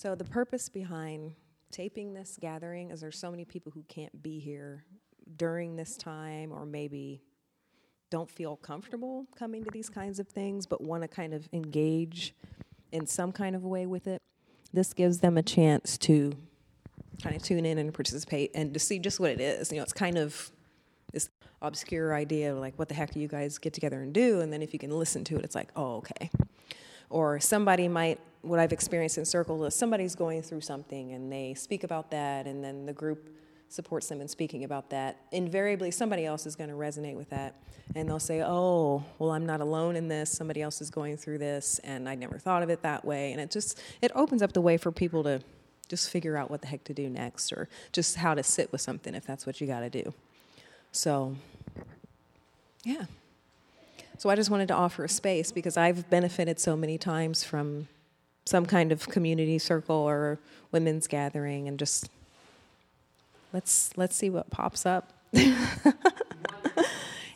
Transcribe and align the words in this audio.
So, 0.00 0.14
the 0.14 0.24
purpose 0.24 0.70
behind 0.70 1.34
taping 1.70 2.14
this 2.14 2.38
gathering 2.40 2.90
is 2.90 3.02
there's 3.02 3.18
so 3.18 3.30
many 3.30 3.44
people 3.44 3.70
who 3.70 3.82
can't 3.86 4.22
be 4.22 4.38
here 4.38 4.82
during 5.36 5.76
this 5.76 5.94
time 5.98 6.52
or 6.52 6.64
maybe 6.64 7.20
don't 8.08 8.30
feel 8.30 8.56
comfortable 8.56 9.26
coming 9.36 9.62
to 9.62 9.70
these 9.70 9.90
kinds 9.90 10.18
of 10.18 10.26
things 10.26 10.64
but 10.64 10.80
want 10.80 11.02
to 11.02 11.08
kind 11.08 11.34
of 11.34 11.50
engage 11.52 12.34
in 12.92 13.06
some 13.06 13.30
kind 13.30 13.54
of 13.54 13.62
way 13.62 13.84
with 13.84 14.06
it. 14.06 14.22
This 14.72 14.94
gives 14.94 15.18
them 15.18 15.36
a 15.36 15.42
chance 15.42 15.98
to 15.98 16.32
kind 17.22 17.36
of 17.36 17.42
tune 17.42 17.66
in 17.66 17.76
and 17.76 17.92
participate 17.92 18.52
and 18.54 18.72
to 18.72 18.80
see 18.80 18.98
just 18.98 19.20
what 19.20 19.30
it 19.30 19.38
is. 19.38 19.70
You 19.70 19.76
know, 19.76 19.82
it's 19.82 19.92
kind 19.92 20.16
of 20.16 20.50
this 21.12 21.28
obscure 21.60 22.14
idea 22.14 22.54
of 22.54 22.58
like, 22.58 22.78
what 22.78 22.88
the 22.88 22.94
heck 22.94 23.10
do 23.10 23.20
you 23.20 23.28
guys 23.28 23.58
get 23.58 23.74
together 23.74 24.00
and 24.00 24.14
do? 24.14 24.40
And 24.40 24.50
then 24.50 24.62
if 24.62 24.72
you 24.72 24.78
can 24.78 24.92
listen 24.92 25.24
to 25.24 25.36
it, 25.36 25.44
it's 25.44 25.54
like, 25.54 25.68
oh, 25.76 25.96
okay. 25.96 26.30
Or 27.10 27.40
somebody 27.40 27.88
might, 27.88 28.20
what 28.42 28.58
I've 28.58 28.72
experienced 28.72 29.18
in 29.18 29.24
circles 29.24 29.66
is 29.66 29.74
somebody's 29.74 30.14
going 30.14 30.42
through 30.42 30.62
something 30.62 31.12
and 31.12 31.30
they 31.30 31.54
speak 31.54 31.84
about 31.84 32.10
that, 32.12 32.46
and 32.46 32.64
then 32.64 32.86
the 32.86 32.92
group 32.92 33.28
supports 33.68 34.08
them 34.08 34.20
in 34.20 34.28
speaking 34.28 34.64
about 34.64 34.90
that. 34.90 35.16
Invariably, 35.30 35.90
somebody 35.90 36.24
else 36.24 36.46
is 36.46 36.56
going 36.56 36.70
to 36.70 36.76
resonate 36.76 37.16
with 37.16 37.30
that, 37.30 37.54
and 37.94 38.08
they'll 38.08 38.18
say, 38.18 38.42
oh, 38.42 39.04
well, 39.18 39.30
I'm 39.30 39.46
not 39.46 39.60
alone 39.60 39.96
in 39.96 40.08
this. 40.08 40.30
Somebody 40.30 40.62
else 40.62 40.80
is 40.80 40.90
going 40.90 41.16
through 41.16 41.38
this, 41.38 41.80
and 41.84 42.08
I 42.08 42.14
never 42.14 42.38
thought 42.38 42.62
of 42.62 42.70
it 42.70 42.82
that 42.82 43.04
way. 43.04 43.32
And 43.32 43.40
it 43.40 43.50
just, 43.50 43.80
it 44.02 44.10
opens 44.14 44.42
up 44.42 44.52
the 44.52 44.60
way 44.60 44.76
for 44.76 44.90
people 44.90 45.22
to 45.24 45.40
just 45.88 46.10
figure 46.10 46.36
out 46.36 46.50
what 46.50 46.62
the 46.62 46.68
heck 46.68 46.84
to 46.84 46.94
do 46.94 47.08
next 47.08 47.52
or 47.52 47.68
just 47.92 48.16
how 48.16 48.34
to 48.34 48.42
sit 48.42 48.70
with 48.70 48.80
something 48.80 49.14
if 49.14 49.26
that's 49.26 49.44
what 49.44 49.60
you 49.60 49.66
got 49.66 49.80
to 49.80 49.90
do. 49.90 50.14
So, 50.92 51.36
yeah. 52.84 53.06
So 54.20 54.28
I 54.28 54.36
just 54.36 54.50
wanted 54.50 54.68
to 54.68 54.74
offer 54.74 55.04
a 55.04 55.08
space 55.08 55.50
because 55.50 55.78
I've 55.78 56.10
benefited 56.10 56.60
so 56.60 56.76
many 56.76 56.98
times 56.98 57.42
from 57.42 57.88
some 58.44 58.66
kind 58.66 58.92
of 58.92 59.08
community 59.08 59.58
circle 59.58 59.96
or 59.96 60.38
women's 60.72 61.06
gathering 61.06 61.68
and 61.68 61.78
just 61.78 62.10
let's 63.54 63.96
let's 63.96 64.14
see 64.14 64.28
what 64.28 64.50
pops 64.50 64.84
up. 64.84 65.14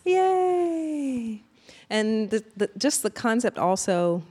Yay! 0.05 1.41
And 1.89 2.29
the, 2.29 2.45
the, 2.55 2.69
just 2.77 3.03
the 3.03 3.09
concept 3.09 3.57
also 3.57 4.23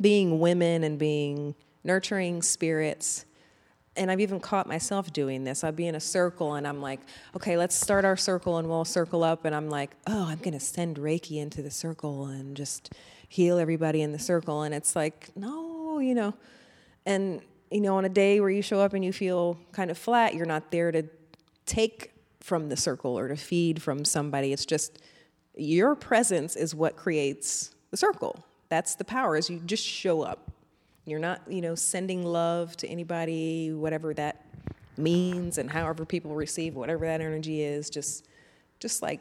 being 0.00 0.38
women 0.38 0.84
and 0.84 1.00
being 1.00 1.56
nurturing 1.82 2.42
spirits 2.42 3.24
and 3.96 4.10
I've 4.10 4.20
even 4.20 4.40
caught 4.40 4.66
myself 4.66 5.12
doing 5.12 5.44
this. 5.44 5.64
I'll 5.64 5.72
be 5.72 5.86
in 5.86 5.94
a 5.94 6.00
circle 6.00 6.54
and 6.54 6.66
I'm 6.66 6.80
like, 6.80 7.00
okay, 7.34 7.56
let's 7.56 7.74
start 7.74 8.04
our 8.04 8.16
circle 8.16 8.58
and 8.58 8.68
we'll 8.68 8.84
circle 8.84 9.24
up. 9.24 9.44
And 9.44 9.54
I'm 9.54 9.68
like, 9.68 9.90
oh, 10.06 10.26
I'm 10.28 10.38
going 10.38 10.52
to 10.52 10.60
send 10.60 10.96
Reiki 10.96 11.40
into 11.40 11.62
the 11.62 11.70
circle 11.70 12.26
and 12.26 12.56
just 12.56 12.92
heal 13.28 13.58
everybody 13.58 14.02
in 14.02 14.12
the 14.12 14.18
circle. 14.18 14.62
And 14.62 14.74
it's 14.74 14.94
like, 14.94 15.30
no, 15.36 15.98
you 15.98 16.14
know. 16.14 16.34
And, 17.04 17.40
you 17.70 17.80
know, 17.80 17.96
on 17.96 18.04
a 18.04 18.08
day 18.08 18.40
where 18.40 18.50
you 18.50 18.62
show 18.62 18.80
up 18.80 18.92
and 18.92 19.04
you 19.04 19.12
feel 19.12 19.58
kind 19.72 19.90
of 19.90 19.98
flat, 19.98 20.34
you're 20.34 20.46
not 20.46 20.70
there 20.70 20.92
to 20.92 21.04
take 21.64 22.12
from 22.40 22.68
the 22.68 22.76
circle 22.76 23.18
or 23.18 23.28
to 23.28 23.36
feed 23.36 23.82
from 23.82 24.04
somebody. 24.04 24.52
It's 24.52 24.66
just 24.66 25.00
your 25.54 25.94
presence 25.94 26.54
is 26.54 26.74
what 26.74 26.96
creates 26.96 27.74
the 27.90 27.96
circle. 27.96 28.44
That's 28.68 28.94
the 28.94 29.04
power, 29.04 29.36
is 29.36 29.48
you 29.48 29.60
just 29.60 29.84
show 29.84 30.22
up 30.22 30.45
you're 31.06 31.20
not, 31.20 31.40
you 31.48 31.60
know, 31.60 31.74
sending 31.74 32.24
love 32.24 32.76
to 32.78 32.88
anybody, 32.88 33.72
whatever 33.72 34.12
that 34.14 34.44
means 34.98 35.58
and 35.58 35.70
however 35.70 36.04
people 36.04 36.34
receive 36.34 36.74
whatever 36.74 37.06
that 37.06 37.20
energy 37.20 37.62
is, 37.62 37.88
just 37.90 38.26
just 38.80 39.02
like 39.02 39.20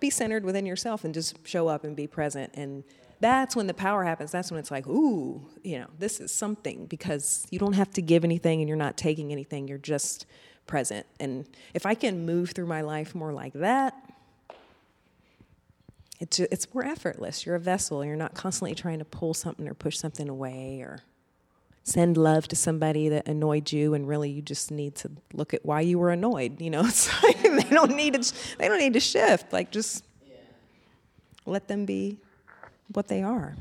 be 0.00 0.10
centered 0.10 0.44
within 0.44 0.66
yourself 0.66 1.04
and 1.04 1.14
just 1.14 1.46
show 1.46 1.68
up 1.68 1.84
and 1.84 1.94
be 1.94 2.06
present 2.06 2.50
and 2.54 2.82
that's 3.20 3.54
when 3.54 3.66
the 3.66 3.74
power 3.74 4.02
happens. 4.02 4.32
That's 4.32 4.50
when 4.50 4.58
it's 4.58 4.70
like, 4.70 4.86
ooh, 4.86 5.42
you 5.62 5.78
know, 5.78 5.88
this 5.98 6.20
is 6.20 6.32
something 6.32 6.86
because 6.86 7.46
you 7.50 7.58
don't 7.58 7.74
have 7.74 7.90
to 7.92 8.02
give 8.02 8.24
anything 8.24 8.60
and 8.60 8.68
you're 8.68 8.78
not 8.78 8.96
taking 8.96 9.30
anything. 9.30 9.68
You're 9.68 9.78
just 9.78 10.24
present. 10.66 11.06
And 11.20 11.46
if 11.74 11.84
I 11.84 11.94
can 11.94 12.24
move 12.24 12.52
through 12.52 12.66
my 12.66 12.80
life 12.80 13.14
more 13.14 13.32
like 13.32 13.52
that, 13.52 13.94
it's, 16.18 16.40
it's 16.40 16.72
more 16.74 16.84
effortless. 16.84 17.44
You're 17.44 17.56
a 17.56 17.60
vessel. 17.60 18.04
You're 18.04 18.16
not 18.16 18.34
constantly 18.34 18.74
trying 18.74 18.98
to 19.00 19.04
pull 19.04 19.34
something 19.34 19.68
or 19.68 19.74
push 19.74 19.98
something 19.98 20.28
away 20.28 20.80
or 20.80 21.00
send 21.90 22.16
love 22.16 22.46
to 22.48 22.56
somebody 22.56 23.08
that 23.08 23.26
annoyed 23.26 23.72
you 23.72 23.94
and 23.94 24.06
really 24.06 24.30
you 24.30 24.40
just 24.40 24.70
need 24.70 24.94
to 24.94 25.10
look 25.32 25.52
at 25.52 25.64
why 25.64 25.80
you 25.80 25.98
were 25.98 26.10
annoyed 26.10 26.60
you 26.60 26.70
know? 26.70 26.82
Like 27.22 27.42
they 27.42 27.74
don't 27.74 27.96
need 27.96 28.14
to 28.14 28.34
they 28.58 28.68
don't 28.68 28.78
need 28.78 28.94
to 28.94 29.00
shift 29.00 29.52
like 29.52 29.70
just 29.70 30.04
let 31.46 31.68
them 31.68 31.84
be 31.84 32.18
what 32.92 33.08
they 33.08 33.22
are. 33.22 33.56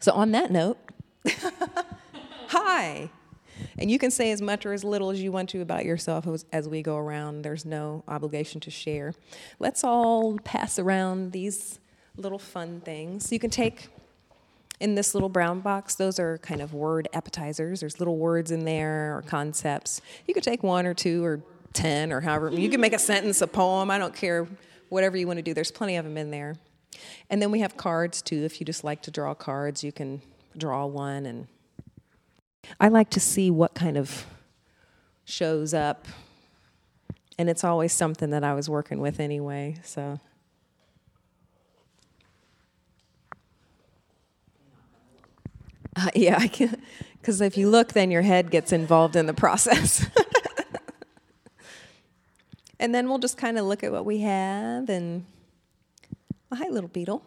So 0.00 0.12
on 0.12 0.32
that 0.32 0.50
note 0.50 0.78
hi. 2.48 3.10
And 3.78 3.90
you 3.90 3.98
can 3.98 4.10
say 4.10 4.30
as 4.32 4.40
much 4.40 4.64
or 4.64 4.72
as 4.72 4.84
little 4.84 5.10
as 5.10 5.22
you 5.22 5.32
want 5.32 5.50
to 5.50 5.60
about 5.60 5.84
yourself 5.84 6.26
as 6.52 6.68
we 6.68 6.82
go 6.82 6.96
around. 6.96 7.42
There's 7.42 7.64
no 7.64 8.04
obligation 8.08 8.60
to 8.62 8.70
share. 8.70 9.14
Let's 9.58 9.84
all 9.84 10.38
pass 10.38 10.78
around 10.78 11.32
these 11.32 11.78
little 12.16 12.38
fun 12.38 12.80
things. 12.80 13.32
You 13.32 13.38
can 13.38 13.50
take 13.50 13.88
in 14.80 14.94
this 14.94 15.14
little 15.14 15.28
brown 15.28 15.60
box, 15.60 15.94
those 15.94 16.18
are 16.18 16.38
kind 16.38 16.62
of 16.62 16.72
word 16.72 17.06
appetizers. 17.12 17.80
There's 17.80 17.98
little 17.98 18.16
words 18.16 18.50
in 18.50 18.64
there 18.64 19.16
or 19.16 19.22
concepts. 19.22 20.00
You 20.26 20.34
could 20.34 20.42
take 20.42 20.62
one 20.62 20.86
or 20.86 20.94
two 20.94 21.22
or 21.22 21.42
10 21.74 22.12
or 22.12 22.20
however. 22.20 22.50
You 22.50 22.70
can 22.70 22.80
make 22.80 22.94
a 22.94 22.98
sentence, 22.98 23.42
a 23.42 23.46
poem, 23.46 23.90
I 23.90 23.98
don't 23.98 24.14
care, 24.14 24.48
whatever 24.88 25.16
you 25.16 25.26
want 25.26 25.36
to 25.36 25.42
do. 25.42 25.52
There's 25.52 25.70
plenty 25.70 25.96
of 25.96 26.04
them 26.04 26.16
in 26.16 26.30
there. 26.30 26.56
And 27.28 27.40
then 27.40 27.50
we 27.50 27.60
have 27.60 27.76
cards 27.76 28.22
too. 28.22 28.42
If 28.44 28.60
you 28.60 28.64
just 28.64 28.82
like 28.82 29.02
to 29.02 29.10
draw 29.10 29.34
cards, 29.34 29.84
you 29.84 29.92
can 29.92 30.22
draw 30.56 30.86
one. 30.86 31.26
And 31.26 31.46
I 32.80 32.88
like 32.88 33.10
to 33.10 33.20
see 33.20 33.50
what 33.50 33.74
kind 33.74 33.96
of 33.96 34.26
shows 35.24 35.74
up. 35.74 36.06
And 37.38 37.48
it's 37.48 37.64
always 37.64 37.92
something 37.92 38.30
that 38.30 38.44
I 38.44 38.54
was 38.54 38.68
working 38.68 39.00
with 39.00 39.20
anyway. 39.20 39.76
So 39.84 40.18
Uh, 45.96 46.10
yeah, 46.14 46.38
because 46.38 47.40
if 47.40 47.56
you 47.56 47.68
look, 47.68 47.92
then 47.92 48.10
your 48.10 48.22
head 48.22 48.50
gets 48.50 48.72
involved 48.72 49.16
in 49.16 49.26
the 49.26 49.34
process. 49.34 50.06
and 52.80 52.94
then 52.94 53.08
we'll 53.08 53.18
just 53.18 53.36
kind 53.36 53.58
of 53.58 53.66
look 53.66 53.82
at 53.82 53.92
what 53.92 54.04
we 54.04 54.20
have 54.20 54.88
and, 54.88 55.24
oh, 56.52 56.56
hi, 56.56 56.68
little 56.68 56.88
beetle. 56.88 57.22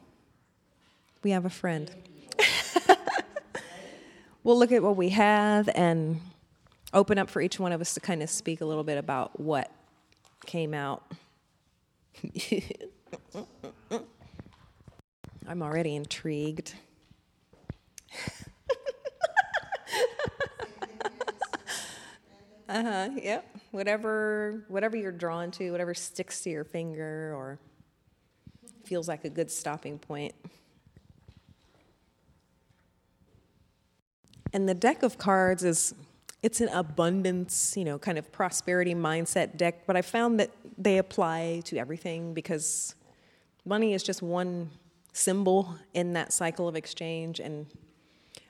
We 1.24 1.32
have 1.32 1.46
a 1.46 1.50
friend. 1.50 1.92
we'll 4.44 4.58
look 4.58 4.72
at 4.72 4.82
what 4.82 4.96
we 4.96 5.10
have 5.10 5.70
and 5.76 6.22
open 6.94 7.18
up 7.18 7.30
for 7.30 7.42
each 7.42 7.60
one 7.60 7.72
of 7.72 7.82
us 7.82 7.94
to 7.96 8.00
kind 8.00 8.24
of 8.24 8.30
speak 8.30 8.62
a 8.62 8.66
little 8.66 8.84
bit 8.84 8.98
about 8.98 9.40
what 9.40 9.72
came 10.46 10.74
out. 10.74 11.04
I'm 15.48 15.62
already 15.62 15.96
intrigued. 15.96 16.74
Uh 22.70 22.82
huh. 22.82 23.10
Yep. 23.22 23.58
Whatever, 23.72 24.64
whatever 24.68 24.96
you're 24.96 25.12
drawn 25.12 25.52
to, 25.52 25.72
whatever 25.72 25.94
sticks 25.94 26.42
to 26.42 26.50
your 26.50 26.64
finger 26.64 27.34
or 27.36 27.60
feels 28.86 29.08
like 29.08 29.26
a 29.26 29.30
good 29.30 29.52
stopping 29.52 30.00
point. 30.00 30.34
And 34.54 34.68
the 34.68 34.74
deck 34.74 35.04
of 35.04 35.18
cards 35.18 35.64
is 35.64 35.94
it's 36.42 36.62
an 36.62 36.70
abundance, 36.70 37.76
you 37.76 37.86
know, 37.86 38.00
kind 38.00 38.18
of 38.18 38.32
prosperity 38.32 38.96
mindset 38.96 39.58
deck, 39.58 39.86
but 39.86 39.96
I 39.96 40.02
found 40.02 40.40
that 40.40 40.52
they 40.78 40.98
apply 40.98 41.62
to 41.66 41.78
everything 41.78 42.34
because 42.34 42.96
money 43.66 43.94
is 43.94 44.04
just 44.04 44.22
one 44.22 44.70
symbol 45.12 45.76
in 45.94 46.14
that 46.14 46.34
cycle 46.34 46.68
of 46.68 46.76
exchange 46.76 47.40
and 47.40 47.68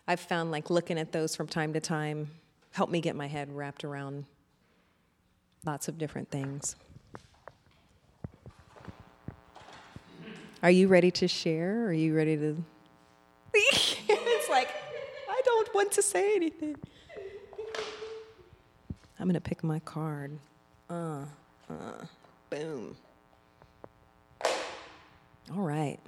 I've 0.08 0.20
found 0.20 0.52
like 0.52 0.70
looking 0.70 0.98
at 1.00 1.12
those 1.12 1.36
from 1.36 1.48
time 1.48 1.74
to 1.74 1.80
time 1.80 2.30
help 2.72 2.90
me 2.90 3.00
get 3.00 3.16
my 3.16 3.28
head 3.28 3.56
wrapped 3.56 3.84
around 3.84 4.26
lots 5.66 5.88
of 5.88 5.98
different 5.98 6.30
things. 6.30 6.76
Are 10.62 10.72
you 10.72 10.88
ready 10.88 11.12
to 11.12 11.28
share? 11.28 11.86
Are 11.86 11.94
you 11.94 12.16
ready 12.16 12.36
to? 12.38 12.64
it's 13.54 14.50
like, 14.50 14.70
I 15.30 15.42
don't 15.46 15.74
want 15.74 15.92
to 15.94 16.02
say 16.02 16.36
anything. 16.36 16.76
I'm 19.20 19.28
going 19.28 19.36
to 19.36 19.42
pick 19.42 19.64
my 19.64 19.80
card. 19.80 20.38
Uh, 20.90 21.26
uh, 21.70 22.06
boom. 22.50 22.96
All 25.52 25.62
right. 25.62 26.00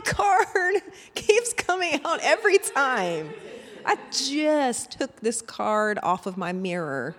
Card 0.00 0.76
keeps 1.14 1.52
coming 1.52 2.00
out 2.04 2.20
every 2.22 2.58
time. 2.58 3.30
I 3.84 3.98
just 4.10 4.92
took 4.92 5.20
this 5.20 5.42
card 5.42 5.98
off 6.02 6.26
of 6.26 6.36
my 6.36 6.52
mirror. 6.52 7.16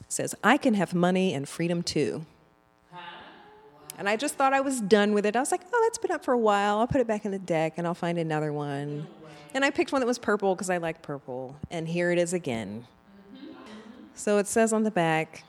It 0.00 0.12
says, 0.12 0.34
I 0.42 0.56
can 0.56 0.74
have 0.74 0.94
money 0.94 1.34
and 1.34 1.48
freedom 1.48 1.82
too. 1.82 2.24
And 3.98 4.08
I 4.08 4.16
just 4.16 4.36
thought 4.36 4.54
I 4.54 4.60
was 4.60 4.80
done 4.80 5.12
with 5.12 5.26
it. 5.26 5.36
I 5.36 5.40
was 5.40 5.50
like, 5.52 5.60
oh, 5.70 5.80
that's 5.84 5.98
been 5.98 6.10
up 6.10 6.24
for 6.24 6.32
a 6.32 6.38
while. 6.38 6.78
I'll 6.78 6.86
put 6.86 7.02
it 7.02 7.06
back 7.06 7.26
in 7.26 7.32
the 7.32 7.38
deck 7.38 7.74
and 7.76 7.86
I'll 7.86 7.92
find 7.92 8.16
another 8.18 8.50
one. 8.50 9.06
And 9.52 9.62
I 9.62 9.70
picked 9.70 9.92
one 9.92 10.00
that 10.00 10.06
was 10.06 10.18
purple 10.18 10.54
because 10.54 10.70
I 10.70 10.78
like 10.78 11.02
purple. 11.02 11.54
And 11.70 11.86
here 11.86 12.10
it 12.10 12.18
is 12.18 12.32
again. 12.32 12.86
So 14.14 14.38
it 14.38 14.46
says 14.46 14.72
on 14.72 14.84
the 14.84 14.90
back 14.90 15.44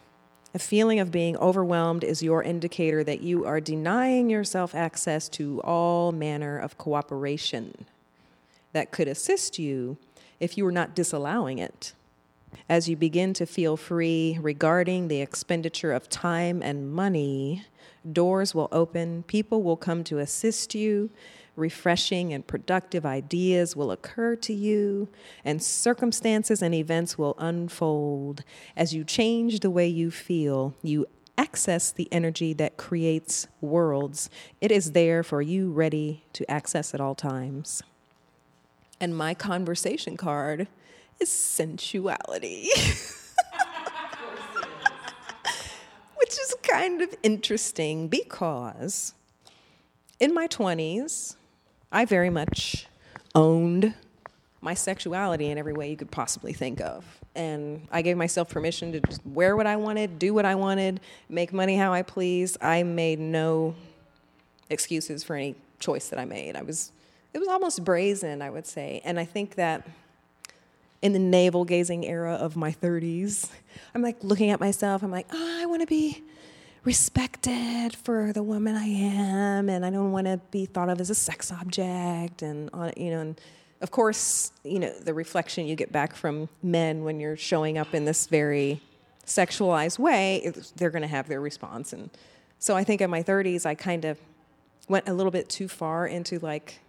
a 0.54 0.60
feeling 0.60 1.00
of 1.00 1.12
being 1.12 1.38
overwhelmed 1.38 2.04
is 2.04 2.22
your 2.22 2.44
indicator 2.44 3.04
that 3.04 3.22
you 3.22 3.46
are 3.46 3.62
denying 3.62 4.30
yourself 4.30 4.76
access 4.76 5.30
to 5.30 5.62
all 5.62 6.12
manner 6.12 6.58
of 6.58 6.78
cooperation 6.78 7.86
that 8.74 8.92
could 8.92 9.08
assist 9.08 9.58
you 9.58 9.98
if 10.40 10.58
you 10.58 10.66
were 10.66 10.72
not 10.72 10.96
disallowing 10.96 11.60
it. 11.60 11.94
As 12.68 12.90
you 12.90 12.98
begin 12.98 13.34
to 13.36 13.46
feel 13.46 13.78
free 13.78 14.38
regarding 14.42 15.08
the 15.08 15.22
expenditure 15.22 15.94
of 15.94 16.10
time 16.10 16.62
and 16.62 16.92
money, 16.92 17.64
doors 18.12 18.54
will 18.54 18.68
open, 18.72 19.24
people 19.24 19.64
will 19.64 19.78
come 19.78 20.04
to 20.06 20.20
assist 20.20 20.76
you, 20.76 21.10
refreshing 21.56 22.34
and 22.34 22.46
productive 22.48 23.06
ideas 23.06 23.76
will 23.76 23.92
occur 23.92 24.36
to 24.38 24.54
you, 24.54 25.10
and 25.44 25.62
circumstances 25.62 26.62
and 26.62 26.74
events 26.74 27.18
will 27.18 27.36
unfold. 27.38 28.44
As 28.76 28.94
you 28.94 29.04
change 29.04 29.60
the 29.60 29.70
way 29.70 29.88
you 29.88 30.12
feel, 30.12 30.76
you 30.82 31.06
access 31.38 31.92
the 31.92 32.08
energy 32.12 32.54
that 32.54 32.78
creates 32.78 33.48
worlds. 33.60 34.30
It 34.60 34.72
is 34.72 34.92
there 34.92 35.24
for 35.24 35.42
you, 35.42 35.72
ready 35.72 36.24
to 36.34 36.50
access 36.50 36.94
at 36.94 37.02
all 37.02 37.16
times. 37.16 37.82
And 39.00 39.18
my 39.18 39.34
conversation 39.34 40.18
card 40.18 40.68
is 41.20 41.30
sensuality. 41.30 42.68
Which 46.16 46.34
is 46.40 46.56
kind 46.62 47.02
of 47.02 47.16
interesting 47.24 48.08
because 48.08 49.16
in 50.20 50.34
my 50.36 50.48
20s, 50.48 51.36
I 51.92 52.06
very 52.06 52.30
much 52.30 52.88
owned 53.36 53.94
my 54.62 54.74
sexuality 54.74 55.50
in 55.50 55.58
every 55.58 55.74
way 55.74 55.90
you 55.90 55.98
could 55.98 56.12
possibly 56.12 56.54
think 56.54 56.80
of. 56.80 57.04
And 57.36 57.88
I 57.92 58.02
gave 58.02 58.16
myself 58.18 58.50
permission 58.50 58.92
to 58.92 59.00
just 59.02 59.26
wear 59.26 59.56
what 59.56 59.66
I 59.66 59.76
wanted, 59.76 60.20
do 60.20 60.34
what 60.34 60.46
I 60.46 60.56
wanted, 60.56 61.00
make 61.30 61.52
money 61.52 61.76
how 61.78 61.94
I 61.94 62.04
pleased. 62.04 62.58
I 62.62 62.84
made 62.84 63.20
no 63.20 63.76
excuses 64.70 65.24
for 65.24 65.36
any 65.36 65.56
choice 65.80 66.10
that 66.10 66.20
I 66.20 66.26
made. 66.26 66.56
I 66.56 66.62
was 66.62 66.92
it 67.34 67.40
was 67.40 67.48
almost 67.48 67.84
brazen, 67.84 68.42
I 68.42 68.50
would 68.50 68.68
say. 68.68 69.02
And 69.06 69.20
I 69.20 69.26
think 69.26 69.56
that 69.56 69.88
in 71.02 71.14
the 71.14 71.20
navel 71.20 71.66
gazing 71.66 72.06
era 72.06 72.34
of 72.34 72.56
my 72.56 72.72
30s, 72.72 73.50
I'm 73.96 74.02
like 74.02 74.24
looking 74.24 74.50
at 74.50 74.60
myself, 74.60 75.02
I'm 75.02 75.12
like, 75.12 75.28
oh, 75.32 75.60
I 75.62 75.66
want 75.66 75.82
to 75.82 75.88
be 75.88 76.24
respected 76.84 77.96
for 77.96 78.34
the 78.34 78.42
woman 78.42 78.76
I 78.76 78.86
am, 78.86 79.70
and 79.70 79.86
I 79.86 79.90
don't 79.90 80.12
want 80.12 80.28
to 80.28 80.40
be 80.50 80.66
thought 80.66 80.90
of 80.90 81.00
as 81.00 81.10
a 81.10 81.16
sex 81.16 81.52
object, 81.52 82.42
and 82.42 82.70
uh, 82.74 82.92
you 82.98 83.12
know, 83.12 83.20
and 83.20 83.42
of 83.82 83.92
course, 83.92 84.52
you 84.64 84.80
know, 84.80 84.92
the 85.00 85.14
reflection 85.14 85.68
you 85.68 85.76
get 85.76 85.92
back 85.92 86.16
from 86.16 86.50
men 86.64 87.04
when 87.04 87.20
you're 87.20 87.38
showing 87.38 87.78
up 87.78 87.94
in 87.94 88.06
this 88.06 88.28
very 88.28 88.82
sexualized 89.26 90.00
way, 90.00 90.52
they're 90.76 90.90
going 90.90 91.04
to 91.04 91.08
have 91.08 91.28
their 91.28 91.42
response, 91.42 91.94
and 91.94 92.10
so 92.60 92.76
I 92.76 92.84
think 92.84 93.02
in 93.02 93.10
my 93.10 93.24
30s, 93.24 93.66
I 93.66 93.74
kind 93.74 94.06
of 94.06 94.20
went 94.88 95.08
a 95.08 95.14
little 95.14 95.32
bit 95.32 95.50
too 95.50 95.68
far 95.68 96.06
into 96.06 96.38
like 96.40 96.80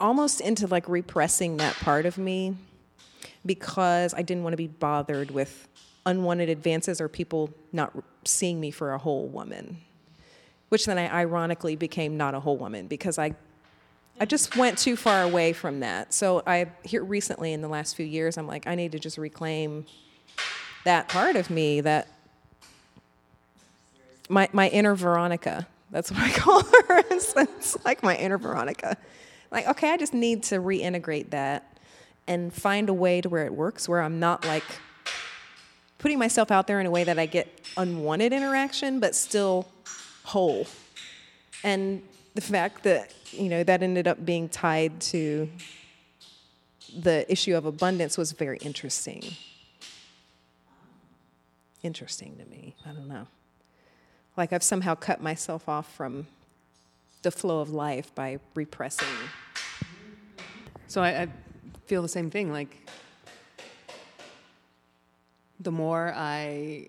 almost 0.00 0.40
into 0.40 0.66
like 0.66 0.88
repressing 0.88 1.56
that 1.56 1.74
part 1.74 2.06
of 2.06 2.18
me 2.18 2.56
because 3.44 4.14
I 4.14 4.22
didn't 4.22 4.44
want 4.44 4.52
to 4.52 4.58
be 4.58 4.68
bothered 4.68 5.30
with 5.30 5.68
unwanted 6.08 6.48
advances 6.48 7.00
or 7.00 7.08
people 7.08 7.50
not 7.72 7.92
seeing 8.24 8.60
me 8.60 8.70
for 8.70 8.92
a 8.92 8.98
whole 8.98 9.26
woman. 9.26 9.78
Which 10.68 10.86
then 10.86 10.98
I 10.98 11.08
ironically 11.08 11.76
became 11.76 12.16
not 12.16 12.34
a 12.34 12.40
whole 12.40 12.56
woman 12.56 12.86
because 12.86 13.18
I 13.18 13.34
I 14.20 14.24
just 14.24 14.56
went 14.56 14.78
too 14.78 14.96
far 14.96 15.22
away 15.22 15.52
from 15.52 15.80
that. 15.80 16.12
So 16.12 16.42
I 16.46 16.66
here 16.82 17.04
recently 17.04 17.52
in 17.52 17.62
the 17.62 17.68
last 17.68 17.94
few 17.96 18.06
years 18.06 18.36
I'm 18.36 18.46
like 18.46 18.66
I 18.66 18.74
need 18.74 18.92
to 18.92 18.98
just 18.98 19.18
reclaim 19.18 19.86
that 20.84 21.08
part 21.08 21.36
of 21.36 21.50
me 21.50 21.80
that 21.82 22.08
my 24.28 24.48
my 24.52 24.68
inner 24.68 24.94
Veronica. 24.94 25.66
That's 25.90 26.10
what 26.10 26.20
I 26.20 26.30
call 26.30 26.62
her. 26.88 27.04
it's, 27.10 27.84
like 27.84 28.02
my 28.02 28.14
inner 28.16 28.36
Veronica 28.36 28.98
like, 29.50 29.66
okay, 29.68 29.90
I 29.90 29.96
just 29.96 30.14
need 30.14 30.42
to 30.44 30.56
reintegrate 30.56 31.30
that 31.30 31.78
and 32.26 32.52
find 32.52 32.88
a 32.88 32.94
way 32.94 33.20
to 33.20 33.28
where 33.28 33.46
it 33.46 33.54
works, 33.54 33.88
where 33.88 34.02
I'm 34.02 34.20
not 34.20 34.44
like 34.44 34.64
putting 35.98 36.18
myself 36.18 36.50
out 36.50 36.66
there 36.66 36.80
in 36.80 36.86
a 36.86 36.90
way 36.90 37.04
that 37.04 37.18
I 37.18 37.26
get 37.26 37.48
unwanted 37.76 38.32
interaction, 38.32 39.00
but 39.00 39.14
still 39.14 39.68
whole. 40.24 40.66
And 41.64 42.02
the 42.34 42.40
fact 42.40 42.84
that, 42.84 43.12
you 43.32 43.48
know, 43.48 43.64
that 43.64 43.82
ended 43.82 44.06
up 44.06 44.24
being 44.24 44.48
tied 44.48 45.00
to 45.00 45.48
the 46.96 47.30
issue 47.30 47.56
of 47.56 47.66
abundance 47.66 48.16
was 48.16 48.32
very 48.32 48.58
interesting. 48.58 49.24
Interesting 51.82 52.36
to 52.36 52.44
me. 52.46 52.74
I 52.86 52.92
don't 52.92 53.08
know. 53.08 53.26
Like 54.36 54.52
I've 54.52 54.62
somehow 54.62 54.94
cut 54.94 55.20
myself 55.20 55.68
off 55.68 55.92
from 55.94 56.26
the 57.22 57.30
flow 57.30 57.60
of 57.60 57.70
life 57.70 58.14
by 58.14 58.38
repressing. 58.54 59.08
So 60.86 61.02
I, 61.02 61.22
I 61.22 61.28
feel 61.86 62.02
the 62.02 62.08
same 62.08 62.30
thing. 62.30 62.52
Like 62.52 62.88
the 65.60 65.72
more 65.72 66.12
I 66.14 66.88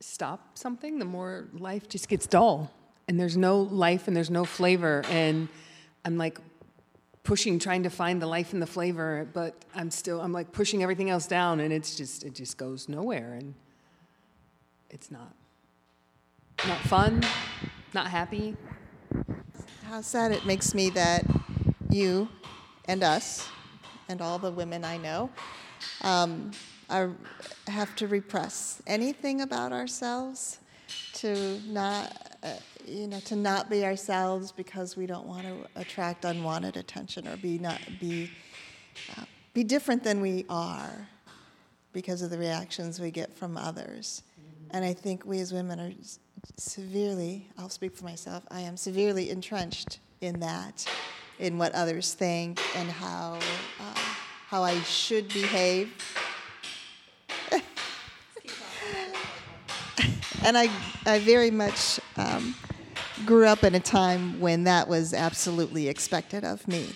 stop 0.00 0.56
something, 0.56 0.98
the 0.98 1.04
more 1.04 1.48
life 1.52 1.88
just 1.88 2.08
gets 2.08 2.26
dull. 2.26 2.70
And 3.08 3.18
there's 3.18 3.36
no 3.36 3.60
life 3.62 4.06
and 4.06 4.16
there's 4.16 4.30
no 4.30 4.44
flavor. 4.44 5.02
And 5.08 5.48
I'm 6.04 6.18
like 6.18 6.38
pushing, 7.24 7.58
trying 7.58 7.82
to 7.82 7.90
find 7.90 8.22
the 8.22 8.26
life 8.26 8.52
and 8.52 8.62
the 8.62 8.66
flavor, 8.66 9.28
but 9.32 9.54
I'm 9.74 9.90
still, 9.90 10.20
I'm 10.20 10.32
like 10.32 10.52
pushing 10.52 10.82
everything 10.82 11.10
else 11.10 11.26
down 11.26 11.60
and 11.60 11.72
it's 11.72 11.96
just, 11.96 12.24
it 12.24 12.34
just 12.34 12.56
goes 12.56 12.88
nowhere. 12.88 13.34
And 13.34 13.54
it's 14.90 15.10
not, 15.10 15.34
not 16.66 16.78
fun, 16.80 17.22
not 17.92 18.08
happy. 18.08 18.56
How 19.84 20.00
sad 20.00 20.32
it 20.32 20.46
makes 20.46 20.74
me 20.74 20.90
that 20.90 21.24
you 21.90 22.28
and 22.86 23.02
us 23.02 23.48
and 24.08 24.20
all 24.20 24.38
the 24.38 24.50
women 24.50 24.84
I 24.84 24.96
know 24.98 25.30
um, 26.02 26.52
are, 26.90 27.12
have 27.66 27.94
to 27.96 28.06
repress 28.06 28.82
anything 28.86 29.40
about 29.40 29.72
ourselves 29.72 30.58
to 31.14 31.60
not, 31.66 32.36
uh, 32.42 32.54
you 32.86 33.06
know, 33.06 33.20
to 33.20 33.36
not 33.36 33.68
be 33.68 33.84
ourselves 33.84 34.52
because 34.52 34.96
we 34.96 35.06
don't 35.06 35.26
want 35.26 35.42
to 35.42 35.66
attract 35.76 36.24
unwanted 36.24 36.76
attention 36.76 37.28
or 37.28 37.36
be 37.36 37.58
not 37.58 37.80
be 38.00 38.30
uh, 39.16 39.24
be 39.52 39.64
different 39.64 40.04
than 40.04 40.20
we 40.20 40.44
are 40.48 41.08
because 41.92 42.22
of 42.22 42.30
the 42.30 42.38
reactions 42.38 43.00
we 43.00 43.10
get 43.10 43.36
from 43.36 43.56
others. 43.56 44.22
And 44.70 44.84
I 44.84 44.92
think 44.92 45.24
we 45.24 45.40
as 45.40 45.52
women 45.52 45.80
are 45.80 45.92
severely, 46.56 47.48
I'll 47.58 47.68
speak 47.68 47.96
for 47.96 48.04
myself, 48.04 48.44
I 48.50 48.60
am 48.60 48.76
severely 48.76 49.30
entrenched 49.30 49.98
in 50.20 50.40
that, 50.40 50.86
in 51.38 51.58
what 51.58 51.74
others 51.74 52.14
think 52.14 52.60
and 52.76 52.90
how, 52.90 53.38
uh, 53.80 53.98
how 54.48 54.62
I 54.62 54.80
should 54.82 55.28
behave. 55.28 55.92
And 60.48 60.56
I, 60.56 60.70
I 61.04 61.18
very 61.18 61.50
much 61.50 62.00
um, 62.16 62.54
grew 63.26 63.44
up 63.44 63.64
in 63.64 63.74
a 63.74 63.80
time 63.80 64.40
when 64.40 64.64
that 64.64 64.88
was 64.88 65.12
absolutely 65.12 65.88
expected 65.88 66.42
of 66.42 66.66
me 66.66 66.88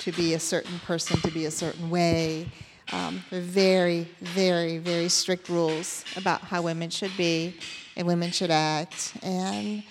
to 0.00 0.10
be 0.10 0.34
a 0.34 0.40
certain 0.40 0.76
person, 0.80 1.20
to 1.20 1.30
be 1.30 1.44
a 1.44 1.52
certain 1.52 1.88
way. 1.88 2.50
Um, 2.92 3.22
very, 3.30 4.08
very, 4.20 4.78
very 4.78 5.08
strict 5.08 5.48
rules 5.48 6.04
about 6.16 6.40
how 6.40 6.62
women 6.62 6.90
should 6.90 7.16
be 7.16 7.54
and 7.96 8.08
women 8.08 8.32
should 8.32 8.50
act. 8.50 9.12
And 9.22 9.84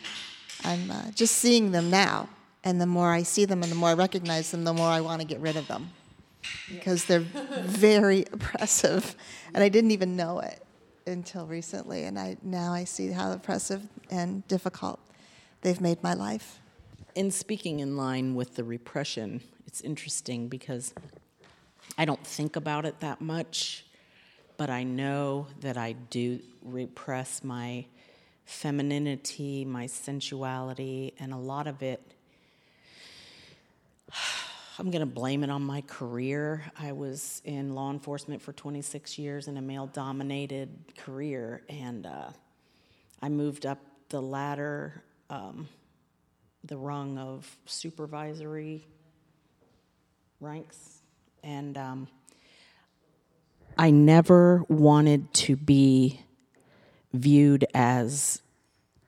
I'm 0.65 0.91
uh, 0.91 1.11
just 1.11 1.35
seeing 1.35 1.71
them 1.71 1.89
now. 1.89 2.27
And 2.65 2.81
the 2.81 2.85
more 2.85 3.13
I 3.13 3.23
see 3.23 3.45
them 3.45 3.63
and 3.63 3.71
the 3.71 3.77
more 3.77 3.91
I 3.91 3.93
recognize 3.93 4.51
them, 4.51 4.65
the 4.65 4.73
more 4.73 4.89
I 4.89 4.99
want 4.99 5.21
to 5.21 5.25
get 5.25 5.39
rid 5.39 5.55
of 5.55 5.69
them 5.69 5.91
because 6.69 7.05
they're 7.05 7.21
very 7.21 8.25
oppressive. 8.33 9.15
And 9.53 9.63
I 9.63 9.69
didn't 9.69 9.91
even 9.91 10.17
know 10.17 10.39
it 10.39 10.61
until 11.09 11.45
recently. 11.45 12.05
And 12.05 12.17
I, 12.17 12.37
now 12.41 12.73
I 12.73 12.83
see 12.83 13.11
how 13.11 13.31
oppressive 13.31 13.83
and 14.09 14.47
difficult 14.47 14.99
they've 15.61 15.81
made 15.81 16.01
my 16.01 16.13
life. 16.13 16.59
In 17.15 17.31
speaking 17.31 17.79
in 17.79 17.97
line 17.97 18.35
with 18.35 18.55
the 18.55 18.63
repression, 18.63 19.41
it's 19.65 19.81
interesting 19.81 20.47
because 20.47 20.93
I 21.97 22.05
don't 22.05 22.25
think 22.25 22.55
about 22.55 22.85
it 22.85 22.99
that 23.01 23.19
much, 23.19 23.85
but 24.57 24.69
I 24.69 24.83
know 24.83 25.47
that 25.61 25.77
I 25.77 25.93
do 25.93 26.39
repress 26.63 27.43
my 27.43 27.85
femininity, 28.45 29.65
my 29.65 29.85
sensuality, 29.85 31.13
and 31.19 31.33
a 31.33 31.37
lot 31.37 31.67
of 31.67 31.83
it. 31.83 32.01
I'm 34.79 34.91
going 34.91 35.01
to 35.01 35.05
blame 35.05 35.43
it 35.43 35.49
on 35.49 35.61
my 35.61 35.81
career. 35.81 36.63
I 36.79 36.93
was 36.93 37.41
in 37.43 37.75
law 37.75 37.91
enforcement 37.91 38.41
for 38.41 38.53
26 38.53 39.19
years 39.19 39.49
in 39.49 39.57
a 39.57 39.61
male 39.61 39.87
dominated 39.87 40.69
career, 40.97 41.63
and 41.67 42.05
uh, 42.05 42.29
I 43.21 43.27
moved 43.27 43.65
up 43.65 43.79
the 44.07 44.21
ladder, 44.21 45.03
um, 45.29 45.67
the 46.63 46.77
rung 46.77 47.17
of 47.17 47.57
supervisory 47.65 48.87
ranks. 50.39 51.01
And 51.43 51.77
um, 51.77 52.07
I 53.77 53.91
never 53.91 54.63
wanted 54.69 55.33
to 55.33 55.57
be 55.57 56.21
viewed 57.11 57.65
as 57.73 58.41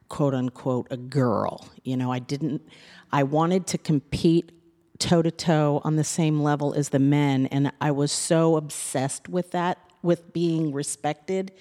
quote 0.09 0.33
unquote 0.33 0.87
a 0.91 0.97
girl. 0.97 1.65
You 1.85 1.95
know, 1.95 2.11
I 2.11 2.19
didn't, 2.19 2.61
I 3.09 3.23
wanted 3.23 3.67
to 3.67 3.77
compete 3.77 4.51
toe 5.01 5.21
to 5.21 5.31
toe 5.31 5.81
on 5.83 5.95
the 5.95 6.03
same 6.03 6.41
level 6.41 6.73
as 6.73 6.89
the 6.89 6.99
men. 6.99 7.47
And 7.47 7.71
I 7.81 7.91
was 7.91 8.11
so 8.11 8.55
obsessed 8.55 9.27
with 9.27 9.51
that, 9.51 9.79
with 10.03 10.31
being 10.31 10.71
respected 10.71 11.51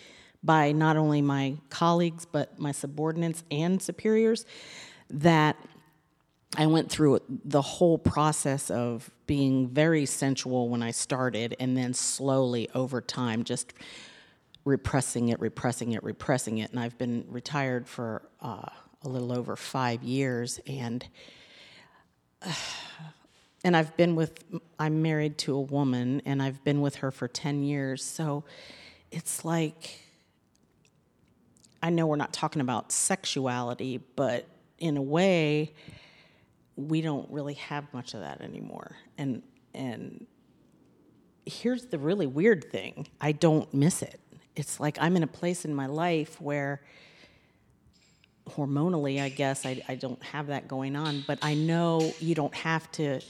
by 0.42 0.72
not 0.72 0.96
only 0.96 1.22
my 1.22 1.56
colleagues, 1.70 2.26
but 2.26 2.58
my 2.58 2.72
subordinates 2.72 3.42
and 3.50 3.80
superiors, 3.80 4.44
that 5.08 5.56
I 6.56 6.66
went 6.66 6.90
through 6.90 7.20
the 7.28 7.62
whole 7.62 7.98
process 7.98 8.70
of 8.70 9.10
being 9.26 9.68
very 9.68 10.04
sensual 10.06 10.68
when 10.68 10.82
I 10.82 10.90
started, 10.90 11.56
and 11.60 11.76
then 11.76 11.94
slowly 11.94 12.68
over 12.74 13.00
time, 13.00 13.44
just 13.44 13.72
repressing 14.64 15.28
it, 15.28 15.40
repressing 15.40 15.92
it, 15.92 16.02
repressing 16.02 16.58
it. 16.58 16.70
And 16.70 16.80
I've 16.80 16.98
been 16.98 17.24
retired 17.28 17.88
for 17.88 18.22
uh, 18.40 18.66
a 19.02 19.08
little 19.08 19.32
over 19.32 19.56
five 19.56 20.02
years, 20.02 20.60
and 20.66 21.06
uh, 22.42 22.52
and 23.64 23.76
I've 23.76 23.96
been 23.96 24.16
with. 24.16 24.44
I'm 24.78 25.02
married 25.02 25.38
to 25.38 25.54
a 25.54 25.60
woman, 25.60 26.22
and 26.24 26.42
I've 26.42 26.62
been 26.64 26.80
with 26.80 26.96
her 26.96 27.10
for 27.10 27.28
ten 27.28 27.62
years. 27.62 28.04
So 28.04 28.44
it's 29.10 29.44
like 29.44 30.00
I 31.82 31.90
know 31.90 32.06
we're 32.06 32.16
not 32.16 32.32
talking 32.32 32.60
about 32.60 32.92
sexuality, 32.92 34.00
but 34.16 34.46
in 34.78 34.96
a 34.96 35.02
way 35.02 35.72
we 36.76 37.00
don't 37.00 37.30
really 37.30 37.54
have 37.54 37.92
much 37.92 38.14
of 38.14 38.20
that 38.20 38.40
anymore. 38.40 38.96
And 39.18 39.42
and 39.74 40.26
here's 41.46 41.86
the 41.86 41.98
really 41.98 42.26
weird 42.26 42.70
thing. 42.70 43.08
I 43.20 43.32
don't 43.32 43.72
miss 43.72 44.02
it. 44.02 44.20
It's 44.56 44.80
like 44.80 44.98
I'm 45.00 45.16
in 45.16 45.22
a 45.22 45.28
place 45.28 45.64
in 45.64 45.74
my 45.74 45.86
life 45.86 46.40
where 46.40 46.82
hormonally, 48.48 49.22
I 49.22 49.28
guess, 49.28 49.64
I, 49.64 49.82
I 49.88 49.94
don't 49.94 50.22
have 50.22 50.48
that 50.48 50.66
going 50.66 50.96
on, 50.96 51.24
but 51.26 51.38
I 51.40 51.54
know 51.54 52.12
you 52.18 52.34
don't 52.34 52.54
have 52.54 52.90
to 52.92 53.20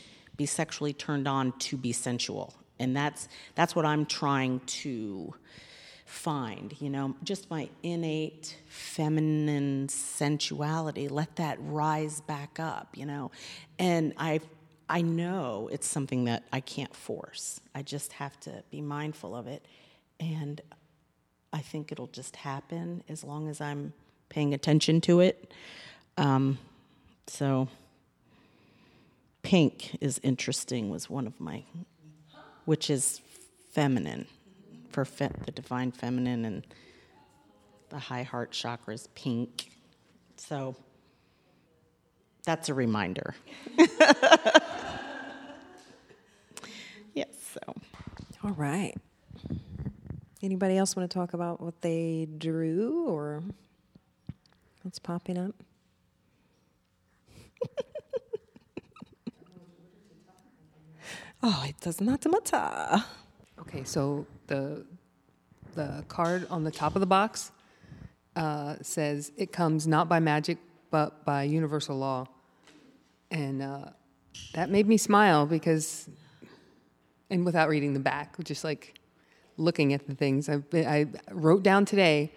be 0.40 0.46
sexually 0.46 0.94
turned 0.94 1.28
on 1.28 1.52
to 1.58 1.76
be 1.76 1.92
sensual. 1.92 2.54
And 2.78 2.96
that's 2.96 3.28
that's 3.56 3.76
what 3.76 3.84
I'm 3.84 4.06
trying 4.06 4.60
to 4.80 5.34
find, 6.06 6.74
you 6.80 6.88
know, 6.88 7.14
just 7.22 7.50
my 7.50 7.68
innate 7.82 8.56
feminine 8.66 9.90
sensuality, 9.90 11.08
let 11.08 11.36
that 11.36 11.58
rise 11.60 12.22
back 12.22 12.58
up, 12.58 12.96
you 12.96 13.04
know. 13.04 13.30
And 13.78 14.14
I 14.16 14.40
I 14.88 15.02
know 15.02 15.68
it's 15.70 15.86
something 15.86 16.24
that 16.24 16.44
I 16.50 16.60
can't 16.60 16.96
force. 16.96 17.60
I 17.74 17.82
just 17.82 18.14
have 18.14 18.40
to 18.40 18.64
be 18.70 18.80
mindful 18.80 19.36
of 19.36 19.46
it. 19.46 19.66
And 20.20 20.58
I 21.52 21.58
think 21.58 21.92
it'll 21.92 22.14
just 22.20 22.34
happen 22.36 23.04
as 23.10 23.22
long 23.22 23.46
as 23.50 23.60
I'm 23.60 23.92
paying 24.30 24.54
attention 24.54 25.02
to 25.02 25.20
it. 25.20 25.52
Um, 26.16 26.56
so 27.26 27.68
pink 29.42 29.96
is 30.00 30.20
interesting 30.22 30.90
was 30.90 31.08
one 31.10 31.26
of 31.26 31.38
my 31.40 31.64
which 32.64 32.90
is 32.90 33.20
feminine 33.70 34.26
for 34.90 35.04
fe- 35.04 35.30
the 35.44 35.52
divine 35.52 35.90
feminine 35.92 36.44
and 36.44 36.66
the 37.88 37.98
high 37.98 38.22
heart 38.22 38.52
chakra 38.52 38.94
is 38.94 39.08
pink. 39.14 39.70
So 40.36 40.76
that's 42.44 42.68
a 42.68 42.74
reminder. 42.74 43.34
yes, 47.14 47.28
so. 47.52 47.60
All 48.44 48.52
right. 48.52 48.94
Anybody 50.42 50.78
else 50.78 50.96
want 50.96 51.10
to 51.10 51.14
talk 51.14 51.34
about 51.34 51.60
what 51.60 51.82
they 51.82 52.26
drew 52.38 53.06
or 53.08 53.42
what's 54.82 54.98
popping 54.98 55.36
up? 55.38 55.54
oh, 61.42 61.64
it 61.66 61.80
does 61.80 62.00
not 62.00 62.24
matter. 62.26 63.04
Okay, 63.60 63.84
so 63.84 64.26
the 64.46 64.84
the 65.74 66.04
card 66.08 66.46
on 66.50 66.64
the 66.64 66.70
top 66.70 66.96
of 66.96 67.00
the 67.00 67.06
box 67.06 67.52
uh, 68.34 68.74
says 68.82 69.30
it 69.36 69.52
comes 69.52 69.86
not 69.86 70.08
by 70.08 70.18
magic 70.18 70.58
but 70.90 71.24
by 71.24 71.44
universal 71.44 71.96
law, 71.96 72.26
and 73.30 73.62
uh, 73.62 73.84
that 74.54 74.70
made 74.70 74.88
me 74.88 74.96
smile 74.96 75.46
because, 75.46 76.08
and 77.30 77.44
without 77.44 77.68
reading 77.68 77.94
the 77.94 78.00
back, 78.00 78.42
just 78.42 78.64
like 78.64 78.98
looking 79.56 79.92
at 79.92 80.06
the 80.08 80.14
things 80.14 80.48
been, 80.70 80.86
I 80.86 81.06
wrote 81.30 81.62
down 81.62 81.84
today, 81.84 82.32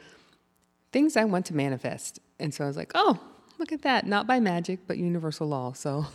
things 0.92 1.18
I 1.18 1.24
want 1.24 1.48
to 1.48 1.56
manifest, 1.56 2.20
and 2.40 2.54
so 2.54 2.64
I 2.64 2.68
was 2.68 2.78
like, 2.78 2.92
oh, 2.94 3.20
look 3.58 3.72
at 3.72 3.82
that, 3.82 4.06
not 4.06 4.28
by 4.28 4.40
magic 4.40 4.82
but 4.88 4.98
universal 4.98 5.48
law. 5.48 5.74
So. 5.74 6.06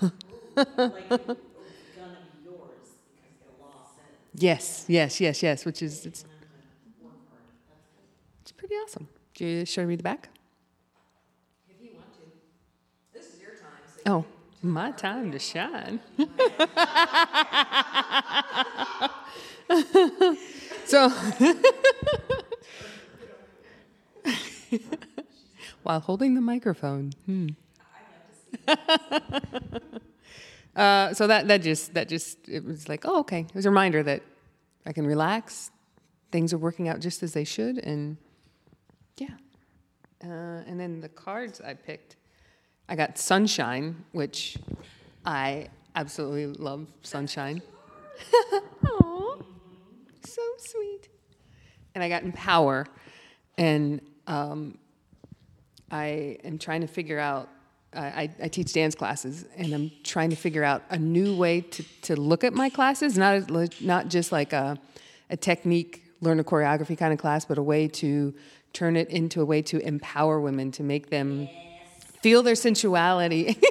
Yes, 4.40 4.85
yes, 4.88 5.21
yes, 5.21 5.42
yes. 5.42 5.64
Which 5.64 5.83
is 5.83 6.07
it's, 6.07 6.25
it's 8.42 8.52
pretty 8.52 8.75
awesome. 8.76 9.09
Do 9.35 9.45
you, 9.45 9.64
show 9.64 9.85
me 9.85 9.97
the 9.97 10.02
back? 10.02 10.28
If 11.68 11.83
you 11.83 11.90
want 11.95 12.14
to. 12.14 12.21
This 13.12 13.35
is 13.35 13.40
your 13.40 13.50
time. 13.52 13.71
oh, 14.07 14.25
my 14.62 14.92
time 14.92 15.33
to 15.33 15.38
shine. 15.38 16.00
so, 20.85 21.09
while 25.83 26.00
holding 26.00 26.35
the 26.35 26.40
microphone. 26.40 27.12
Hmm. 27.26 27.49
Uh, 30.78 31.12
so 31.12 31.26
that 31.26 31.49
that 31.49 31.61
just 31.61 31.94
that 31.94 32.08
just 32.08 32.38
it 32.49 32.64
was 32.64 32.88
like 32.88 33.04
oh 33.04 33.18
okay 33.18 33.40
it 33.40 33.54
was 33.54 33.66
a 33.66 33.68
reminder 33.68 34.00
that 34.00 34.23
I 34.87 34.92
can 34.92 35.06
relax, 35.06 35.70
things 36.30 36.52
are 36.54 36.58
working 36.58 36.88
out 36.88 37.00
just 37.00 37.23
as 37.23 37.35
they 37.35 37.44
should, 37.44 37.78
and 37.78 38.16
yeah. 39.18 39.37
Uh, 40.25 40.62
and 40.66 40.80
then 40.80 41.00
the 41.00 41.08
cards 41.08 41.61
I 41.61 41.75
picked, 41.75 42.16
I 42.88 42.97
got 42.97 43.18
sunshine, 43.18 44.04
which 44.12 44.56
I 45.26 45.68
absolutely 45.94 46.47
love 46.47 46.87
sunshine. 47.02 47.61
Aww, 48.85 49.44
so 50.25 50.42
sweet. 50.58 51.08
And 51.94 52.02
I 52.02 52.08
got 52.08 52.23
empower, 52.23 52.87
and 53.58 54.00
um, 54.26 54.78
I 55.90 56.38
am 56.44 56.58
trying 56.58 56.80
to 56.80 56.87
figure 56.87 57.18
out 57.18 57.50
I, 57.95 58.30
I, 58.42 58.49
teach 58.49 58.75
dance 58.75 58.95
classes, 58.95 59.47
and 59.57 59.73
I'm 59.73 59.90
trying 60.04 60.28
to 60.30 60.37
figure 60.37 60.62
out 60.62 60.83
a 60.90 60.99
new 60.99 61.35
way 61.35 61.62
to, 61.62 61.83
to 62.02 62.16
look 62.16 62.45
at 62.45 62.52
my 62.52 62.68
classes, 62.68 63.16
not 63.16 63.50
not 63.80 64.09
just 64.09 64.30
like 64.30 64.52
a, 64.52 64.78
a 65.30 65.38
technique, 65.38 66.04
learn 66.21 66.38
a 66.38 66.45
choreography 66.45 66.99
kind 66.99 67.14
of 67.14 67.18
class, 67.18 67.47
but 67.47 67.57
a 67.57 67.62
way 67.62 67.88
to 67.88 68.35
turn 68.75 68.95
it 68.95 69.09
into 69.09 69.40
a 69.40 69.45
way 69.45 69.62
to 69.62 69.78
empower 69.78 70.38
women, 70.38 70.71
to 70.73 70.83
make 70.83 71.09
them 71.09 71.49
feel 72.21 72.42
their 72.42 72.54
sensuality. 72.54 73.57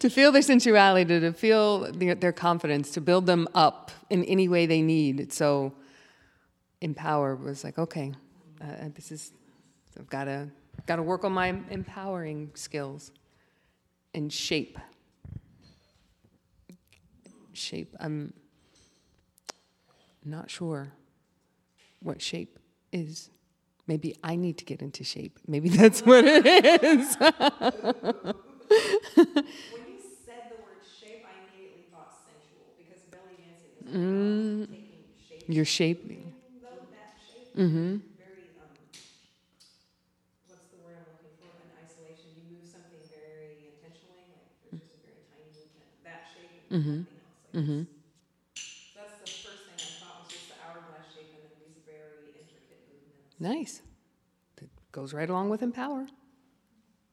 to 0.00 0.10
feel 0.10 0.32
their 0.32 0.42
sensuality, 0.42 1.20
to 1.20 1.32
feel 1.32 1.92
their, 1.92 2.16
their, 2.16 2.32
confidence, 2.32 2.90
to 2.90 3.00
build 3.00 3.26
them 3.26 3.46
up 3.54 3.92
in 4.10 4.24
any 4.24 4.48
way 4.48 4.66
they 4.66 4.82
need. 4.82 5.32
So, 5.32 5.72
empower 6.80 7.36
was 7.36 7.62
like, 7.62 7.78
okay, 7.78 8.12
uh, 8.60 8.88
this 8.94 9.12
is, 9.12 9.30
I've 9.96 10.10
got 10.10 10.24
to 10.24 10.48
Got 10.86 10.96
to 10.96 11.02
work 11.02 11.24
on 11.24 11.32
my 11.32 11.48
empowering 11.70 12.50
skills 12.54 13.10
and 14.12 14.32
shape. 14.32 14.78
Shape. 17.52 17.94
I'm 17.98 18.34
not 20.24 20.50
sure 20.50 20.92
what 22.00 22.20
shape 22.20 22.58
is. 22.92 23.30
Maybe 23.86 24.16
I 24.22 24.36
need 24.36 24.58
to 24.58 24.64
get 24.64 24.82
into 24.82 25.04
shape. 25.04 25.38
Maybe 25.46 25.68
that's 25.80 26.00
what 26.02 26.24
it 26.26 26.46
is. 26.46 27.16
when 27.20 27.34
you 27.34 27.44
said 30.24 30.44
the 30.50 30.60
word 30.62 30.82
shape, 31.00 31.24
I 31.24 31.32
immediately 31.48 31.84
thought 31.90 32.12
sensual 32.26 32.74
because 32.76 33.02
belly 33.10 33.36
dancing 33.38 33.72
is 33.80 33.94
mm, 33.94 34.60
taking 34.60 34.76
shape. 35.28 35.44
You're 35.48 35.64
shaping. 35.64 36.32
Mm-hmm. 37.56 37.96
Mm-hmm. 46.74 47.02
Mm-hmm. 47.56 47.82
That's 48.96 49.12
the 49.22 49.30
first 49.30 49.62
thing 49.62 49.78
I 49.78 49.86
thought 50.02 50.24
was 50.24 50.32
just 50.32 50.48
the 50.48 50.54
hourglass 50.66 51.14
shape 51.14 51.30
and 51.32 51.42
then 51.44 51.52
these 51.64 51.78
very 51.86 52.34
intricate 52.34 52.82
movements. 52.90 53.38
Nice. 53.38 53.82
That 54.56 54.68
goes 54.90 55.14
right 55.14 55.30
along 55.30 55.50
with 55.50 55.62
empower. 55.62 56.08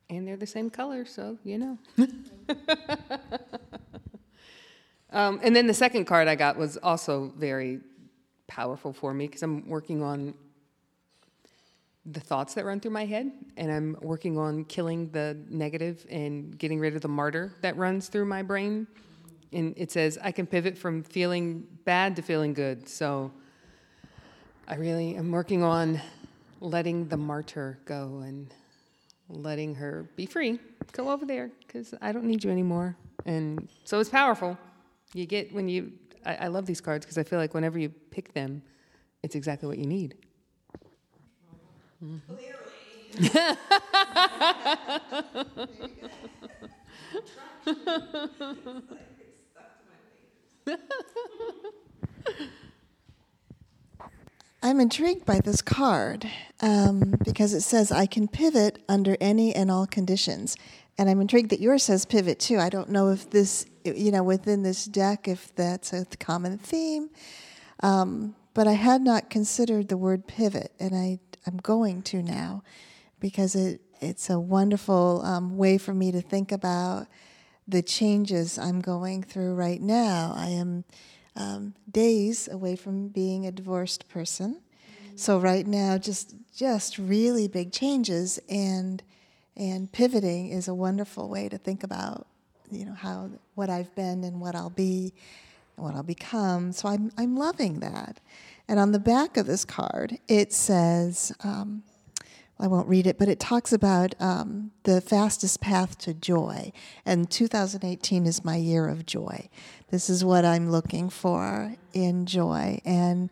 And 0.09 0.27
they're 0.27 0.35
the 0.35 0.47
same 0.47 0.71
color, 0.71 1.05
so 1.05 1.37
you 1.43 1.59
know. 1.59 1.77
um, 5.11 5.39
and 5.43 5.55
then 5.55 5.67
the 5.67 5.75
second 5.75 6.05
card 6.05 6.27
I 6.27 6.33
got 6.33 6.57
was 6.57 6.77
also 6.77 7.31
very 7.37 7.81
powerful 8.47 8.93
for 8.93 9.13
me 9.13 9.27
because 9.27 9.43
I'm 9.43 9.69
working 9.69 10.01
on 10.01 10.33
the 12.05 12.19
thoughts 12.19 12.55
that 12.55 12.65
run 12.65 12.79
through 12.79 12.91
my 12.91 13.05
head, 13.05 13.31
and 13.57 13.71
I'm 13.71 13.95
working 14.01 14.37
on 14.37 14.65
killing 14.65 15.09
the 15.11 15.37
negative 15.49 16.05
and 16.09 16.57
getting 16.57 16.79
rid 16.79 16.95
of 16.95 17.01
the 17.01 17.07
martyr 17.07 17.53
that 17.61 17.77
runs 17.77 18.07
through 18.07 18.25
my 18.25 18.41
brain. 18.41 18.87
And 19.53 19.73
it 19.77 19.91
says 19.91 20.17
I 20.21 20.31
can 20.31 20.47
pivot 20.47 20.77
from 20.77 21.03
feeling 21.03 21.67
bad 21.85 22.15
to 22.15 22.21
feeling 22.21 22.53
good. 22.53 22.87
So 22.87 23.31
I 24.67 24.75
really 24.75 25.15
am 25.15 25.31
working 25.31 25.63
on 25.63 26.01
letting 26.59 27.07
the 27.07 27.17
martyr 27.17 27.77
go 27.85 28.21
and 28.25 28.51
letting 29.29 29.75
her 29.75 30.07
be 30.15 30.25
free. 30.25 30.59
Go 30.93 31.09
over 31.11 31.25
there 31.25 31.51
because 31.59 31.93
I 32.01 32.11
don't 32.11 32.25
need 32.25 32.43
you 32.43 32.49
anymore. 32.49 32.95
And 33.25 33.67
so 33.83 33.99
it's 33.99 34.09
powerful. 34.09 34.57
You 35.13 35.25
get 35.25 35.53
when 35.53 35.67
you, 35.67 35.91
I, 36.25 36.35
I 36.35 36.47
love 36.47 36.65
these 36.65 36.81
cards 36.81 37.05
because 37.05 37.17
I 37.17 37.23
feel 37.23 37.37
like 37.37 37.53
whenever 37.53 37.77
you 37.77 37.89
pick 37.89 38.33
them, 38.33 38.63
it's 39.21 39.35
exactly 39.35 39.67
what 39.67 39.77
you 39.77 39.85
need. 39.85 40.15
I'm 54.63 54.79
intrigued 54.79 55.25
by 55.25 55.39
this 55.39 55.61
card 55.61 56.27
um, 56.61 57.15
because 57.23 57.53
it 57.53 57.61
says 57.61 57.91
I 57.91 58.05
can 58.05 58.27
pivot 58.27 58.81
under 58.87 59.17
any 59.19 59.53
and 59.55 59.69
all 59.69 59.85
conditions. 59.87 60.55
And 60.97 61.09
I'm 61.09 61.19
intrigued 61.21 61.49
that 61.49 61.59
yours 61.59 61.83
says 61.83 62.05
pivot 62.05 62.39
too. 62.39 62.59
I 62.59 62.69
don't 62.69 62.89
know 62.89 63.09
if 63.09 63.29
this, 63.29 63.65
you 63.83 64.11
know, 64.11 64.23
within 64.23 64.63
this 64.63 64.85
deck, 64.85 65.27
if 65.27 65.53
that's 65.55 65.93
a 65.93 66.05
common 66.19 66.57
theme. 66.57 67.09
Um, 67.81 68.35
but 68.53 68.67
I 68.67 68.73
had 68.73 69.01
not 69.01 69.29
considered 69.29 69.87
the 69.87 69.97
word 69.97 70.27
pivot, 70.27 70.73
and 70.79 70.93
I, 70.93 71.19
I'm 71.45 71.57
going 71.57 72.01
to 72.03 72.21
now 72.21 72.63
because 73.19 73.55
it, 73.55 73.81
it's 73.99 74.29
a 74.29 74.39
wonderful 74.39 75.21
um, 75.23 75.57
way 75.57 75.77
for 75.77 75.93
me 75.93 76.11
to 76.11 76.21
think 76.21 76.51
about 76.51 77.07
the 77.67 77.81
changes 77.81 78.57
I'm 78.57 78.81
going 78.81 79.23
through 79.23 79.53
right 79.53 79.81
now. 79.81 80.33
I 80.35 80.47
am 80.47 80.83
um, 81.35 81.73
days 81.89 82.47
away 82.47 82.75
from 82.75 83.07
being 83.07 83.45
a 83.45 83.51
divorced 83.51 84.09
person. 84.09 84.61
So 85.15 85.37
right 85.39 85.65
now, 85.67 85.97
just 85.97 86.35
just 86.55 86.97
really 86.97 87.47
big 87.47 87.71
changes, 87.71 88.39
and 88.49 89.03
and 89.55 89.91
pivoting 89.91 90.49
is 90.49 90.67
a 90.67 90.73
wonderful 90.73 91.29
way 91.29 91.49
to 91.49 91.57
think 91.57 91.83
about, 91.83 92.27
you 92.71 92.85
know, 92.85 92.93
how 92.93 93.29
what 93.55 93.69
I've 93.69 93.93
been 93.95 94.23
and 94.23 94.41
what 94.41 94.55
I'll 94.55 94.69
be, 94.69 95.13
and 95.77 95.85
what 95.85 95.95
I'll 95.95 96.03
become. 96.03 96.71
So 96.71 96.87
I'm 96.87 97.11
I'm 97.17 97.35
loving 97.35 97.79
that. 97.81 98.19
And 98.71 98.79
on 98.79 98.93
the 98.93 98.99
back 98.99 99.35
of 99.35 99.47
this 99.47 99.65
card, 99.65 100.17
it 100.29 100.53
says. 100.53 101.33
Um, 101.43 101.83
I 102.57 102.67
won't 102.67 102.87
read 102.87 103.05
it, 103.07 103.17
but 103.17 103.27
it 103.27 103.39
talks 103.39 103.73
about 103.73 104.13
um, 104.21 104.71
the 104.83 105.01
fastest 105.01 105.59
path 105.59 105.97
to 105.97 106.13
joy. 106.13 106.71
And 107.05 107.29
2018 107.29 108.25
is 108.27 108.45
my 108.45 108.55
year 108.55 108.87
of 108.87 109.05
joy. 109.05 109.49
This 109.89 110.09
is 110.11 110.23
what 110.23 110.45
I'm 110.45 110.69
looking 110.69 111.09
for 111.09 111.75
in 111.91 112.27
joy. 112.27 112.79
And 112.85 113.29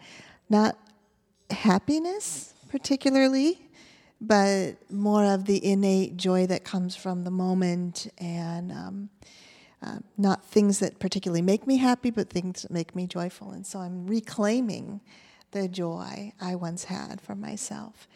not 0.50 0.78
happiness 1.52 2.56
particularly, 2.70 3.62
but 4.20 4.92
more 4.92 5.24
of 5.24 5.46
the 5.46 5.64
innate 5.64 6.18
joy 6.18 6.48
that 6.48 6.66
comes 6.66 6.96
from 6.98 7.24
the 7.24 7.32
moment 7.32 8.08
and 8.18 8.72
um, 8.72 9.10
uh, 9.82 10.00
not 10.18 10.44
things 10.44 10.80
that 10.80 11.00
particularly 11.00 11.44
make 11.44 11.66
me 11.66 11.78
happy, 11.78 12.10
but 12.10 12.30
things 12.30 12.64
that 12.64 12.72
make 12.72 12.94
me 12.94 13.08
joyful. 13.08 13.52
And 13.52 13.66
so 13.66 13.80
I'm 13.80 14.06
reclaiming 14.06 15.00
the 15.52 15.68
joy 15.68 16.34
I 16.40 16.56
once 16.56 16.86
had 16.86 17.22
for 17.22 17.36
myself. 17.36 18.08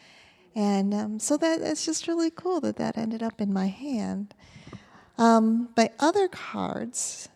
And 0.54 0.94
um, 0.94 1.18
so 1.18 1.36
that 1.36 1.60
it's 1.60 1.84
just 1.84 2.06
really 2.06 2.30
cool 2.30 2.60
that 2.60 2.76
that 2.76 2.96
ended 2.96 3.22
up 3.22 3.40
in 3.40 3.52
my 3.52 3.66
hand. 3.66 4.34
Um, 5.18 5.68
my 5.76 5.90
other 5.98 6.28
cards 6.28 7.28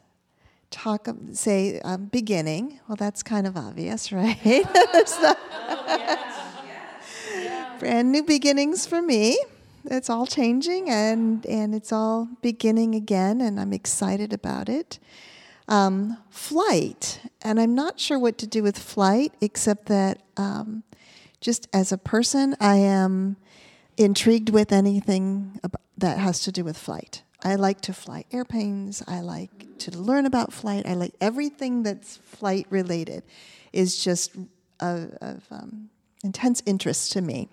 talk 0.71 1.09
of 1.09 1.17
say 1.33 1.81
um, 1.81 2.07
beginning. 2.07 2.81
Well, 2.87 2.97
that's 2.97 3.23
kind 3.23 3.47
of 3.47 3.57
obvious, 3.57 4.13
right? 4.13 4.39
so, 5.07 5.35
Brand 7.79 8.11
new 8.11 8.25
beginnings 8.25 8.87
for 8.87 9.01
me. 9.01 9.39
It's 9.85 10.11
all 10.11 10.27
changing 10.27 10.91
and 10.91 11.47
and 11.47 11.75
it's 11.75 11.93
all 11.93 12.29
beginning 12.43 12.95
again, 12.95 13.41
and 13.41 13.59
I'm 13.59 13.73
excited 13.73 14.33
about 14.33 14.69
it. 14.69 14.99
Um, 15.69 16.17
flight, 16.31 17.21
and 17.43 17.61
I'm 17.61 17.75
not 17.75 18.01
sure 18.01 18.19
what 18.19 18.39
to 18.39 18.47
do 18.47 18.63
with 18.63 18.79
flight, 18.79 19.35
except 19.41 19.87
that 19.87 20.23
um, 20.39 20.83
just 21.41 21.69
as 21.73 21.93
a 21.93 21.99
person, 21.99 22.57
I 22.59 22.77
am 22.77 23.37
intrigued 23.99 24.51
with 24.51 24.73
anything 24.73 25.61
that 25.99 26.19
has 26.19 26.41
to 26.41 26.53
do 26.53 26.65
with 26.65 26.79
flight. 26.79 27.23
I 27.45 27.55
like 27.55 27.81
to 27.83 27.93
fly 27.93 28.25
airplanes. 28.33 29.03
I 29.07 29.21
like 29.21 29.79
to 29.79 29.91
learn 29.97 30.27
about 30.27 30.53
flight. 30.53 30.87
I 30.87 30.95
like 30.95 31.15
everything 31.21 31.83
that's 31.83 32.17
flight 32.17 32.67
related 32.71 33.23
is 33.73 34.03
just 34.03 34.35
of, 34.81 35.13
of 35.21 35.43
um, 35.51 35.91
intense 36.25 36.63
interest 36.67 37.13
to 37.13 37.21
me. 37.21 37.49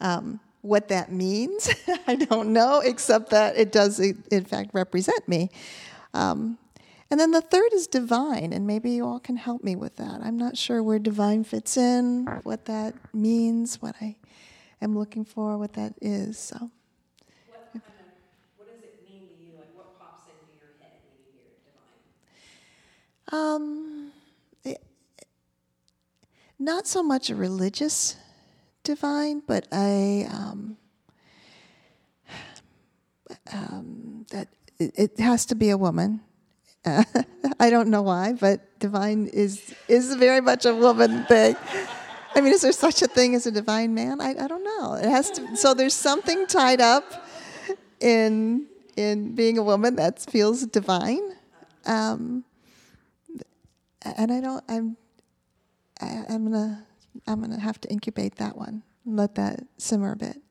Um, 0.00 0.40
what 0.62 0.88
that 0.88 1.12
means, 1.12 1.68
I 2.06 2.16
don't 2.16 2.52
know, 2.52 2.80
except 2.80 3.30
that 3.30 3.56
it 3.56 3.72
does, 3.72 4.00
in 4.00 4.44
fact, 4.44 4.70
represent 4.72 5.28
me. 5.28 5.50
Um, 6.14 6.58
and 7.12 7.20
then 7.20 7.30
the 7.30 7.42
third 7.42 7.74
is 7.74 7.86
divine, 7.86 8.54
and 8.54 8.66
maybe 8.66 8.90
you 8.92 9.04
all 9.04 9.20
can 9.20 9.36
help 9.36 9.62
me 9.62 9.76
with 9.76 9.96
that. 9.96 10.22
I'm 10.22 10.38
not 10.38 10.56
sure 10.56 10.82
where 10.82 10.98
divine 10.98 11.44
fits 11.44 11.76
in, 11.76 12.24
what 12.42 12.64
that 12.64 12.94
means, 13.12 13.82
what 13.82 13.94
I 14.00 14.16
am 14.80 14.96
looking 14.98 15.26
for, 15.26 15.58
what 15.58 15.74
that 15.74 15.92
is. 16.00 16.38
So. 16.38 16.70
Um, 23.30 24.12
it, 24.64 24.82
not 26.58 26.86
so 26.86 27.02
much 27.02 27.28
a 27.28 27.34
religious 27.34 28.16
divine, 28.84 29.42
but 29.46 29.68
I 29.70 30.26
um, 30.30 30.78
um, 33.52 34.24
that 34.30 34.48
it, 34.78 34.94
it, 34.96 35.20
has 35.20 35.44
to 35.46 35.54
be 35.54 35.68
a 35.68 35.76
woman. 35.76 36.22
Uh, 36.84 37.04
I 37.60 37.70
don't 37.70 37.88
know 37.88 38.02
why, 38.02 38.32
but 38.32 38.78
divine 38.78 39.28
is 39.28 39.74
is 39.88 40.14
very 40.14 40.40
much 40.40 40.66
a 40.66 40.74
woman 40.74 41.24
thing. 41.26 41.56
I 42.34 42.40
mean, 42.40 42.52
is 42.52 42.62
there 42.62 42.72
such 42.72 43.02
a 43.02 43.06
thing 43.06 43.34
as 43.34 43.46
a 43.46 43.50
divine 43.50 43.94
man? 43.94 44.20
I, 44.20 44.30
I 44.30 44.48
don't 44.48 44.64
know. 44.64 44.94
It 44.94 45.08
has 45.08 45.30
to. 45.32 45.56
So 45.56 45.74
there's 45.74 45.94
something 45.94 46.46
tied 46.46 46.80
up 46.80 47.26
in 48.00 48.66
in 48.96 49.34
being 49.34 49.58
a 49.58 49.62
woman 49.62 49.96
that 49.96 50.20
feels 50.20 50.66
divine. 50.66 51.22
Um, 51.86 52.44
and 54.02 54.32
I 54.32 54.40
don't. 54.40 54.64
I'm. 54.68 54.96
I, 56.00 56.24
I'm 56.28 56.50
gonna. 56.50 56.86
I'm 57.26 57.40
gonna 57.40 57.60
have 57.60 57.80
to 57.82 57.88
incubate 57.88 58.36
that 58.36 58.56
one. 58.56 58.82
Let 59.06 59.34
that 59.36 59.64
simmer 59.78 60.12
a 60.12 60.16
bit. 60.16 60.41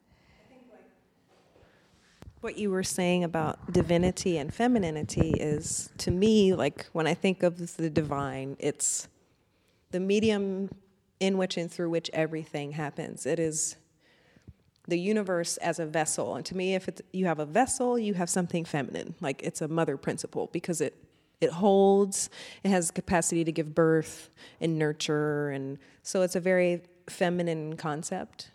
What 2.42 2.58
you 2.58 2.72
were 2.72 2.84
saying 2.84 3.24
about 3.24 3.72
divinity 3.72 4.40
and 4.40 4.52
femininity 4.52 5.36
is, 5.40 5.92
to 6.00 6.10
me, 6.10 6.56
like 6.56 6.88
when 6.92 7.06
I 7.06 7.14
think 7.14 7.44
of 7.44 7.78
the 7.78 7.90
divine, 7.90 8.58
it's 8.60 9.08
the 9.92 10.00
medium 10.00 10.72
in 11.20 11.38
which 11.38 11.56
and 11.56 11.72
through 11.72 11.92
which 11.92 12.10
everything 12.14 12.72
happens. 12.72 13.28
It 13.28 13.40
is 13.40 13.76
the 14.88 14.98
universe 14.98 15.58
as 15.58 15.78
a 15.78 15.86
vessel. 15.86 16.36
And 16.36 16.44
to 16.48 16.58
me, 16.58 16.74
if 16.74 16.90
you 17.14 17.28
have 17.28 17.38
a 17.38 17.46
vessel, 17.46 18.00
you 18.00 18.16
have 18.16 18.30
something 18.30 18.66
feminine. 18.66 19.14
Like 19.22 19.44
it's 19.44 19.62
a 19.62 19.68
mother 19.68 19.96
principle 19.96 20.50
because 20.52 20.82
it 20.82 20.96
it 21.42 21.52
holds, 21.52 22.30
it 22.64 22.70
has 22.70 22.92
capacity 22.92 23.44
to 23.44 23.52
give 23.52 23.74
birth 23.74 24.30
and 24.60 24.78
nurture. 24.78 25.50
And 25.50 25.80
so 26.04 26.22
it's 26.22 26.36
a 26.36 26.40
very 26.40 26.82
feminine 27.10 27.76
concept. 27.78 28.52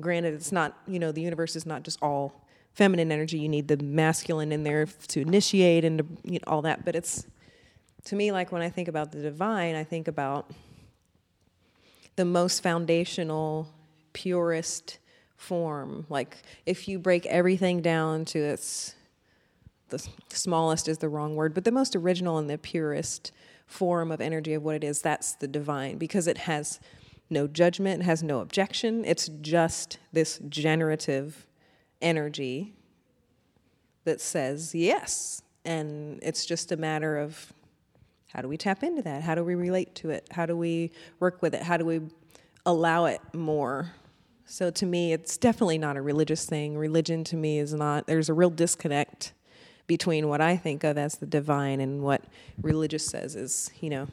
Granted, 0.00 0.34
it's 0.34 0.50
not, 0.50 0.78
you 0.86 0.98
know, 0.98 1.12
the 1.12 1.20
universe 1.20 1.54
is 1.54 1.66
not 1.66 1.82
just 1.82 1.98
all 2.00 2.46
feminine 2.72 3.12
energy. 3.12 3.38
You 3.38 3.48
need 3.48 3.68
the 3.68 3.76
masculine 3.76 4.52
in 4.52 4.64
there 4.64 4.86
to 4.86 5.20
initiate 5.20 5.84
and 5.84 5.98
to, 5.98 6.06
you 6.24 6.34
know, 6.34 6.44
all 6.46 6.62
that. 6.62 6.84
But 6.84 6.96
it's, 6.96 7.26
to 8.04 8.16
me, 8.16 8.32
like 8.32 8.52
when 8.52 8.62
I 8.62 8.70
think 8.70 8.88
about 8.88 9.12
the 9.12 9.20
divine, 9.20 9.74
I 9.74 9.84
think 9.84 10.08
about 10.08 10.50
the 12.16 12.24
most 12.24 12.62
foundational, 12.62 13.68
purest 14.12 14.98
form. 15.36 16.06
Like 16.08 16.36
if 16.66 16.86
you 16.88 16.98
break 16.98 17.26
everything 17.26 17.80
down 17.80 18.24
to 18.26 18.38
its 18.38 18.94
the 19.88 19.98
smallest 20.28 20.86
is 20.86 20.98
the 20.98 21.08
wrong 21.08 21.34
word, 21.34 21.52
but 21.52 21.64
the 21.64 21.72
most 21.72 21.96
original 21.96 22.38
and 22.38 22.48
the 22.48 22.58
purest 22.58 23.32
form 23.66 24.12
of 24.12 24.20
energy 24.20 24.54
of 24.54 24.62
what 24.62 24.76
it 24.76 24.84
is, 24.84 25.02
that's 25.02 25.32
the 25.32 25.48
divine 25.48 25.98
because 25.98 26.26
it 26.26 26.38
has 26.38 26.78
no 27.28 27.46
judgment, 27.46 28.02
has 28.02 28.22
no 28.22 28.40
objection. 28.40 29.04
It's 29.04 29.28
just 29.40 29.98
this 30.12 30.40
generative 30.48 31.46
energy 32.00 32.74
that 34.04 34.20
says 34.20 34.74
yes. 34.74 35.42
And 35.64 36.18
it's 36.22 36.46
just 36.46 36.72
a 36.72 36.76
matter 36.76 37.18
of 37.18 37.52
how 38.32 38.42
do 38.42 38.48
we 38.48 38.56
tap 38.56 38.82
into 38.82 39.02
that? 39.02 39.22
How 39.22 39.34
do 39.34 39.44
we 39.44 39.54
relate 39.54 39.94
to 39.96 40.10
it? 40.10 40.26
How 40.30 40.46
do 40.46 40.56
we 40.56 40.92
work 41.18 41.42
with 41.42 41.54
it? 41.54 41.62
How 41.62 41.76
do 41.76 41.84
we 41.84 42.00
allow 42.64 43.06
it 43.06 43.20
more? 43.34 43.92
So 44.46 44.70
to 44.70 44.86
me, 44.86 45.12
it's 45.12 45.36
definitely 45.36 45.78
not 45.78 45.96
a 45.96 46.02
religious 46.02 46.46
thing. 46.46 46.76
Religion 46.76 47.24
to 47.24 47.36
me 47.36 47.58
is 47.58 47.74
not, 47.74 48.06
there's 48.06 48.28
a 48.28 48.34
real 48.34 48.50
disconnect 48.50 49.32
between 49.86 50.28
what 50.28 50.40
I 50.40 50.56
think 50.56 50.84
of 50.84 50.96
as 50.96 51.16
the 51.16 51.26
divine 51.26 51.80
and 51.80 52.02
what 52.02 52.24
religious 52.62 53.04
says 53.04 53.34
is, 53.34 53.70
you 53.80 53.90
know, 53.90 54.08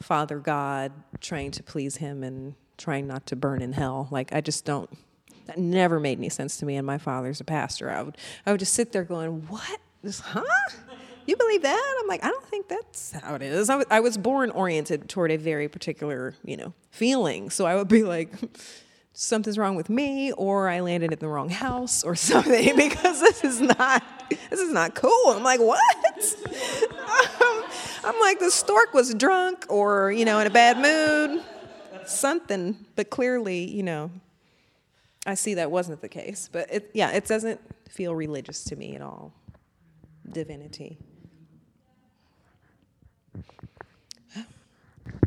Father 0.00 0.38
God 0.38 0.92
trying 1.20 1.50
to 1.52 1.62
please 1.62 1.96
him 1.96 2.22
and 2.22 2.54
trying 2.78 3.06
not 3.06 3.26
to 3.26 3.36
burn 3.36 3.62
in 3.62 3.74
hell. 3.74 4.08
Like 4.10 4.32
I 4.32 4.40
just 4.40 4.64
don't 4.64 4.90
that 5.46 5.58
never 5.58 6.00
made 6.00 6.18
any 6.18 6.28
sense 6.28 6.56
to 6.58 6.66
me 6.66 6.76
and 6.76 6.86
my 6.86 6.98
father's 6.98 7.40
a 7.40 7.44
pastor. 7.44 7.90
I 7.90 8.02
would 8.02 8.16
I 8.46 8.50
would 8.52 8.60
just 8.60 8.74
sit 8.74 8.92
there 8.92 9.04
going, 9.04 9.42
"What? 9.48 9.80
Huh? 10.20 10.42
You 11.26 11.36
believe 11.36 11.62
that?" 11.62 11.98
I'm 12.00 12.08
like, 12.08 12.24
"I 12.24 12.28
don't 12.28 12.44
think 12.46 12.68
that's 12.68 13.12
how 13.12 13.34
it 13.34 13.42
is." 13.42 13.70
I 13.70 13.76
was, 13.76 13.86
was 14.02 14.18
born 14.18 14.50
oriented 14.50 15.08
toward 15.08 15.30
a 15.30 15.36
very 15.36 15.68
particular, 15.68 16.34
you 16.44 16.56
know, 16.56 16.72
feeling. 16.90 17.50
So 17.50 17.66
I 17.66 17.74
would 17.74 17.88
be 17.88 18.02
like 18.02 18.32
something's 19.12 19.58
wrong 19.58 19.76
with 19.76 19.90
me 19.90 20.32
or 20.32 20.68
I 20.68 20.80
landed 20.80 21.12
in 21.12 21.18
the 21.18 21.28
wrong 21.28 21.50
house 21.50 22.02
or 22.02 22.14
something 22.16 22.76
because 22.76 23.20
this 23.20 23.44
is 23.44 23.60
not 23.60 24.02
this 24.50 24.60
is 24.60 24.72
not 24.72 24.94
cool. 24.94 25.28
I'm 25.28 25.42
like, 25.42 25.60
what? 25.60 25.80
um, 27.42 27.64
I'm 28.04 28.20
like, 28.20 28.38
the 28.38 28.50
stork 28.50 28.94
was 28.94 29.14
drunk 29.14 29.66
or, 29.68 30.10
you 30.10 30.24
know, 30.24 30.38
in 30.38 30.46
a 30.46 30.50
bad 30.50 30.78
mood, 30.78 31.42
something. 32.06 32.84
But 32.96 33.10
clearly, 33.10 33.70
you 33.70 33.82
know, 33.82 34.10
I 35.26 35.34
see 35.34 35.54
that 35.54 35.70
wasn't 35.70 36.00
the 36.00 36.08
case. 36.08 36.48
But 36.50 36.72
it, 36.72 36.90
yeah, 36.94 37.12
it 37.12 37.26
doesn't 37.26 37.60
feel 37.88 38.14
religious 38.14 38.64
to 38.64 38.76
me 38.76 38.96
at 38.96 39.02
all. 39.02 39.32
Divinity. 40.28 40.98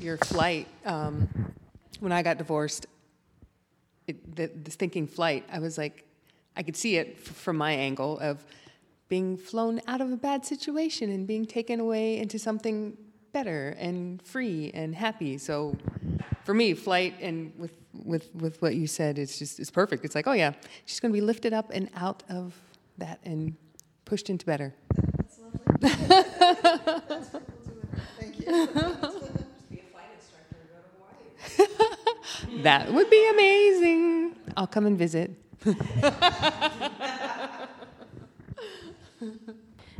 Your 0.01 0.17
flight. 0.17 0.67
Um, 0.85 1.29
when 1.99 2.11
I 2.11 2.21
got 2.21 2.37
divorced, 2.37 2.87
it, 4.07 4.35
the, 4.35 4.51
this 4.53 4.75
thinking 4.75 5.07
flight, 5.07 5.45
I 5.51 5.59
was 5.59 5.77
like, 5.77 6.03
I 6.57 6.63
could 6.63 6.75
see 6.75 6.97
it 6.97 7.17
f- 7.17 7.35
from 7.35 7.57
my 7.57 7.71
angle 7.71 8.19
of 8.19 8.45
being 9.07 9.37
flown 9.37 9.81
out 9.87 10.01
of 10.01 10.11
a 10.11 10.17
bad 10.17 10.45
situation 10.45 11.09
and 11.09 11.27
being 11.27 11.45
taken 11.45 11.79
away 11.79 12.17
into 12.17 12.39
something 12.39 12.97
better 13.31 13.75
and 13.77 14.21
free 14.21 14.71
and 14.73 14.95
happy. 14.95 15.37
So 15.37 15.77
for 16.43 16.53
me, 16.53 16.73
flight 16.73 17.15
and 17.21 17.51
with 17.57 17.71
with 18.03 18.33
with 18.35 18.61
what 18.61 18.75
you 18.75 18.87
said, 18.87 19.17
it's 19.17 19.39
just 19.39 19.59
it's 19.59 19.71
perfect. 19.71 20.03
It's 20.05 20.15
like, 20.15 20.27
oh 20.27 20.33
yeah, 20.33 20.53
she's 20.85 20.99
going 20.99 21.13
to 21.13 21.17
be 21.19 21.25
lifted 21.25 21.53
up 21.53 21.71
and 21.73 21.89
out 21.95 22.23
of 22.29 22.53
that 22.97 23.19
and 23.23 23.55
pushed 24.05 24.29
into 24.29 24.45
better. 24.45 24.73
Thank 28.19 28.39
you. 28.39 28.95
That 32.63 32.91
would 32.91 33.09
be 33.09 33.29
amazing. 33.29 34.35
I'll 34.55 34.67
come 34.67 34.85
and 34.85 34.97
visit. 34.97 35.31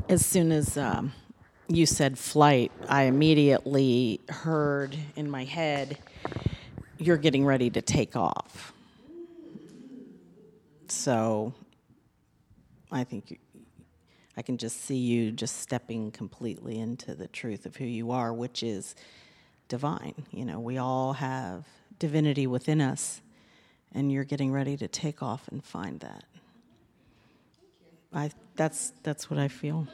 As 0.08 0.26
soon 0.26 0.52
as 0.52 0.78
um, 0.78 1.12
you 1.68 1.86
said 1.86 2.18
flight, 2.18 2.72
I 2.88 3.04
immediately 3.04 4.22
heard 4.30 4.96
in 5.16 5.30
my 5.30 5.44
head, 5.44 5.98
you're 6.98 7.18
getting 7.18 7.46
ready 7.46 7.70
to 7.70 7.82
take 7.82 8.16
off. 8.16 8.74
So 10.88 11.54
I 12.92 13.04
think 13.04 13.40
I 14.38 14.42
can 14.42 14.58
just 14.58 14.84
see 14.84 14.98
you 14.98 15.32
just 15.32 15.62
stepping 15.62 16.12
completely 16.12 16.80
into 16.80 17.16
the 17.16 17.28
truth 17.28 17.66
of 17.66 17.76
who 17.76 17.86
you 17.86 18.12
are, 18.12 18.34
which 18.34 18.64
is 18.64 18.96
divine. 19.68 20.14
You 20.32 20.46
know, 20.46 20.60
we 20.60 20.78
all 20.78 21.14
have 21.14 21.66
divinity 22.00 22.48
within 22.48 22.82
us, 22.82 23.22
and 23.94 24.12
you're 24.12 24.26
getting 24.26 24.52
ready 24.52 24.78
to 24.78 24.88
take 24.88 25.24
off 25.24 25.48
and 25.48 25.64
find 25.64 26.00
that. 26.02 26.24
I 28.14 28.32
that's 28.56 28.94
that's 29.04 29.30
what 29.30 29.40
I 29.40 29.48
feel. 29.48 29.88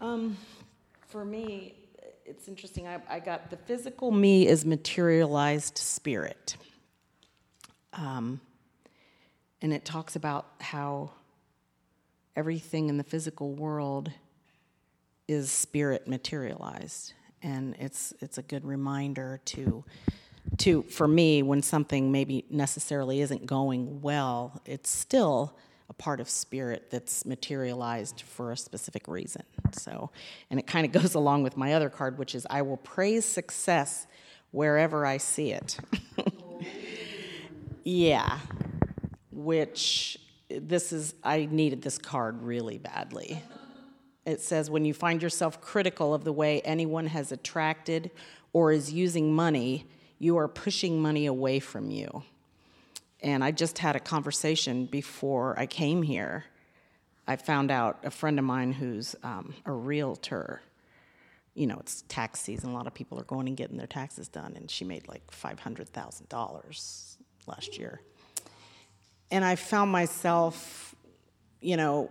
Um, 0.00 0.36
for 1.08 1.24
me, 1.24 1.74
it's 2.26 2.48
interesting. 2.48 2.86
I, 2.86 3.00
I 3.08 3.20
got 3.20 3.50
the 3.50 3.56
physical 3.56 4.10
me 4.10 4.46
is 4.46 4.64
materialized 4.64 5.78
spirit, 5.78 6.56
um, 7.92 8.40
and 9.62 9.72
it 9.72 9.84
talks 9.84 10.16
about 10.16 10.46
how 10.60 11.10
everything 12.34 12.88
in 12.88 12.98
the 12.98 13.04
physical 13.04 13.52
world 13.52 14.10
is 15.28 15.50
spirit 15.50 16.08
materialized, 16.08 17.12
and 17.42 17.76
it's 17.78 18.12
it's 18.20 18.38
a 18.38 18.42
good 18.42 18.64
reminder 18.64 19.40
to 19.46 19.84
to 20.58 20.82
for 20.84 21.08
me 21.08 21.42
when 21.42 21.62
something 21.62 22.10
maybe 22.10 22.44
necessarily 22.50 23.20
isn't 23.20 23.46
going 23.46 24.00
well, 24.02 24.60
it's 24.64 24.90
still 24.90 25.56
a 25.88 25.94
part 25.94 26.20
of 26.20 26.28
spirit 26.28 26.90
that's 26.90 27.24
materialized 27.24 28.22
for 28.22 28.52
a 28.52 28.56
specific 28.56 29.06
reason. 29.06 29.42
So, 29.72 30.10
and 30.50 30.58
it 30.58 30.66
kind 30.66 30.86
of 30.86 30.92
goes 31.02 31.14
along 31.14 31.42
with 31.42 31.56
my 31.56 31.74
other 31.74 31.88
card, 31.88 32.18
which 32.18 32.34
is 32.34 32.46
I 32.50 32.62
will 32.62 32.78
praise 32.78 33.24
success 33.24 34.06
wherever 34.50 35.06
I 35.06 35.18
see 35.18 35.52
it. 35.52 35.78
yeah, 37.84 38.38
which 39.30 40.18
this 40.48 40.92
is, 40.92 41.14
I 41.22 41.48
needed 41.50 41.82
this 41.82 41.98
card 41.98 42.42
really 42.42 42.78
badly. 42.78 43.42
It 44.24 44.40
says, 44.40 44.70
when 44.70 44.84
you 44.84 44.92
find 44.92 45.22
yourself 45.22 45.60
critical 45.60 46.12
of 46.12 46.24
the 46.24 46.32
way 46.32 46.60
anyone 46.62 47.06
has 47.06 47.30
attracted 47.30 48.10
or 48.52 48.72
is 48.72 48.92
using 48.92 49.32
money, 49.32 49.86
you 50.18 50.36
are 50.38 50.48
pushing 50.48 51.00
money 51.00 51.26
away 51.26 51.60
from 51.60 51.90
you. 51.90 52.24
And 53.22 53.42
I 53.42 53.50
just 53.50 53.78
had 53.78 53.96
a 53.96 54.00
conversation 54.00 54.86
before 54.86 55.58
I 55.58 55.66
came 55.66 56.02
here. 56.02 56.44
I 57.26 57.36
found 57.36 57.70
out 57.70 57.98
a 58.04 58.10
friend 58.10 58.38
of 58.38 58.44
mine 58.44 58.72
who's 58.72 59.16
um, 59.22 59.54
a 59.64 59.72
realtor. 59.72 60.60
You 61.54 61.66
know, 61.66 61.78
it's 61.80 62.04
tax 62.08 62.40
season. 62.40 62.70
A 62.70 62.74
lot 62.74 62.86
of 62.86 62.94
people 62.94 63.18
are 63.18 63.24
going 63.24 63.48
and 63.48 63.56
getting 63.56 63.78
their 63.78 63.86
taxes 63.86 64.28
done, 64.28 64.54
and 64.56 64.70
she 64.70 64.84
made 64.84 65.08
like 65.08 65.26
$500,000 65.30 67.16
last 67.46 67.78
year. 67.78 68.00
And 69.30 69.44
I 69.44 69.56
found 69.56 69.90
myself, 69.90 70.94
you 71.60 71.76
know, 71.76 72.10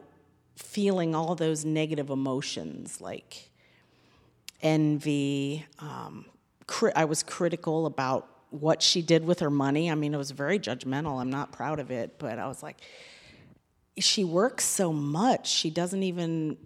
feeling 0.55 1.15
all 1.15 1.35
those 1.35 1.63
negative 1.63 2.09
emotions 2.09 2.99
like 2.99 3.49
envy. 4.61 5.65
Um, 5.79 6.25
cri- 6.67 6.93
I 6.95 7.05
was 7.05 7.23
critical 7.23 7.85
about 7.85 8.27
what 8.49 8.81
she 8.81 9.01
did 9.01 9.25
with 9.25 9.39
her 9.39 9.49
money. 9.49 9.91
I 9.91 9.95
mean, 9.95 10.13
it 10.13 10.17
was 10.17 10.31
very 10.31 10.59
judgmental. 10.59 11.19
I'm 11.19 11.29
not 11.29 11.51
proud 11.51 11.79
of 11.79 11.91
it, 11.91 12.17
but 12.19 12.39
I 12.39 12.47
was 12.47 12.63
like, 12.63 12.77
she 13.97 14.23
works 14.23 14.63
so 14.63 14.93
much. 14.93 15.47
She 15.47 15.69
doesn't 15.69 16.03
even, 16.03 16.57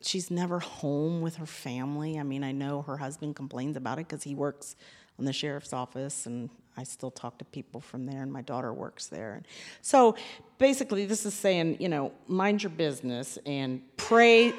she's 0.00 0.30
never 0.30 0.58
home 0.58 1.20
with 1.20 1.36
her 1.36 1.46
family. 1.46 2.18
I 2.18 2.22
mean, 2.22 2.44
I 2.44 2.52
know 2.52 2.82
her 2.82 2.96
husband 2.96 3.36
complains 3.36 3.76
about 3.76 3.98
it 3.98 4.08
because 4.08 4.22
he 4.22 4.34
works 4.34 4.76
on 5.18 5.24
the 5.24 5.32
sheriff's 5.32 5.72
office 5.72 6.26
and 6.26 6.50
I 6.76 6.84
still 6.84 7.10
talk 7.10 7.36
to 7.38 7.44
people 7.44 7.80
from 7.80 8.06
there, 8.06 8.22
and 8.22 8.32
my 8.32 8.42
daughter 8.42 8.72
works 8.72 9.08
there. 9.08 9.42
So 9.82 10.16
basically, 10.56 11.04
this 11.04 11.26
is 11.26 11.34
saying, 11.34 11.76
you 11.80 11.88
know, 11.88 12.12
mind 12.26 12.62
your 12.62 12.70
business 12.70 13.38
and 13.44 13.82
pray, 13.96 14.54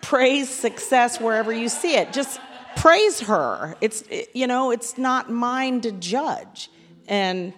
praise 0.00 0.48
success 0.48 1.18
wherever 1.18 1.52
you 1.52 1.68
see 1.68 1.96
it. 1.96 2.12
Just 2.12 2.38
praise 2.80 3.20
her. 3.20 3.76
It's, 3.80 4.04
you 4.32 4.46
know, 4.46 4.70
it's 4.70 4.96
not 4.96 5.30
mine 5.30 5.82
to 5.82 5.92
judge. 5.92 6.70
And 7.08 7.52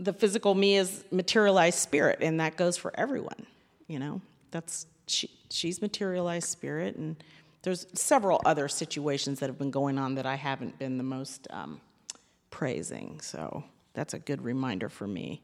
the 0.00 0.12
physical 0.12 0.54
me 0.54 0.76
is 0.76 1.04
materialized 1.10 1.78
spirit, 1.78 2.18
and 2.22 2.40
that 2.40 2.56
goes 2.56 2.76
for 2.76 2.92
everyone, 2.94 3.46
you 3.86 3.98
know. 3.98 4.20
That's, 4.50 4.86
she, 5.06 5.30
she's 5.50 5.82
materialized 5.82 6.48
spirit, 6.48 6.96
and 6.96 7.16
there's 7.62 7.86
several 7.92 8.40
other 8.44 8.68
situations 8.68 9.40
that 9.40 9.48
have 9.48 9.58
been 9.58 9.70
going 9.70 9.98
on 9.98 10.14
that 10.14 10.24
I 10.24 10.36
haven't 10.36 10.78
been 10.78 10.96
the 10.96 11.04
most 11.04 11.46
um, 11.50 11.80
praising. 12.50 13.20
So 13.20 13.64
that's 13.92 14.14
a 14.14 14.18
good 14.18 14.42
reminder 14.42 14.88
for 14.88 15.06
me. 15.06 15.42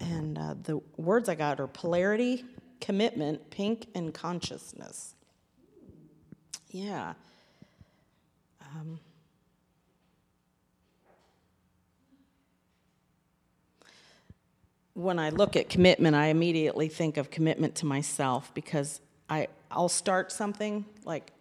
And 0.00 0.38
uh, 0.38 0.54
the 0.62 0.80
words 0.96 1.28
I 1.28 1.34
got 1.34 1.58
are 1.58 1.66
polarity, 1.66 2.44
commitment, 2.80 3.50
pink, 3.50 3.86
and 3.94 4.12
consciousness. 4.12 5.14
Yeah. 6.70 7.14
Um, 8.74 8.98
when 14.94 15.18
I 15.18 15.30
look 15.30 15.56
at 15.56 15.68
commitment, 15.68 16.16
I 16.16 16.26
immediately 16.26 16.88
think 16.88 17.16
of 17.16 17.30
commitment 17.30 17.74
to 17.76 17.86
myself 17.86 18.52
because 18.54 19.00
I, 19.28 19.48
I'll 19.70 19.88
start 19.88 20.32
something 20.32 20.84
like 21.04 21.32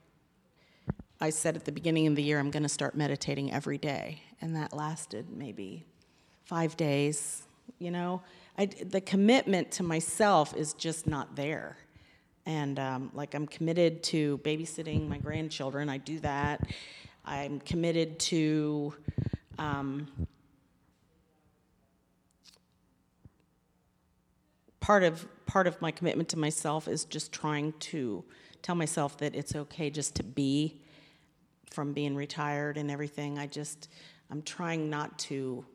I 1.21 1.29
said 1.29 1.55
at 1.55 1.65
the 1.65 1.71
beginning 1.71 2.07
of 2.07 2.15
the 2.15 2.23
year, 2.23 2.39
I'm 2.39 2.49
going 2.49 2.63
to 2.63 2.69
start 2.69 2.95
meditating 2.95 3.53
every 3.53 3.77
day. 3.77 4.23
And 4.41 4.55
that 4.55 4.73
lasted 4.73 5.27
maybe 5.29 5.85
five 6.45 6.75
days. 6.75 7.43
You 7.77 7.91
know, 7.91 8.23
I, 8.57 8.65
the 8.65 9.01
commitment 9.01 9.71
to 9.73 9.83
myself 9.83 10.55
is 10.57 10.73
just 10.73 11.05
not 11.05 11.35
there. 11.35 11.77
And 12.47 12.79
um, 12.79 13.11
like, 13.13 13.35
I'm 13.35 13.45
committed 13.45 14.01
to 14.03 14.39
babysitting 14.39 15.07
my 15.07 15.19
grandchildren, 15.19 15.89
I 15.89 15.99
do 15.99 16.19
that. 16.21 16.67
I'm 17.25 17.59
committed 17.59 18.19
to. 18.19 18.93
Um, 19.57 20.07
part 24.79 25.03
of 25.03 25.27
part 25.45 25.67
of 25.67 25.81
my 25.81 25.91
commitment 25.91 26.27
to 26.29 26.37
myself 26.37 26.87
is 26.87 27.05
just 27.05 27.31
trying 27.31 27.73
to 27.79 28.23
tell 28.61 28.75
myself 28.75 29.17
that 29.17 29.35
it's 29.35 29.55
okay 29.55 29.89
just 29.89 30.15
to 30.15 30.23
be 30.23 30.81
from 31.69 31.93
being 31.93 32.15
retired 32.15 32.77
and 32.77 32.91
everything. 32.91 33.39
I 33.39 33.47
just 33.47 33.87
I'm 34.29 34.41
trying 34.41 34.89
not 34.89 35.17
to 35.19 35.65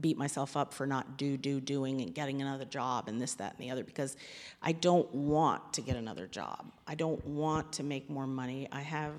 beat 0.00 0.16
myself 0.16 0.56
up 0.56 0.72
for 0.72 0.86
not 0.86 1.16
do 1.18 1.36
do 1.36 1.60
doing 1.60 2.00
and 2.00 2.14
getting 2.14 2.40
another 2.40 2.64
job 2.64 3.08
and 3.08 3.20
this 3.20 3.34
that 3.34 3.54
and 3.58 3.66
the 3.66 3.70
other 3.70 3.84
because 3.84 4.16
I 4.62 4.72
don't 4.72 5.12
want 5.14 5.72
to 5.74 5.80
get 5.80 5.96
another 5.96 6.26
job. 6.26 6.70
I 6.86 6.94
don't 6.94 7.24
want 7.26 7.72
to 7.74 7.82
make 7.82 8.08
more 8.08 8.26
money. 8.26 8.68
I 8.70 8.80
have 8.80 9.14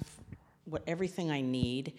what 0.66 0.84
everything 0.88 1.32
I 1.32 1.42
need. 1.42 1.94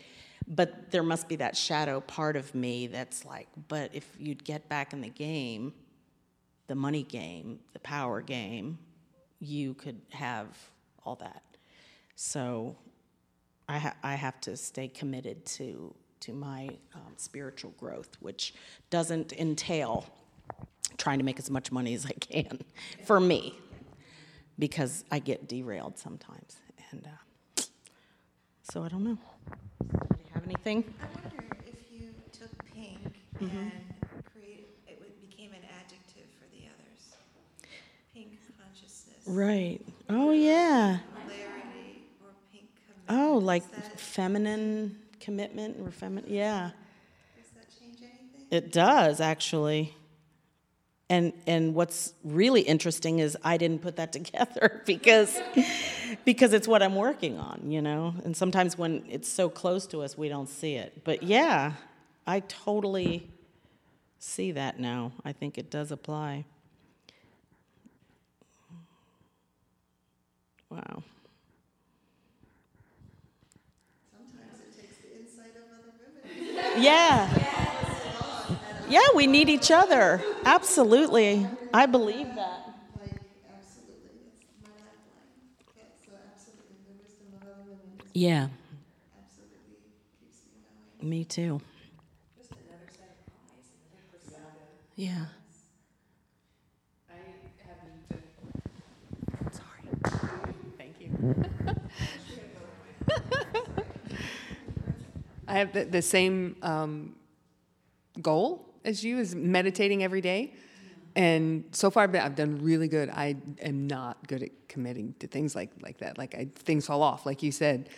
But 0.48 0.90
there 0.90 1.02
must 1.02 1.28
be 1.28 1.36
that 1.36 1.56
shadow 1.56 2.00
part 2.00 2.36
of 2.36 2.54
me 2.54 2.88
that's 2.88 3.24
like, 3.24 3.48
but 3.68 3.90
if 3.92 4.08
you'd 4.18 4.44
get 4.44 4.68
back 4.68 4.92
in 4.92 5.00
the 5.00 5.08
game, 5.08 5.72
the 6.66 6.74
money 6.74 7.04
game, 7.04 7.60
the 7.72 7.78
power 7.78 8.20
game, 8.20 8.78
you 9.38 9.74
could 9.74 10.00
have 10.10 10.46
all 11.04 11.16
that. 11.16 11.42
So 12.16 12.76
I, 13.68 13.78
ha- 13.78 13.96
I 14.02 14.14
have 14.14 14.40
to 14.42 14.56
stay 14.56 14.88
committed 14.88 15.44
to, 15.46 15.94
to 16.20 16.32
my 16.32 16.68
um, 16.94 17.12
spiritual 17.16 17.72
growth, 17.78 18.16
which 18.20 18.54
doesn't 18.90 19.32
entail 19.32 20.06
trying 20.96 21.18
to 21.18 21.24
make 21.24 21.38
as 21.38 21.50
much 21.50 21.72
money 21.72 21.94
as 21.94 22.06
I 22.06 22.12
can 22.12 22.60
for 23.04 23.18
me, 23.18 23.58
because 24.58 25.04
I 25.10 25.18
get 25.18 25.48
derailed 25.48 25.98
sometimes. 25.98 26.56
And 26.90 27.06
uh, 27.06 27.21
so 28.62 28.84
I 28.84 28.88
don't 28.88 29.04
know. 29.04 29.18
Do 29.80 30.18
you 30.18 30.30
have 30.34 30.44
anything? 30.44 30.84
I 31.00 31.20
wonder 31.20 31.44
if 31.66 31.74
you 31.92 32.10
took 32.32 32.50
pink 32.72 32.98
mm-hmm. 33.40 33.58
and 33.58 33.72
create, 34.32 34.68
it 34.86 34.98
would, 35.00 35.20
became 35.20 35.50
an 35.52 35.62
adjective 35.80 36.26
for 36.38 36.46
the 36.54 36.64
others. 36.66 37.16
Pink 38.14 38.38
consciousness, 38.58 39.18
Right. 39.26 39.80
Oh, 40.08 40.30
yeah. 40.30 40.98
clarity, 41.26 42.04
or 42.22 42.30
pink 42.52 42.68
commitment. 42.86 43.08
Oh, 43.08 43.38
like 43.38 43.64
feminine 43.98 44.96
commitment 45.20 45.76
or 45.80 45.90
feminine, 45.90 46.30
yeah. 46.32 46.70
does 47.36 47.50
that 47.50 47.66
change 47.78 47.98
anything? 48.00 48.46
It 48.50 48.72
does 48.72 49.20
actually. 49.20 49.94
And 51.12 51.34
and 51.46 51.74
what's 51.74 52.14
really 52.24 52.62
interesting 52.62 53.18
is 53.18 53.36
I 53.44 53.58
didn't 53.58 53.82
put 53.82 53.96
that 53.96 54.12
together 54.18 54.80
because 54.86 55.38
because 56.24 56.54
it's 56.54 56.66
what 56.66 56.82
I'm 56.82 56.94
working 56.96 57.38
on, 57.38 57.70
you 57.70 57.82
know. 57.82 58.14
And 58.24 58.34
sometimes 58.34 58.78
when 58.78 59.04
it's 59.10 59.28
so 59.28 59.50
close 59.50 59.86
to 59.88 60.00
us, 60.00 60.16
we 60.16 60.30
don't 60.30 60.48
see 60.48 60.74
it. 60.74 61.04
But 61.04 61.22
yeah, 61.22 61.74
I 62.26 62.40
totally 62.40 63.28
see 64.20 64.52
that 64.52 64.80
now. 64.80 65.12
I 65.22 65.32
think 65.32 65.58
it 65.58 65.70
does 65.70 65.92
apply. 65.92 66.46
Wow. 70.70 71.02
Sometimes 74.16 74.60
it 74.66 74.80
takes 74.80 74.96
the 74.96 75.20
insight 75.20 75.56
of 75.56 75.64
other 75.78 75.92
women. 76.56 76.82
Yeah. 76.82 77.28
Yeah, 77.36 77.71
we 79.14 79.26
need 79.26 79.48
each 79.48 79.70
other. 79.70 80.22
Absolutely. 80.44 81.46
I 81.72 81.86
believe 81.86 82.34
that. 82.34 82.60
Yeah, 88.14 88.48
Yeah, 88.48 88.48
me 91.00 91.24
too. 91.24 91.60
Yeah. 94.96 95.24
Sorry. 99.50 100.20
Thank 100.78 101.00
you. 101.00 101.44
I 105.48 105.58
have 105.58 105.72
the, 105.72 105.84
the 105.84 106.02
same 106.02 106.56
um, 106.62 107.16
goal 108.20 108.71
as 108.84 109.04
you, 109.04 109.18
is 109.18 109.34
meditating 109.34 110.02
every 110.02 110.20
day. 110.20 110.54
And 111.14 111.64
so 111.72 111.90
far, 111.90 112.04
I've 112.04 112.34
done 112.34 112.62
really 112.62 112.88
good. 112.88 113.10
I 113.10 113.36
am 113.60 113.86
not 113.86 114.26
good 114.28 114.42
at 114.42 114.68
committing 114.68 115.14
to 115.18 115.26
things 115.26 115.54
like, 115.54 115.70
like 115.82 115.98
that. 115.98 116.16
Like 116.16 116.34
I, 116.34 116.48
things 116.54 116.86
fall 116.86 117.02
off, 117.02 117.26
like 117.26 117.42
you 117.42 117.52
said. 117.52 117.90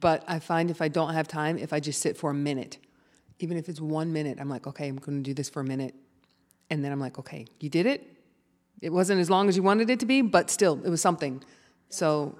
But 0.00 0.24
I 0.26 0.40
find 0.40 0.70
if 0.70 0.82
I 0.82 0.88
don't 0.88 1.14
have 1.14 1.28
time, 1.28 1.58
if 1.58 1.72
I 1.72 1.80
just 1.80 2.00
sit 2.00 2.16
for 2.16 2.30
a 2.30 2.34
minute, 2.34 2.78
even 3.38 3.56
if 3.56 3.68
it's 3.68 3.80
one 3.80 4.12
minute, 4.12 4.38
I'm 4.40 4.48
like, 4.48 4.66
okay, 4.66 4.88
I'm 4.88 4.96
going 4.96 5.18
to 5.18 5.22
do 5.22 5.34
this 5.34 5.48
for 5.48 5.60
a 5.60 5.64
minute. 5.64 5.94
And 6.70 6.84
then 6.84 6.90
I'm 6.90 7.00
like, 7.00 7.18
okay, 7.18 7.46
you 7.60 7.68
did 7.68 7.86
it. 7.86 8.12
It 8.82 8.92
wasn't 8.92 9.20
as 9.20 9.30
long 9.30 9.48
as 9.48 9.56
you 9.56 9.62
wanted 9.62 9.88
it 9.88 10.00
to 10.00 10.06
be, 10.06 10.20
but 10.20 10.50
still, 10.50 10.80
it 10.84 10.90
was 10.90 11.00
something. 11.00 11.42
So 11.88 12.36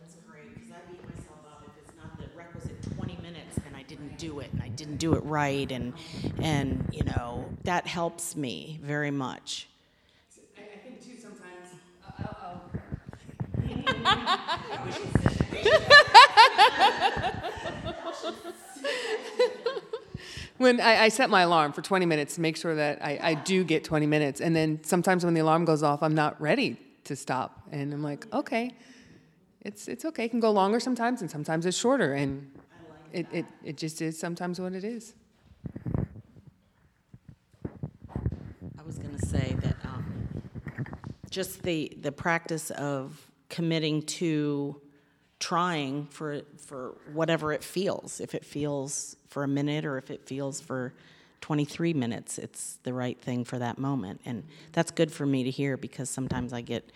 That's 0.00 0.16
great, 0.28 0.54
because 0.54 0.70
I 0.70 0.90
beat 0.90 1.02
myself 1.04 1.38
up 1.50 1.64
if 1.66 1.88
it's 1.88 1.96
not 1.96 2.18
the 2.18 2.26
requisite 2.36 2.94
20 2.96 3.16
minutes 3.16 3.58
and 3.66 3.74
I 3.74 3.82
didn't 3.82 4.18
do 4.18 4.40
it 4.40 4.52
and 4.52 4.62
I 4.62 4.68
didn't 4.82 4.96
do 4.96 5.14
it 5.14 5.22
right 5.24 5.70
and, 5.70 5.92
and, 6.40 6.88
you 6.92 7.04
know, 7.04 7.44
that 7.62 7.86
helps 7.86 8.34
me 8.34 8.80
very 8.82 9.12
much. 9.12 9.68
I, 10.58 10.62
think 10.82 11.00
too 11.04 11.16
sometimes. 11.20 11.68
when 20.58 20.80
I, 20.80 21.04
I 21.04 21.08
set 21.08 21.30
my 21.30 21.42
alarm 21.42 21.72
for 21.72 21.82
20 21.82 22.04
minutes 22.06 22.34
to 22.34 22.40
make 22.40 22.56
sure 22.56 22.74
that 22.74 23.04
I, 23.04 23.20
I 23.22 23.34
do 23.34 23.62
get 23.62 23.84
20 23.84 24.06
minutes, 24.06 24.40
and 24.40 24.56
then 24.56 24.82
sometimes 24.82 25.24
when 25.24 25.34
the 25.34 25.40
alarm 25.42 25.64
goes 25.64 25.84
off, 25.84 26.02
I'm 26.02 26.16
not 26.16 26.40
ready 26.40 26.76
to 27.04 27.14
stop, 27.14 27.62
and 27.70 27.92
I'm 27.92 28.02
like, 28.02 28.26
okay, 28.32 28.72
it's 29.60 29.86
it's 29.86 30.04
okay. 30.04 30.24
It 30.24 30.30
can 30.30 30.40
go 30.40 30.50
longer 30.50 30.80
sometimes, 30.80 31.20
and 31.20 31.30
sometimes 31.30 31.66
it's 31.66 31.76
shorter, 31.78 32.14
and 32.14 32.50
it, 33.12 33.26
it, 33.32 33.46
it 33.62 33.76
just 33.76 34.00
is 34.02 34.18
sometimes 34.18 34.60
what 34.60 34.72
it 34.72 34.84
is. 34.84 35.14
I 38.78 38.82
was 38.84 38.98
going 38.98 39.16
to 39.16 39.26
say 39.26 39.54
that 39.60 39.76
um, 39.84 40.26
just 41.30 41.62
the, 41.62 41.96
the 42.00 42.12
practice 42.12 42.70
of 42.70 43.30
committing 43.48 44.02
to 44.02 44.80
trying 45.38 46.06
for, 46.06 46.42
for 46.56 46.94
whatever 47.12 47.52
it 47.52 47.62
feels. 47.62 48.20
If 48.20 48.34
it 48.34 48.44
feels 48.44 49.16
for 49.28 49.44
a 49.44 49.48
minute 49.48 49.84
or 49.84 49.98
if 49.98 50.10
it 50.10 50.24
feels 50.26 50.60
for 50.60 50.94
23 51.40 51.94
minutes, 51.94 52.38
it's 52.38 52.78
the 52.84 52.94
right 52.94 53.20
thing 53.20 53.44
for 53.44 53.58
that 53.58 53.76
moment. 53.78 54.20
And 54.24 54.44
that's 54.72 54.90
good 54.90 55.10
for 55.12 55.26
me 55.26 55.44
to 55.44 55.50
hear 55.50 55.76
because 55.76 56.08
sometimes 56.08 56.52
I 56.52 56.60
get 56.60 56.90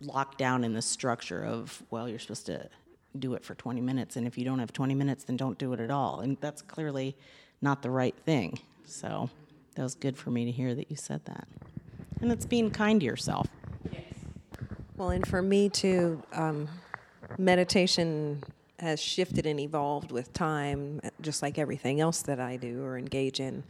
locked 0.00 0.38
down 0.38 0.62
in 0.62 0.74
the 0.74 0.82
structure 0.82 1.44
of, 1.44 1.82
well, 1.90 2.08
you're 2.08 2.20
supposed 2.20 2.46
to 2.46 2.68
do 3.18 3.34
it 3.34 3.44
for 3.44 3.54
20 3.54 3.80
minutes. 3.80 4.16
And 4.16 4.26
if 4.26 4.38
you 4.38 4.44
don't 4.44 4.58
have 4.58 4.72
20 4.72 4.94
minutes, 4.94 5.24
then 5.24 5.36
don't 5.36 5.58
do 5.58 5.72
it 5.72 5.80
at 5.80 5.90
all. 5.90 6.20
And 6.20 6.36
that's 6.40 6.62
clearly 6.62 7.16
not 7.60 7.82
the 7.82 7.90
right 7.90 8.14
thing. 8.24 8.58
So 8.84 9.28
that 9.74 9.82
was 9.82 9.94
good 9.94 10.16
for 10.16 10.30
me 10.30 10.44
to 10.44 10.50
hear 10.50 10.74
that 10.74 10.90
you 10.90 10.96
said 10.96 11.24
that. 11.26 11.46
And 12.20 12.32
it's 12.32 12.46
being 12.46 12.70
kind 12.70 13.00
to 13.00 13.06
yourself. 13.06 13.48
Well, 14.96 15.10
and 15.10 15.24
for 15.26 15.40
me 15.40 15.68
too, 15.68 16.20
um, 16.32 16.68
meditation 17.38 18.42
has 18.80 19.00
shifted 19.00 19.46
and 19.46 19.60
evolved 19.60 20.10
with 20.10 20.32
time, 20.32 21.00
just 21.20 21.42
like 21.42 21.58
everything 21.58 22.00
else 22.00 22.22
that 22.22 22.40
I 22.40 22.56
do 22.56 22.82
or 22.82 22.98
engage 22.98 23.38
in. 23.38 23.62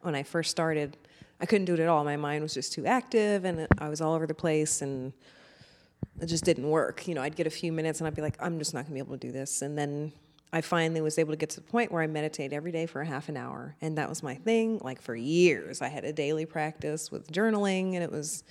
When 0.00 0.14
I 0.14 0.22
first 0.22 0.50
started, 0.50 0.96
I 1.40 1.46
couldn't 1.46 1.66
do 1.66 1.74
it 1.74 1.80
at 1.80 1.88
all. 1.88 2.04
My 2.04 2.16
mind 2.16 2.42
was 2.42 2.54
just 2.54 2.72
too 2.72 2.86
active, 2.86 3.44
and 3.44 3.66
I 3.78 3.88
was 3.88 4.00
all 4.00 4.14
over 4.14 4.26
the 4.26 4.34
place, 4.34 4.82
and 4.82 5.12
it 6.20 6.26
just 6.26 6.44
didn't 6.44 6.68
work. 6.68 7.08
You 7.08 7.14
know, 7.14 7.22
I'd 7.22 7.36
get 7.36 7.46
a 7.46 7.50
few 7.50 7.72
minutes, 7.72 8.00
and 8.00 8.06
I'd 8.06 8.14
be 8.14 8.22
like, 8.22 8.36
I'm 8.40 8.58
just 8.58 8.74
not 8.74 8.86
to 8.86 8.92
be 8.92 8.98
able 8.98 9.16
to 9.16 9.26
do 9.26 9.32
this. 9.32 9.62
And 9.62 9.76
then 9.76 10.12
I 10.52 10.60
finally 10.60 11.00
was 11.00 11.18
able 11.18 11.32
to 11.32 11.36
get 11.36 11.50
to 11.50 11.60
the 11.60 11.66
point 11.66 11.92
where 11.92 12.02
I 12.02 12.06
meditate 12.06 12.52
every 12.52 12.72
day 12.72 12.86
for 12.86 13.00
a 13.00 13.06
half 13.06 13.28
an 13.28 13.36
hour, 13.36 13.76
and 13.80 13.96
that 13.98 14.08
was 14.08 14.22
my 14.22 14.34
thing. 14.34 14.80
Like 14.82 15.00
for 15.00 15.14
years, 15.14 15.80
I 15.80 15.88
had 15.88 16.04
a 16.04 16.12
daily 16.12 16.46
practice 16.46 17.10
with 17.10 17.30
journaling, 17.30 17.94
and 17.94 18.02
it 18.02 18.10
was 18.10 18.42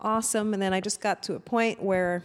awesome. 0.00 0.54
And 0.54 0.62
then 0.62 0.72
I 0.72 0.80
just 0.80 1.00
got 1.00 1.22
to 1.24 1.34
a 1.34 1.40
point 1.40 1.82
where 1.82 2.24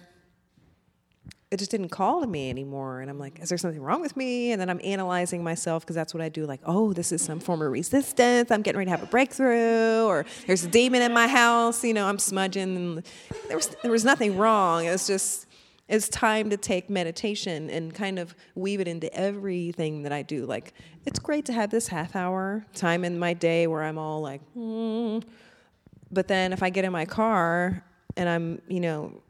it 1.50 1.58
just 1.58 1.72
didn't 1.72 1.90
call 1.90 2.22
to 2.22 2.28
me 2.28 2.50
anymore. 2.50 3.00
And 3.00 3.10
I'm 3.10 3.18
like, 3.18 3.40
is 3.40 3.50
there 3.50 3.58
something 3.58 3.82
wrong 3.82 4.02
with 4.02 4.18
me? 4.18 4.52
And 4.52 4.60
then 4.60 4.70
I'm 4.70 4.82
analyzing 4.84 5.44
myself 5.44 5.84
because 5.84 5.96
that's 5.96 6.14
what 6.14 6.22
I 6.22 6.28
do. 6.28 6.46
Like, 6.46 6.60
oh, 6.66 6.92
this 6.92 7.12
is 7.14 7.22
some 7.22 7.40
form 7.40 7.62
of 7.62 7.72
resistance. 7.72 8.52
I'm 8.52 8.62
getting 8.62 8.78
ready 8.78 8.92
to 8.92 8.98
have 8.98 9.04
a 9.04 9.10
breakthrough, 9.10 10.04
or 10.04 10.26
there's 10.46 10.66
a 10.66 10.68
demon 10.68 11.02
in 11.02 11.14
my 11.14 11.28
house. 11.28 11.84
You 11.84 11.94
know, 11.94 12.06
I'm 12.06 12.20
smudging. 12.20 12.76
And 12.76 13.04
there 13.48 13.56
was 13.56 13.70
there 13.82 13.92
was 13.92 14.04
nothing 14.04 14.38
wrong. 14.38 14.86
It 14.86 14.92
was 14.92 15.08
just 15.08 15.48
it's 15.88 16.10
time 16.10 16.50
to 16.50 16.58
take 16.58 16.90
meditation 16.90 17.70
and 17.70 17.94
kind 17.94 18.20
of 18.20 18.36
weave 18.56 18.82
it 18.82 18.90
into 18.90 19.14
everything 19.14 20.04
that 20.04 20.12
I 20.12 20.22
do. 20.22 20.46
Like, 20.46 20.74
it's 21.06 21.18
great 21.18 21.46
to 21.46 21.54
have 21.54 21.70
this 21.70 21.88
half 21.88 22.14
hour 22.14 22.66
time 22.74 23.06
in 23.06 23.18
my 23.18 23.34
day 23.34 23.68
where 23.68 23.84
I'm 23.84 23.98
all 23.98 24.22
like, 24.22 24.42
mm. 24.54 25.24
but 26.12 26.28
then 26.28 26.52
if 26.52 26.62
I 26.62 26.70
get 26.70 26.84
in 26.84 26.92
my 26.92 27.06
car 27.06 27.86
and 28.18 28.28
I'm, 28.28 28.62
you 28.68 28.82
know, 28.82 29.22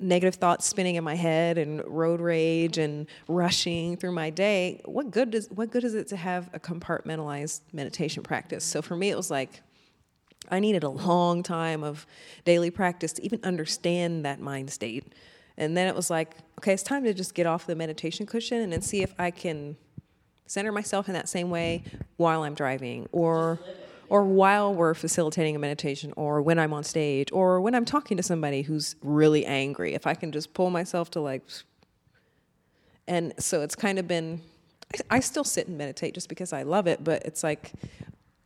negative 0.00 0.34
thoughts 0.36 0.66
spinning 0.66 0.96
in 0.96 1.04
my 1.04 1.14
head 1.14 1.58
and 1.58 1.82
road 1.86 2.20
rage 2.20 2.78
and 2.78 3.06
rushing 3.28 3.96
through 3.96 4.12
my 4.12 4.30
day, 4.30 4.80
what 4.84 5.10
good 5.10 5.30
does 5.30 5.48
what 5.50 5.70
good 5.70 5.84
is 5.84 5.94
it 5.94 6.08
to 6.08 6.16
have 6.16 6.50
a 6.52 6.60
compartmentalized 6.60 7.60
meditation 7.72 8.22
practice? 8.22 8.64
So 8.64 8.82
for 8.82 8.96
me, 8.96 9.10
it 9.10 9.16
was 9.16 9.30
like 9.30 9.62
I 10.48 10.58
needed 10.58 10.82
a 10.82 10.88
long 10.88 11.42
time 11.42 11.84
of 11.84 12.06
daily 12.44 12.70
practice 12.70 13.12
to 13.14 13.24
even 13.24 13.40
understand 13.42 14.24
that 14.24 14.40
mind 14.40 14.70
state. 14.70 15.12
And 15.56 15.76
then 15.76 15.86
it 15.86 15.94
was 15.94 16.08
like, 16.08 16.36
okay, 16.58 16.72
it's 16.72 16.82
time 16.82 17.04
to 17.04 17.12
just 17.12 17.34
get 17.34 17.46
off 17.46 17.66
the 17.66 17.74
meditation 17.74 18.24
cushion 18.24 18.62
and 18.62 18.72
then 18.72 18.80
see 18.80 19.02
if 19.02 19.14
I 19.18 19.30
can 19.30 19.76
center 20.46 20.72
myself 20.72 21.08
in 21.08 21.14
that 21.14 21.28
same 21.28 21.50
way 21.50 21.84
while 22.16 22.42
I'm 22.42 22.54
driving 22.54 23.08
or 23.12 23.60
or 24.10 24.24
while 24.24 24.74
we're 24.74 24.92
facilitating 24.92 25.56
a 25.56 25.58
meditation 25.58 26.12
or 26.16 26.42
when 26.42 26.58
I'm 26.58 26.74
on 26.74 26.84
stage 26.84 27.32
or 27.32 27.60
when 27.60 27.74
I'm 27.74 27.86
talking 27.86 28.18
to 28.18 28.22
somebody 28.22 28.62
who's 28.62 28.96
really 29.02 29.46
angry. 29.46 29.94
If 29.94 30.06
I 30.06 30.14
can 30.14 30.32
just 30.32 30.52
pull 30.52 30.68
myself 30.68 31.10
to 31.12 31.20
like 31.20 31.42
and 33.08 33.32
so 33.38 33.62
it's 33.62 33.74
kind 33.74 33.98
of 33.98 34.06
been 34.06 34.42
I, 35.08 35.20
still 35.20 35.44
sit 35.44 35.68
and 35.68 35.78
meditate 35.78 36.14
just 36.14 36.28
because 36.28 36.52
I 36.52 36.64
love 36.64 36.88
it, 36.88 37.04
but 37.04 37.22
it's 37.24 37.44
like 37.44 37.72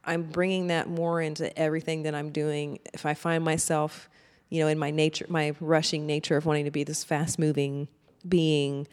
I'm 0.05 0.25
bringing 0.25 0.67
that 0.67 0.89
more 0.89 1.21
into 1.23 1.59
everything 1.59 2.03
that 2.03 2.15
I'm 2.15 2.31
doing. 2.31 2.81
If 2.93 3.07
I 3.07 3.15
find 3.15 3.43
myself 3.43 4.11
you 4.55 4.61
know, 4.61 4.69
in 4.69 4.79
my 4.79 4.93
nature, 4.93 5.27
my 5.29 5.53
rushing 5.59 6.07
nature 6.07 6.37
of 6.37 6.47
wanting 6.47 6.65
to 6.67 6.71
be 6.71 6.85
this 6.85 7.03
fast 7.03 7.41
moving 7.41 7.89
being. 8.29 8.87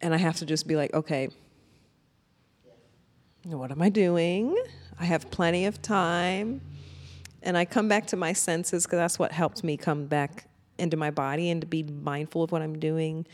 And 0.00 0.12
I 0.12 0.16
have 0.16 0.36
to 0.38 0.46
just 0.46 0.66
be 0.66 0.74
like, 0.74 0.92
okay, 0.92 1.28
what 3.44 3.70
am 3.70 3.80
I 3.80 3.88
doing? 3.88 4.56
I 4.98 5.04
have 5.04 5.30
plenty 5.30 5.66
of 5.66 5.82
time. 5.82 6.60
And 7.42 7.58
I 7.58 7.64
come 7.64 7.88
back 7.88 8.06
to 8.08 8.16
my 8.16 8.32
senses 8.32 8.84
because 8.84 8.98
that's 8.98 9.18
what 9.18 9.32
helped 9.32 9.62
me 9.62 9.76
come 9.76 10.06
back 10.06 10.46
into 10.78 10.96
my 10.96 11.10
body 11.10 11.50
and 11.50 11.60
to 11.60 11.66
be 11.66 11.82
mindful 11.82 12.42
of 12.42 12.52
what 12.52 12.62
I'm 12.62 12.78
doing, 12.78 13.26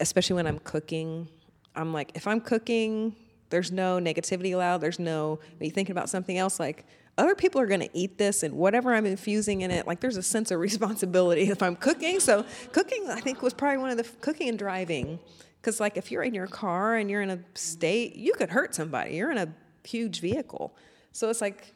especially 0.00 0.36
when 0.36 0.46
I'm 0.46 0.58
cooking. 0.60 1.28
I'm 1.76 1.92
like, 1.92 2.12
if 2.14 2.26
I'm 2.26 2.40
cooking, 2.40 3.14
there's 3.50 3.70
no 3.70 3.98
negativity 3.98 4.54
allowed. 4.54 4.78
There's 4.78 4.98
no 4.98 5.40
me 5.60 5.68
thinking 5.70 5.92
about 5.92 6.08
something 6.08 6.38
else. 6.38 6.58
Like, 6.58 6.86
other 7.18 7.34
people 7.34 7.60
are 7.60 7.66
going 7.66 7.80
to 7.80 7.90
eat 7.92 8.16
this 8.16 8.42
and 8.42 8.54
whatever 8.54 8.94
I'm 8.94 9.04
infusing 9.04 9.60
in 9.60 9.70
it, 9.70 9.86
like 9.86 10.00
there's 10.00 10.16
a 10.16 10.22
sense 10.22 10.50
of 10.50 10.58
responsibility 10.70 11.50
if 11.50 11.62
I'm 11.62 11.76
cooking. 11.76 12.18
So 12.18 12.46
cooking, 12.72 13.10
I 13.10 13.20
think, 13.20 13.42
was 13.42 13.52
probably 13.52 13.78
one 13.78 13.90
of 13.90 13.98
the 13.98 14.04
cooking 14.20 14.48
and 14.48 14.58
driving. 14.58 15.18
Because 15.60 15.80
like 15.80 15.98
if 15.98 16.10
you're 16.10 16.22
in 16.22 16.32
your 16.32 16.46
car 16.46 16.96
and 16.96 17.10
you're 17.10 17.20
in 17.20 17.30
a 17.30 17.40
state, 17.54 18.16
you 18.16 18.32
could 18.32 18.48
hurt 18.48 18.74
somebody. 18.74 19.16
You're 19.16 19.30
in 19.30 19.38
a 19.38 19.52
huge 19.84 20.20
vehicle. 20.20 20.74
So 21.12 21.28
it's 21.30 21.40
like 21.40 21.74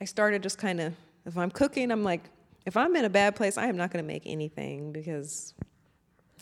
I 0.00 0.04
started 0.04 0.42
just 0.42 0.58
kind 0.58 0.80
of, 0.80 0.92
if 1.24 1.36
I'm 1.36 1.50
cooking, 1.50 1.90
I'm 1.90 2.04
like, 2.04 2.22
if 2.66 2.76
I'm 2.76 2.94
in 2.96 3.04
a 3.04 3.10
bad 3.10 3.36
place, 3.36 3.56
I 3.56 3.66
am 3.66 3.76
not 3.76 3.90
going 3.90 4.04
to 4.04 4.06
make 4.06 4.24
anything 4.26 4.92
because 4.92 5.54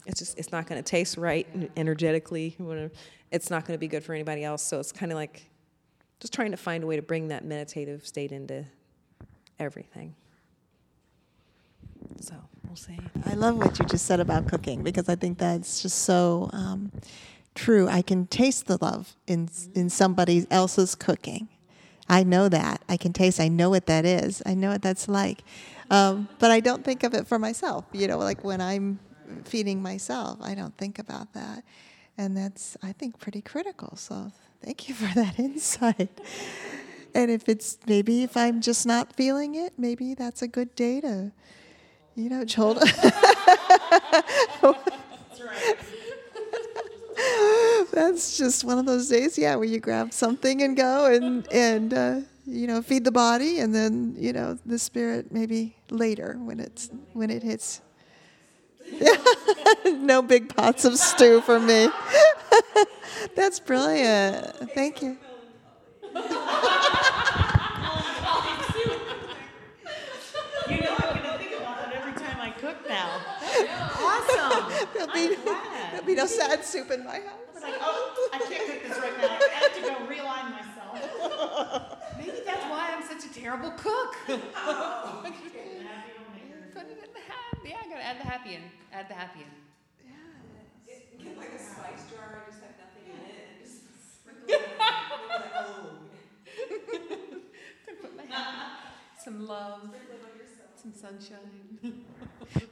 it's 0.07 0.19
just 0.19 0.39
it's 0.39 0.53
not 0.53 0.67
going 0.67 0.83
to 0.83 0.89
taste 0.89 1.17
right 1.17 1.47
energetically. 1.77 2.57
It's 3.33 3.51
not 3.51 3.65
going 3.65 3.75
to 3.75 3.81
be 3.81 3.89
good 3.89 4.05
for 4.05 4.15
anybody 4.15 4.45
else. 4.45 4.63
So 4.63 4.79
it's 4.79 4.93
kind 4.93 5.11
of 5.11 5.17
like 5.17 5.51
just 6.21 6.33
trying 6.33 6.53
to 6.53 6.57
find 6.57 6.85
a 6.85 6.87
way 6.87 6.95
to 6.95 7.03
bring 7.03 7.29
that 7.29 7.45
meditative 7.45 8.07
state 8.07 8.31
into 8.31 8.65
everything. 9.59 10.15
So 12.21 12.37
we'll 12.65 12.77
see. 12.77 12.97
I 13.27 13.35
love 13.35 13.57
what 13.57 13.77
you 13.81 13.87
just 13.87 14.07
said 14.07 14.21
about 14.21 14.47
cooking 14.47 14.85
because 14.85 15.09
I 15.09 15.17
think 15.17 15.39
that's 15.39 15.83
just 15.83 15.99
so 16.03 16.49
um, 16.53 16.93
true. 17.57 17.89
I 17.89 18.03
can 18.03 18.29
taste 18.29 18.67
the 18.67 18.79
love 18.81 19.17
in 19.27 19.49
in 19.75 19.91
somebody 19.91 20.47
else's 20.49 20.95
cooking. 20.95 21.49
I 22.09 22.23
know 22.23 22.49
that. 22.49 22.83
I 22.89 22.97
can 22.97 23.13
taste. 23.13 23.41
I 23.41 23.49
know 23.49 23.71
what 23.71 23.87
that 23.87 24.05
is. 24.05 24.43
I 24.45 24.55
know 24.55 24.71
what 24.71 24.83
that's 24.83 25.09
like. 25.09 25.43
Um, 25.91 26.29
but 26.39 26.51
I 26.51 26.61
don't 26.61 26.85
think 26.85 27.03
of 27.03 27.15
it 27.15 27.27
for 27.27 27.39
myself. 27.39 27.85
You 27.93 28.09
know, 28.09 28.19
like 28.19 28.45
when 28.45 28.61
I'm 28.61 28.99
feeding 29.45 29.83
myself, 29.83 30.39
I 30.43 30.55
don't 30.55 30.77
think 30.77 30.99
about 30.99 31.33
that, 31.35 31.65
and 32.19 32.37
that's 32.37 32.77
I 32.83 32.93
think 32.93 33.19
pretty 33.19 33.41
critical. 33.41 33.97
So 33.97 34.33
Thank 34.65 34.89
you 34.89 34.95
for 34.95 35.13
that 35.21 35.39
insight. 35.39 36.21
And 37.15 37.31
if 37.31 37.49
it's 37.49 37.79
maybe 37.87 38.23
if 38.23 38.37
I'm 38.37 38.61
just 38.61 38.87
not 38.87 39.15
feeling 39.15 39.55
it, 39.55 39.75
maybe 39.77 40.15
that's 40.15 40.43
a 40.43 40.49
good 40.49 40.75
day 40.75 41.01
to, 41.03 41.33
you 42.15 42.31
know, 42.31 42.45
hold. 42.57 42.79
that's 47.95 48.37
just 48.37 48.65
one 48.65 48.79
of 48.79 48.87
those 48.87 49.09
days, 49.09 49.39
yeah, 49.39 49.55
where 49.57 49.65
you 49.67 49.81
grab 49.81 50.13
something 50.13 50.63
and 50.63 50.77
go 50.77 51.07
and 51.07 51.47
and 51.53 51.95
uh, 51.95 52.21
you 52.47 52.67
know 52.67 52.83
feed 52.83 53.05
the 53.05 53.13
body, 53.13 53.61
and 53.61 53.75
then 53.75 54.15
you 54.19 54.33
know 54.33 54.59
the 54.67 54.79
spirit 54.79 55.33
maybe 55.33 55.77
later 55.91 56.37
when 56.41 56.61
it's 56.61 56.91
when 57.13 57.31
it 57.31 57.43
hits. 57.43 57.81
no 59.87 60.21
big 60.23 60.55
pots 60.55 60.85
of 60.85 60.99
stew 60.99 61.41
for 61.41 61.59
me. 61.59 61.89
That's 63.35 63.59
brilliant. 63.61 64.71
Thank 64.73 65.03
you. 65.03 65.17
You 70.69 70.81
know, 70.81 70.97
I'm 70.99 71.23
gonna 71.23 71.39
think 71.39 71.53
about 71.59 71.79
that 71.79 71.93
every 71.95 72.13
time 72.13 72.41
I 72.41 72.51
cook 72.51 72.77
now. 72.89 73.21
Awesome. 74.07 74.89
There'll 74.95 75.13
be, 75.13 75.37
there'll 75.95 76.07
be 76.07 76.15
no 76.15 76.27
sad 76.27 76.65
soup 76.65 76.91
in 76.91 77.05
my 77.05 77.21
house. 77.21 77.47
It's 77.55 77.63
like, 77.63 77.75
oh, 77.81 78.29
I 78.33 78.39
can't 78.39 78.67
cook 78.67 78.83
this 78.89 78.99
right 78.99 79.17
now. 79.19 79.39
I 79.41 79.49
have 79.63 79.75
to 79.75 79.81
go 79.81 79.95
realign 80.11 80.51
myself. 80.51 80.99
Maybe 82.19 82.41
that's 82.45 82.65
why 82.65 82.91
I'm 82.95 83.03
such 83.03 83.31
a 83.31 83.35
terrible 83.35 83.71
cook. 83.73 84.17
Oh, 84.29 85.21
put 85.25 85.33
it 85.33 85.55
in 85.65 85.85
the 85.85 87.21
hat. 87.21 87.59
Yeah, 87.65 87.77
I 87.81 87.89
gotta 87.89 88.05
add 88.05 88.19
the 88.19 88.25
happy 88.25 88.55
in. 88.55 88.63
Add 88.93 89.09
the 89.09 89.15
happy 89.15 89.41
in. 89.41 89.47
Yeah. 90.05 90.95
Get 91.23 91.39
like 91.39 91.53
a 91.55 91.59
spice 91.59 92.11
jar, 92.11 92.43
and 92.45 92.53
just 92.53 92.63
have 92.65 92.75
nothing 92.83 93.07
in 93.07 93.19
it, 93.31 93.47
and 93.51 93.63
just 93.63 93.79
oh. 95.57 96.03
sprinkle 97.83 98.19
it. 98.19 98.35
Some 99.25 99.47
love, 99.47 99.91
some 100.85 100.93
sunshine. 100.93 102.05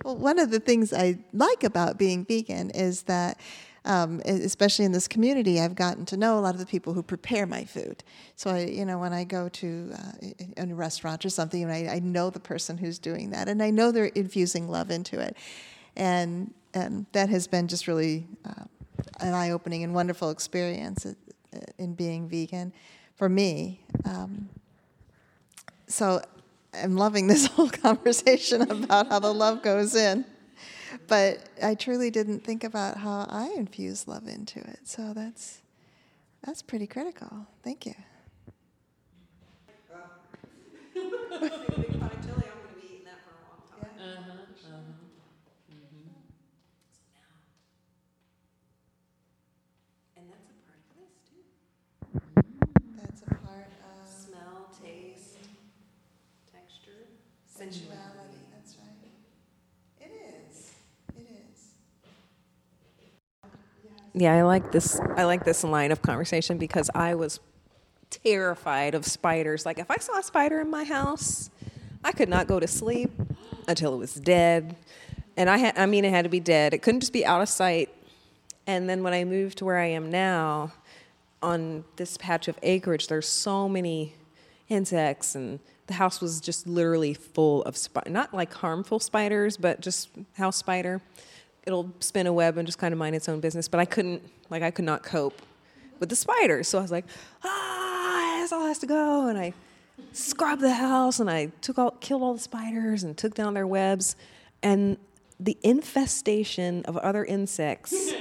Well, 0.05 0.17
one 0.17 0.39
of 0.39 0.51
the 0.51 0.61
things 0.61 0.93
I 0.93 1.19
like 1.33 1.65
about 1.65 1.99
being 1.99 2.25
vegan 2.25 2.71
is 2.71 3.03
that, 3.03 3.41
um, 3.85 4.21
especially 4.25 4.85
in 4.85 4.93
this 4.93 5.09
community, 5.09 5.61
I've 5.61 5.75
gotten 5.75 6.05
to 6.07 6.17
know 6.17 6.39
a 6.39 6.41
lot 6.41 6.55
of 6.55 6.61
the 6.61 6.67
people 6.67 6.93
who 6.93 7.03
prepare 7.03 7.47
my 7.47 7.65
food. 7.65 8.05
So, 8.37 8.51
I, 8.51 8.65
you 8.67 8.85
know, 8.85 8.99
when 8.99 9.13
I 9.13 9.25
go 9.25 9.49
to 9.49 9.93
uh, 9.95 10.29
a 10.57 10.67
restaurant 10.67 11.25
or 11.25 11.31
something, 11.31 11.63
and 11.63 11.73
I, 11.73 11.95
I 11.95 11.99
know 11.99 12.31
the 12.31 12.41
person 12.41 12.79
who's 12.79 12.99
doing 12.99 13.31
that, 13.31 13.49
and 13.49 13.63
I 13.63 13.71
know 13.71 13.91
they're 13.91 14.07
infusing 14.07 14.69
love 14.69 14.91
into 14.91 15.19
it, 15.19 15.37
and 15.97 16.53
and 16.75 17.07
that 17.13 17.29
has 17.29 17.47
been 17.49 17.67
just 17.67 17.89
really 17.89 18.27
uh, 18.45 18.65
an 19.21 19.35
eye-opening 19.35 19.83
and 19.83 19.95
wonderful 19.95 20.31
experience 20.31 21.07
uh, 21.07 21.15
in 21.79 21.95
being 21.95 22.29
vegan 22.29 22.73
for 23.17 23.29
me. 23.29 23.81
Um, 24.05 24.49
so 25.89 26.23
I'm 26.75 26.97
loving 26.97 27.27
this 27.27 27.47
whole 27.55 27.69
conversation 27.71 28.63
about 28.63 29.09
how 29.09 29.19
the 29.19 29.33
love 29.33 29.63
goes 29.63 29.95
in. 29.95 30.25
But 31.09 31.49
I 31.63 31.75
truly 31.75 32.11
didn't 32.11 32.45
think 32.45 32.65
about 32.65 32.99
how 32.99 33.27
I 33.29 33.53
infuse 33.57 34.07
love 34.09 34.27
into 34.29 34.61
it. 34.61 34.81
So 34.85 35.13
that's 35.15 35.63
that's 36.45 36.63
pretty 36.63 36.87
critical. 36.87 37.47
Thank 37.63 37.87
you. 37.87 37.95
big 41.41 41.51
pot 42.01 42.13
of 42.13 42.25
chili, 42.25 42.47
I'm 42.51 42.61
gonna 42.61 42.75
be 42.75 42.87
eating 42.87 43.05
that 43.05 43.21
for 43.25 43.33
a 43.33 43.43
long 43.49 43.63
time. 43.81 43.97
And 50.17 50.27
that's 50.31 50.49
a 50.49 50.55
part 50.69 50.89
of 50.91 50.97
this 50.97 51.13
too. 51.29 51.43
That's 53.03 53.23
a 53.23 53.27
part 53.27 53.73
of 53.83 54.09
Smell, 54.09 54.69
taste, 54.83 55.49
texture. 56.51 57.07
sensuality. 57.47 58.47
That's 58.53 58.77
right. 58.79 59.11
It 60.01 60.13
is. 60.13 60.73
It 61.17 61.27
is. 61.31 61.75
Yeah, 64.15 64.35
I 64.35 64.43
like 64.43 64.73
this. 64.73 65.01
I 65.17 65.25
like 65.25 65.45
this 65.45 65.65
line 65.65 65.91
of 65.91 66.03
conversation 66.03 66.59
because 66.59 66.91
I 66.95 67.15
was 67.15 67.41
terrified 68.11 68.95
of 68.95 69.07
spiders. 69.07 69.65
Like 69.65 69.79
if 69.79 69.91
I 69.91 69.97
saw 69.97 70.19
a 70.19 70.23
spider 70.23 70.61
in 70.61 70.71
my 70.71 70.85
house, 70.85 71.51
I 72.05 72.13
could 72.13 72.29
not 72.29 72.47
go 72.47 72.61
to 72.61 72.67
sleep 72.67 73.11
until 73.67 73.95
it 73.95 73.99
was 73.99 74.15
dead. 74.15 74.77
And 75.37 75.49
I 75.49 75.57
had, 75.57 75.79
I 75.79 75.87
mean, 75.87 76.05
it 76.05 76.11
had 76.11 76.25
to 76.25 76.29
be 76.29 76.41
dead. 76.41 76.75
It 76.75 76.83
couldn't 76.83 77.01
just 77.01 77.13
be 77.13 77.25
out 77.25 77.41
of 77.41 77.49
sight. 77.49 77.89
And 78.67 78.89
then 78.89 79.03
when 79.03 79.15
I 79.15 79.25
moved 79.25 79.59
to 79.59 79.65
where 79.65 79.79
I 79.79 79.87
am 79.87 80.11
now, 80.11 80.73
on 81.43 81.85
this 81.97 82.17
patch 82.17 82.49
of 82.49 82.59
acreage, 82.63 83.09
there's 83.09 83.29
so 83.29 83.69
many 83.69 84.15
insects, 84.69 85.35
and 85.35 85.59
the 85.89 85.95
house 85.95 86.21
was 86.21 86.41
just 86.41 86.67
literally 86.67 87.15
full 87.15 87.63
of 87.65 87.77
spiders. 87.77 88.13
Not 88.13 88.33
like 88.33 88.53
harmful 88.55 89.01
spiders, 89.01 89.57
but 89.57 89.81
just 89.81 90.09
house 90.35 90.57
spider. 90.57 91.01
It'll 91.67 91.93
spin 92.01 92.27
a 92.27 92.33
web 92.33 92.57
and 92.59 92.67
just 92.67 92.79
kind 92.79 92.93
of 92.93 92.99
mind 92.99 93.15
its 93.15 93.29
own 93.29 93.41
business. 93.41 93.69
But 93.69 93.81
I 93.81 93.85
couldn't, 93.85 94.23
like, 94.51 94.63
I 94.63 94.71
could 94.71 94.85
not 94.85 95.03
cope 95.03 95.41
with 96.01 96.09
the 96.09 96.17
spiders. 96.17 96.69
So 96.69 96.79
I 96.79 96.83
was 96.83 96.91
like, 96.91 97.05
ah, 97.45 98.39
this 98.41 98.53
all 98.53 98.67
has 98.67 98.79
to 98.79 98.87
go. 98.87 99.29
And 99.29 99.39
I 99.39 99.55
scrubbed 100.13 100.63
the 100.63 100.75
house 100.75 101.21
and 101.21 101.31
I 101.31 101.47
took 101.61 101.79
all, 101.79 101.93
killed 101.93 102.23
all 102.23 102.35
the 102.35 102.41
spiders 102.41 103.05
and 103.05 103.17
took 103.17 103.35
down 103.35 103.55
their 103.55 103.67
webs. 103.67 104.17
And 104.63 104.97
the 105.39 105.57
infestation 105.63 106.85
of 106.85 106.97
other 106.99 107.25
insects 107.25 108.13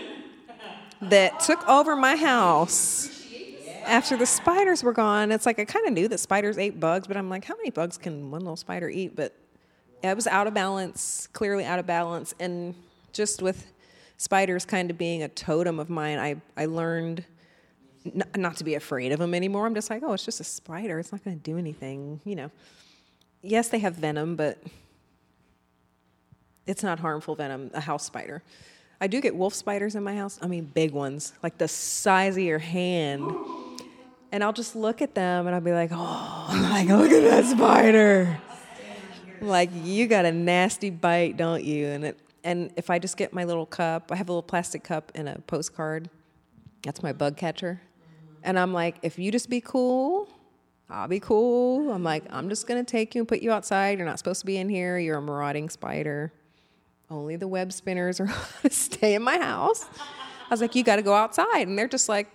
that 1.01 1.39
took 1.39 1.67
over 1.67 1.95
my 1.95 2.15
house 2.15 3.21
after 3.85 4.15
the 4.15 4.25
spiders 4.25 4.83
were 4.83 4.93
gone, 4.93 5.31
it's 5.31 5.45
like 5.45 5.59
I 5.59 5.65
kind 5.65 5.87
of 5.87 5.93
knew 5.93 6.07
that 6.07 6.19
spiders 6.19 6.57
ate 6.57 6.79
bugs, 6.79 7.07
but 7.07 7.17
I'm 7.17 7.29
like, 7.29 7.45
how 7.45 7.55
many 7.55 7.69
bugs 7.69 7.97
can 7.97 8.31
one 8.31 8.41
little 8.41 8.55
spider 8.55 8.89
eat? 8.89 9.15
But 9.15 9.33
it 10.03 10.15
was 10.15 10.27
out 10.27 10.47
of 10.47 10.53
balance, 10.53 11.27
clearly 11.33 11.65
out 11.65 11.79
of 11.79 11.85
balance. 11.85 12.33
And 12.39 12.75
just 13.13 13.41
with 13.41 13.71
spiders 14.17 14.65
kind 14.65 14.91
of 14.91 14.97
being 14.97 15.23
a 15.23 15.27
totem 15.27 15.79
of 15.79 15.89
mine, 15.89 16.19
I, 16.19 16.35
I 16.55 16.65
learned 16.65 17.25
n- 18.05 18.23
not 18.35 18.57
to 18.57 18.63
be 18.63 18.75
afraid 18.75 19.11
of 19.11 19.19
them 19.19 19.33
anymore. 19.33 19.65
I'm 19.65 19.73
just 19.73 19.89
like, 19.89 20.03
oh, 20.03 20.13
it's 20.13 20.25
just 20.25 20.39
a 20.39 20.43
spider. 20.43 20.99
It's 20.99 21.11
not 21.11 21.23
going 21.23 21.37
to 21.37 21.43
do 21.43 21.57
anything, 21.57 22.21
you 22.23 22.35
know. 22.35 22.51
Yes, 23.41 23.69
they 23.69 23.79
have 23.79 23.95
venom, 23.95 24.35
but 24.35 24.59
it's 26.67 26.83
not 26.83 26.99
harmful 26.99 27.35
venom, 27.35 27.71
a 27.73 27.81
house 27.81 28.05
spider. 28.05 28.43
I 28.99 29.07
do 29.07 29.19
get 29.19 29.35
wolf 29.35 29.55
spiders 29.55 29.95
in 29.95 30.03
my 30.03 30.15
house. 30.15 30.37
I 30.41 30.47
mean, 30.47 30.65
big 30.65 30.91
ones, 30.91 31.33
like 31.41 31.57
the 31.57 31.67
size 31.67 32.37
of 32.37 32.43
your 32.43 32.59
hand. 32.59 33.31
And 34.31 34.43
I'll 34.43 34.53
just 34.53 34.75
look 34.75 35.01
at 35.01 35.15
them 35.15 35.47
and 35.47 35.55
I'll 35.55 35.61
be 35.61 35.73
like, 35.73 35.89
oh, 35.91 36.69
like, 36.71 36.87
look 36.87 37.11
at 37.11 37.23
that 37.23 37.45
spider. 37.45 38.39
Like, 39.41 39.71
you 39.73 40.05
got 40.05 40.25
a 40.25 40.31
nasty 40.31 40.91
bite, 40.91 41.35
don't 41.35 41.63
you? 41.63 41.87
And 41.87 42.05
it, 42.05 42.19
and 42.43 42.71
if 42.75 42.89
I 42.89 42.99
just 42.99 43.17
get 43.17 43.33
my 43.33 43.43
little 43.43 43.65
cup, 43.65 44.11
I 44.11 44.15
have 44.15 44.29
a 44.29 44.31
little 44.31 44.43
plastic 44.43 44.83
cup 44.83 45.11
and 45.15 45.29
a 45.29 45.39
postcard. 45.41 46.09
That's 46.83 47.03
my 47.03 47.13
bug 47.13 47.37
catcher. 47.37 47.81
And 48.43 48.57
I'm 48.57 48.73
like, 48.73 48.97
if 49.03 49.19
you 49.19 49.31
just 49.31 49.49
be 49.49 49.61
cool, 49.61 50.27
I'll 50.89 51.07
be 51.07 51.19
cool. 51.19 51.91
I'm 51.91 52.03
like, 52.03 52.23
I'm 52.29 52.49
just 52.49 52.67
gonna 52.67 52.83
take 52.83 53.15
you 53.15 53.21
and 53.21 53.27
put 53.27 53.41
you 53.41 53.51
outside. 53.51 53.97
You're 53.97 54.07
not 54.07 54.17
supposed 54.17 54.39
to 54.41 54.45
be 54.45 54.57
in 54.57 54.69
here. 54.69 54.97
You're 54.97 55.17
a 55.17 55.21
marauding 55.21 55.69
spider. 55.69 56.33
Only 57.09 57.35
the 57.35 57.47
web 57.47 57.71
spinners 57.71 58.19
are 58.19 58.25
gonna 58.63 58.71
stay 58.71 59.13
in 59.15 59.21
my 59.21 59.37
house. 59.37 59.85
I 60.51 60.53
was 60.53 60.61
like, 60.61 60.75
you 60.75 60.83
got 60.83 60.97
to 60.97 61.01
go 61.01 61.13
outside, 61.13 61.69
and 61.69 61.79
they're 61.79 61.87
just 61.87 62.09
like, 62.09 62.27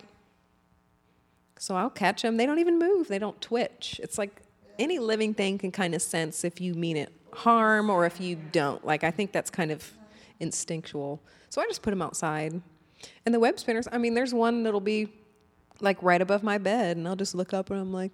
so 1.58 1.76
I'll 1.76 1.90
catch 1.90 2.22
them. 2.22 2.38
They 2.38 2.46
don't 2.46 2.58
even 2.58 2.78
move. 2.78 3.08
They 3.08 3.18
don't 3.18 3.38
twitch. 3.42 4.00
It's 4.02 4.16
like 4.16 4.42
any 4.78 4.98
living 4.98 5.34
thing 5.34 5.58
can 5.58 5.70
kind 5.70 5.94
of 5.94 6.00
sense 6.00 6.42
if 6.42 6.58
you 6.60 6.74
mean 6.74 6.96
it 6.96 7.12
harm 7.36 7.90
or 7.90 8.06
if 8.06 8.20
you 8.20 8.36
don't. 8.36 8.84
Like 8.84 9.04
I 9.04 9.10
think 9.10 9.32
that's 9.32 9.50
kind 9.50 9.70
of 9.70 9.92
instinctual. 10.40 11.20
So 11.50 11.60
I 11.60 11.66
just 11.66 11.82
put 11.82 11.90
them 11.90 12.02
outside. 12.02 12.60
And 13.24 13.34
the 13.34 13.40
web 13.40 13.58
spinners, 13.58 13.86
I 13.92 13.98
mean, 13.98 14.14
there's 14.14 14.34
one 14.34 14.62
that'll 14.62 14.80
be 14.80 15.12
like 15.80 16.02
right 16.02 16.20
above 16.20 16.42
my 16.42 16.58
bed, 16.58 16.96
and 16.96 17.06
I'll 17.06 17.16
just 17.16 17.34
look 17.34 17.52
up 17.52 17.70
and 17.70 17.78
I'm 17.78 17.92
like, 17.92 18.12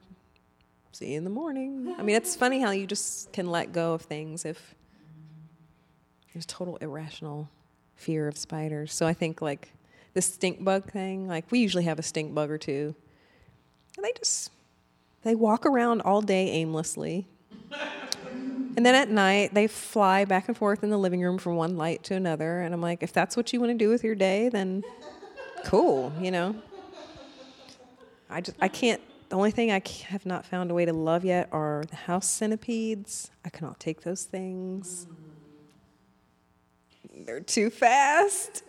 see 0.91 1.13
you 1.13 1.19
in 1.19 1.25
the 1.25 1.31
morning. 1.31 1.95
I 1.99 2.03
mean, 2.03 2.17
it's 2.17 2.35
funny 2.37 2.61
how 2.61 2.73
you 2.73 2.87
just 2.87 3.33
can 3.33 3.47
let 3.47 3.73
go 3.73 3.95
of 3.95 4.03
things 4.03 4.45
if 4.45 4.75
there's 6.33 6.47
total 6.47 6.77
irrational 6.77 7.49
fear 7.95 8.27
of 8.27 8.37
spiders. 8.37 8.93
So 8.93 9.07
I 9.07 9.13
think 9.13 9.41
like 9.41 9.73
the 10.15 10.23
stink 10.23 10.63
bug 10.65 10.91
thing, 10.91 11.29
like 11.29 11.51
we 11.51 11.61
usually 11.61 11.85
have 11.85 11.99
a 11.99 12.03
stink 12.03 12.35
bug 12.35 12.51
or 12.51 12.59
two. 12.59 12.95
And 13.97 14.05
they 14.05 14.13
just 14.19 14.51
they 15.23 15.35
walk 15.35 15.65
around 15.65 16.01
all 16.03 16.23
day 16.23 16.49
aimlessly. 16.51 17.29
And 18.77 18.87
then 18.87 18.95
at 18.95 19.11
night, 19.11 19.53
they 19.53 19.67
fly 19.67 20.25
back 20.25 20.49
and 20.49 20.57
forth 20.57 20.83
in 20.83 20.89
the 20.89 20.97
living 20.97 21.21
room 21.21 21.37
from 21.37 21.57
one 21.57 21.77
light 21.77 22.03
to 22.05 22.15
another. 22.15 22.61
And 22.61 22.73
I'm 22.73 22.81
like, 22.81 23.03
if 23.03 23.13
that's 23.13 23.37
what 23.37 23.53
you 23.53 23.61
want 23.61 23.71
to 23.71 23.79
do 23.79 23.91
with 23.91 24.03
your 24.03 24.15
day, 24.15 24.49
then 24.49 24.83
cool, 25.65 26.13
you 26.19 26.31
know? 26.31 26.55
I 28.31 28.41
just, 28.41 28.57
I 28.63 28.69
can't, 28.69 29.01
the 29.29 29.37
only 29.37 29.51
thing 29.51 29.71
I 29.71 29.83
have 30.09 30.25
not 30.25 30.47
found 30.47 30.71
a 30.71 30.75
way 30.75 30.87
to 30.87 30.93
love 30.93 31.23
yet 31.25 31.51
are 31.53 31.85
the 31.91 31.97
house 31.97 32.27
centipedes. 32.27 33.31
I 33.45 33.51
cannot 33.51 33.79
take 33.79 34.03
those 34.03 34.25
things. 34.25 35.07
They're 37.15 37.41
too 37.41 37.69
fast. 37.69 38.63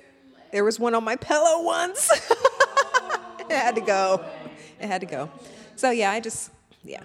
There 0.51 0.65
was 0.65 0.79
one 0.81 0.95
on 0.95 1.05
my 1.05 1.15
pillow 1.15 1.63
once. 1.63 2.09
it 3.39 3.51
had 3.51 3.75
to 3.75 3.81
go. 3.81 4.23
It 4.81 4.87
had 4.87 4.99
to 4.99 5.07
go. 5.07 5.31
So 5.77 5.91
yeah, 5.91 6.11
I 6.11 6.19
just, 6.19 6.51
yeah 6.83 7.03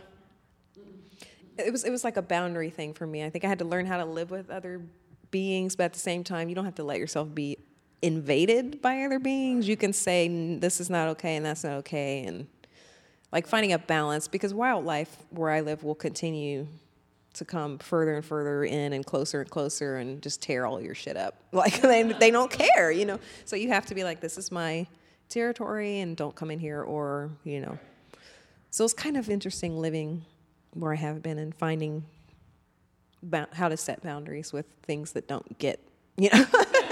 it 1.59 1.72
was 1.72 1.84
it 1.84 1.90
was 1.90 2.04
like 2.04 2.16
a 2.16 2.22
boundary 2.22 2.70
thing 2.70 2.94
for 2.94 3.06
me. 3.06 3.24
I 3.24 3.30
think 3.30 3.44
I 3.44 3.48
had 3.48 3.59
to 3.59 3.64
learn 3.64 3.86
how 3.86 3.98
to 3.98 4.04
live 4.04 4.30
with 4.30 4.50
other 4.50 4.80
beings, 5.30 5.76
but 5.76 5.84
at 5.84 5.92
the 5.92 5.98
same 5.98 6.24
time, 6.24 6.48
you 6.48 6.54
don't 6.54 6.64
have 6.64 6.76
to 6.76 6.84
let 6.84 6.98
yourself 6.98 7.34
be 7.34 7.59
invaded 8.00 8.80
by 8.80 9.02
other 9.02 9.18
beings. 9.18 9.68
You 9.68 9.76
can 9.76 9.92
say 9.92 10.56
this 10.56 10.80
is 10.80 10.88
not 10.88 11.09
okay 11.09 11.36
and 11.36 11.44
that's 11.44 11.64
not 11.64 11.74
okay, 11.78 12.24
and 12.24 12.46
like 13.32 13.46
finding 13.46 13.72
a 13.72 13.78
balance 13.78 14.28
because 14.28 14.54
wildlife 14.54 15.16
where 15.30 15.50
I 15.50 15.61
live 15.61 15.84
will 15.84 15.94
continue 15.94 16.66
to 17.34 17.44
come 17.44 17.78
further 17.78 18.14
and 18.14 18.24
further 18.24 18.64
in 18.64 18.92
and 18.92 19.04
closer 19.04 19.40
and 19.40 19.50
closer 19.50 19.96
and 19.98 20.22
just 20.22 20.42
tear 20.42 20.66
all 20.66 20.80
your 20.80 20.94
shit 20.94 21.16
up. 21.16 21.34
Like 21.52 21.80
they 21.80 22.02
they 22.02 22.30
don't 22.30 22.50
care, 22.50 22.90
you 22.90 23.04
know. 23.04 23.18
So 23.44 23.56
you 23.56 23.68
have 23.68 23.86
to 23.86 23.94
be 23.94 24.04
like, 24.04 24.20
this 24.20 24.38
is 24.38 24.52
my 24.52 24.86
territory 25.28 26.00
and 26.00 26.16
don't 26.16 26.34
come 26.34 26.50
in 26.50 26.59
here, 26.59 26.82
or 26.82 27.30
you 27.44 27.61
know. 27.61 27.78
So 28.70 28.84
it's 28.84 28.94
kind 28.94 29.16
of 29.16 29.28
interesting 29.28 29.76
living 29.78 30.24
where 30.74 30.92
I 30.92 30.96
have 30.96 31.22
been 31.22 31.38
and 31.38 31.54
finding 31.54 32.04
ba- 33.22 33.48
how 33.52 33.68
to 33.68 33.76
set 33.76 34.02
boundaries 34.02 34.52
with 34.52 34.66
things 34.82 35.12
that 35.12 35.26
don't 35.28 35.58
get, 35.58 35.80
you 36.16 36.30
know, 36.32 36.44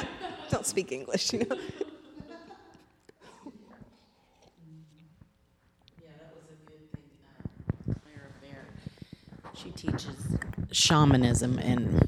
don't 0.50 0.66
speak 0.66 0.92
English, 0.92 1.32
you 1.32 1.40
know. 1.40 1.56
Yeah, 6.02 6.08
that 6.18 6.34
was 6.34 6.44
a 6.50 6.56
good 6.70 6.90
thing. 6.92 7.02
She 9.54 9.70
teaches 9.70 10.16
shamanism, 10.72 11.58
and 11.58 12.06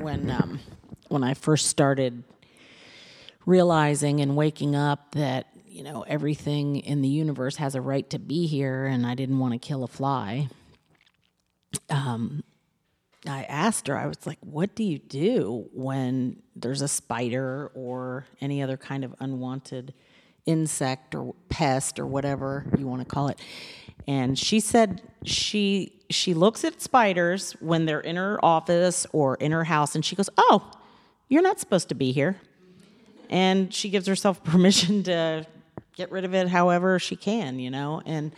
when 0.00 0.30
um, 0.30 0.60
when 1.08 1.24
I 1.24 1.34
first 1.34 1.66
started 1.66 2.22
realizing 3.46 4.20
and 4.20 4.36
waking 4.36 4.74
up 4.76 5.12
that 5.14 5.46
you 5.66 5.82
know 5.82 6.02
everything 6.02 6.76
in 6.76 7.00
the 7.02 7.08
universe 7.08 7.56
has 7.56 7.74
a 7.74 7.80
right 7.80 8.08
to 8.10 8.18
be 8.18 8.46
here, 8.46 8.86
and 8.86 9.06
I 9.06 9.14
didn't 9.14 9.38
want 9.38 9.52
to 9.54 9.58
kill 9.58 9.84
a 9.84 9.88
fly. 9.88 10.48
Um, 11.90 12.42
I 13.28 13.44
asked 13.44 13.88
her, 13.88 13.98
I 13.98 14.06
was 14.06 14.26
like, 14.26 14.38
what 14.40 14.74
do 14.74 14.84
you 14.84 14.98
do 14.98 15.68
when 15.72 16.42
there's 16.54 16.82
a 16.82 16.88
spider 16.88 17.72
or 17.74 18.26
any 18.40 18.62
other 18.62 18.76
kind 18.76 19.04
of 19.04 19.14
unwanted 19.18 19.94
insect 20.44 21.14
or 21.14 21.34
pest 21.48 21.98
or 21.98 22.06
whatever 22.06 22.66
you 22.78 22.86
want 22.86 23.00
to 23.00 23.06
call 23.06 23.28
it? 23.28 23.40
And 24.06 24.38
she 24.38 24.60
said 24.60 25.02
she 25.24 25.92
she 26.08 26.34
looks 26.34 26.62
at 26.62 26.80
spiders 26.80 27.52
when 27.58 27.84
they're 27.84 28.00
in 28.00 28.14
her 28.14 28.38
office 28.44 29.06
or 29.12 29.34
in 29.36 29.50
her 29.50 29.64
house 29.64 29.96
and 29.96 30.04
she 30.04 30.14
goes, 30.14 30.30
"Oh, 30.38 30.70
you're 31.28 31.42
not 31.42 31.58
supposed 31.58 31.88
to 31.88 31.96
be 31.96 32.12
here." 32.12 32.36
And 33.28 33.74
she 33.74 33.88
gives 33.88 34.06
herself 34.06 34.44
permission 34.44 35.02
to 35.04 35.46
get 35.96 36.12
rid 36.12 36.24
of 36.24 36.34
it 36.34 36.48
however 36.48 36.98
she 36.98 37.16
can, 37.16 37.58
you 37.58 37.70
know? 37.70 38.02
And 38.06 38.32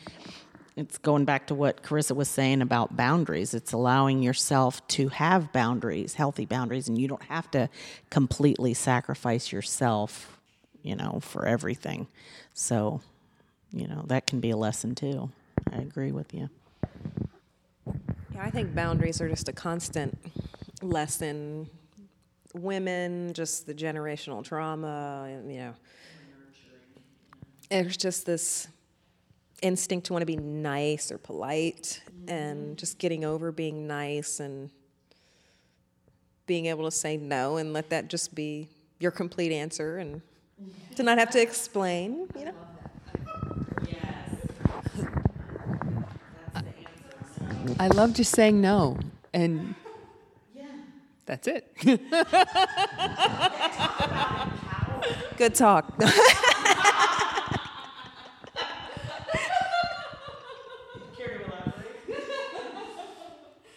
it's 0.79 0.97
going 0.97 1.25
back 1.25 1.49
to 1.49 1.57
what 1.57 1.83
Carisa 1.83 2.15
was 2.15 2.29
saying 2.29 2.63
about 2.63 2.97
boundaries. 2.97 3.53
It's 3.53 3.73
allowing 3.73 4.23
yourself 4.23 4.87
to 4.89 5.09
have 5.09 5.53
boundaries, 5.53 6.15
healthy 6.15 6.45
boundaries, 6.45 6.89
and 6.89 6.97
you 6.97 7.09
don't 7.09 7.25
have 7.25 7.51
to 7.51 7.69
completely 8.11 8.75
sacrifice 8.75 9.51
yourself, 9.51 10.39
you 10.83 10.95
know, 10.95 11.19
for 11.21 11.47
everything. 11.47 12.07
So, 12.55 13.01
you 13.73 13.89
know, 13.89 14.05
that 14.07 14.29
can 14.29 14.39
be 14.39 14.51
a 14.51 14.57
lesson 14.57 14.95
too. 14.95 15.33
I 15.73 15.79
agree 15.79 16.13
with 16.13 16.33
you. 16.33 16.49
Yeah, 18.33 18.45
I 18.45 18.51
think 18.51 18.73
boundaries 18.73 19.21
are 19.21 19.29
just 19.29 19.49
a 19.49 19.53
constant 19.53 20.17
lesson. 20.81 21.69
Women, 22.55 23.33
just 23.35 23.67
the 23.67 23.75
generational 23.75 24.45
trauma, 24.45 25.27
and 25.29 25.53
you 25.53 25.59
know. 25.59 25.75
There's 27.69 27.97
just 27.97 28.25
this 28.25 28.69
instinct 29.63 30.07
to 30.07 30.13
want 30.13 30.23
to 30.23 30.27
be 30.27 30.37
nice 30.37 31.11
or 31.11 31.19
polite 31.19 32.01
and 32.29 32.59
mm-hmm. 32.59 32.75
just 32.75 32.99
getting 32.99 33.25
over 33.25 33.51
being 33.51 33.87
nice 33.87 34.41
and 34.41 34.71
being 36.47 36.67
able 36.67 36.85
to 36.85 36.91
say 36.91 37.17
no 37.17 37.57
and 37.57 37.73
let 37.73 37.91
that 37.91 38.09
just 38.09 38.35
be 38.35 38.69
your 38.99 39.11
complete 39.11 39.53
answer 39.53 39.99
and 39.99 40.23
to 40.97 41.03
not 41.03 41.19
have 41.19 41.31
to 41.31 41.41
explain, 41.41 42.29
you 42.39 42.47
know. 42.47 42.55
I 47.81 47.87
love 47.89 48.15
just 48.15 48.35
saying 48.35 48.61
no, 48.61 48.99
and 49.33 49.77
yeah. 50.57 50.65
that's 51.27 51.47
it. 51.47 51.73
Good 55.37 55.55
talk. 55.55 55.97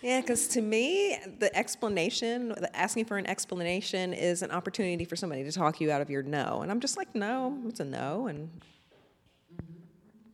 Yeah, 0.01 0.21
because 0.21 0.47
to 0.49 0.61
me, 0.61 1.17
the 1.39 1.55
explanation, 1.55 2.49
the 2.49 2.75
asking 2.75 3.05
for 3.05 3.17
an 3.17 3.27
explanation 3.27 4.13
is 4.13 4.41
an 4.41 4.49
opportunity 4.49 5.05
for 5.05 5.15
somebody 5.15 5.43
to 5.43 5.51
talk 5.51 5.79
you 5.79 5.91
out 5.91 6.01
of 6.01 6.09
your 6.09 6.23
no. 6.23 6.61
And 6.63 6.71
I'm 6.71 6.79
just 6.79 6.97
like, 6.97 7.13
no, 7.13 7.55
it's 7.67 7.79
a 7.79 7.85
no, 7.85 8.25
and 8.27 8.49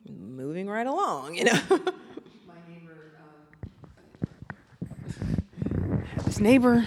moving 0.10 0.70
right 0.70 0.88
along, 0.88 1.36
you 1.36 1.46
know? 1.46 1.60
This 6.26 6.40
neighbor 6.40 6.86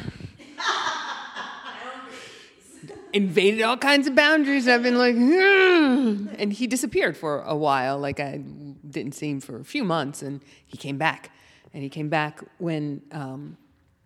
invaded 3.12 3.62
all 3.62 3.76
kinds 3.76 4.07
of 4.07 4.14
boundaries. 4.14 4.68
I've 4.68 4.83
been 4.83 4.99
like, 4.99 5.16
"Hmm." 5.16 6.28
and 6.39 6.53
he 6.53 6.66
disappeared 6.66 7.16
for 7.16 7.43
a 7.43 7.57
while. 7.57 7.99
Like 7.99 8.20
I 8.20 8.41
didn't 8.89 9.14
see 9.14 9.31
him 9.31 9.41
for 9.41 9.59
a 9.59 9.64
few 9.64 9.85
months, 9.85 10.22
and 10.22 10.41
he 10.66 10.76
came 10.76 10.99
back. 10.99 11.31
And 11.73 11.83
he 11.83 11.89
came 11.89 12.09
back 12.09 12.41
when 12.59 13.03
um, 13.12 13.57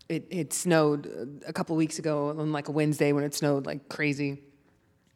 it, 0.09 0.27
it 0.31 0.53
snowed 0.53 1.43
a 1.47 1.53
couple 1.53 1.77
weeks 1.77 1.99
ago 1.99 2.31
on 2.31 2.53
like 2.53 2.69
a 2.69 2.73
Wednesday 2.73 3.13
when 3.13 3.25
it 3.25 3.35
snowed 3.35 3.67
like 3.67 3.89
crazy. 3.89 4.39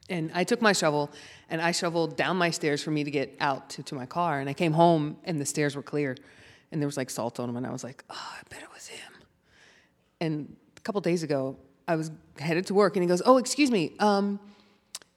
And 0.08 0.30
I 0.34 0.44
took 0.44 0.62
my 0.62 0.72
shovel 0.72 1.10
and 1.50 1.60
I 1.60 1.72
shoveled 1.72 2.16
down 2.16 2.36
my 2.36 2.50
stairs 2.50 2.82
for 2.82 2.90
me 2.90 3.04
to 3.04 3.10
get 3.10 3.36
out 3.40 3.68
to, 3.70 3.82
to 3.84 3.94
my 3.94 4.06
car. 4.06 4.40
And 4.40 4.48
I 4.48 4.54
came 4.54 4.72
home 4.72 5.18
and 5.24 5.38
the 5.38 5.44
stairs 5.44 5.76
were 5.76 5.82
clear 5.82 6.16
and 6.72 6.80
there 6.80 6.86
was 6.86 6.96
like 6.96 7.10
salt 7.10 7.38
on 7.38 7.48
them. 7.48 7.56
And 7.56 7.66
I 7.66 7.70
was 7.70 7.84
like, 7.84 8.02
oh, 8.08 8.36
I 8.38 8.40
bet 8.48 8.62
it 8.62 8.68
was 8.72 8.86
him. 8.86 9.12
And 10.20 10.56
a 10.76 10.80
couple 10.80 11.00
days 11.02 11.22
ago, 11.22 11.56
I 11.86 11.96
was 11.96 12.10
headed 12.38 12.66
to 12.66 12.74
work 12.74 12.96
and 12.96 13.02
he 13.02 13.08
goes, 13.08 13.22
oh, 13.24 13.36
excuse 13.36 13.70
me. 13.70 13.92
Um, 13.98 14.40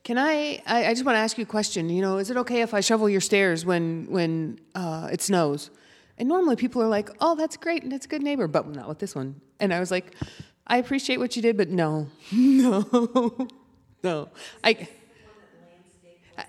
can 0.03 0.17
I, 0.17 0.61
I, 0.65 0.87
I 0.87 0.93
just 0.93 1.05
want 1.05 1.15
to 1.15 1.19
ask 1.19 1.37
you 1.37 1.43
a 1.43 1.47
question. 1.47 1.89
You 1.89 2.01
know, 2.01 2.17
is 2.17 2.29
it 2.29 2.37
okay 2.37 2.61
if 2.61 2.73
I 2.73 2.81
shovel 2.81 3.07
your 3.09 3.21
stairs 3.21 3.65
when, 3.65 4.07
when 4.09 4.59
uh, 4.75 5.09
it 5.11 5.21
snows? 5.21 5.69
And 6.21 6.29
normally 6.29 6.55
people 6.55 6.83
are 6.83 6.87
like, 6.87 7.09
oh, 7.19 7.33
that's 7.33 7.57
great. 7.57 7.81
And 7.81 7.91
that's 7.91 8.05
a 8.05 8.07
good 8.07 8.21
neighbor, 8.21 8.47
but 8.47 8.69
not 8.69 8.87
with 8.87 8.99
this 8.99 9.15
one. 9.15 9.41
And 9.59 9.73
I 9.73 9.79
was 9.79 9.89
like, 9.89 10.13
I 10.67 10.77
appreciate 10.77 11.17
what 11.17 11.35
you 11.35 11.41
did, 11.41 11.57
but 11.57 11.69
no, 11.69 12.09
no, 12.31 13.47
no. 14.03 14.29
I, 14.63 14.87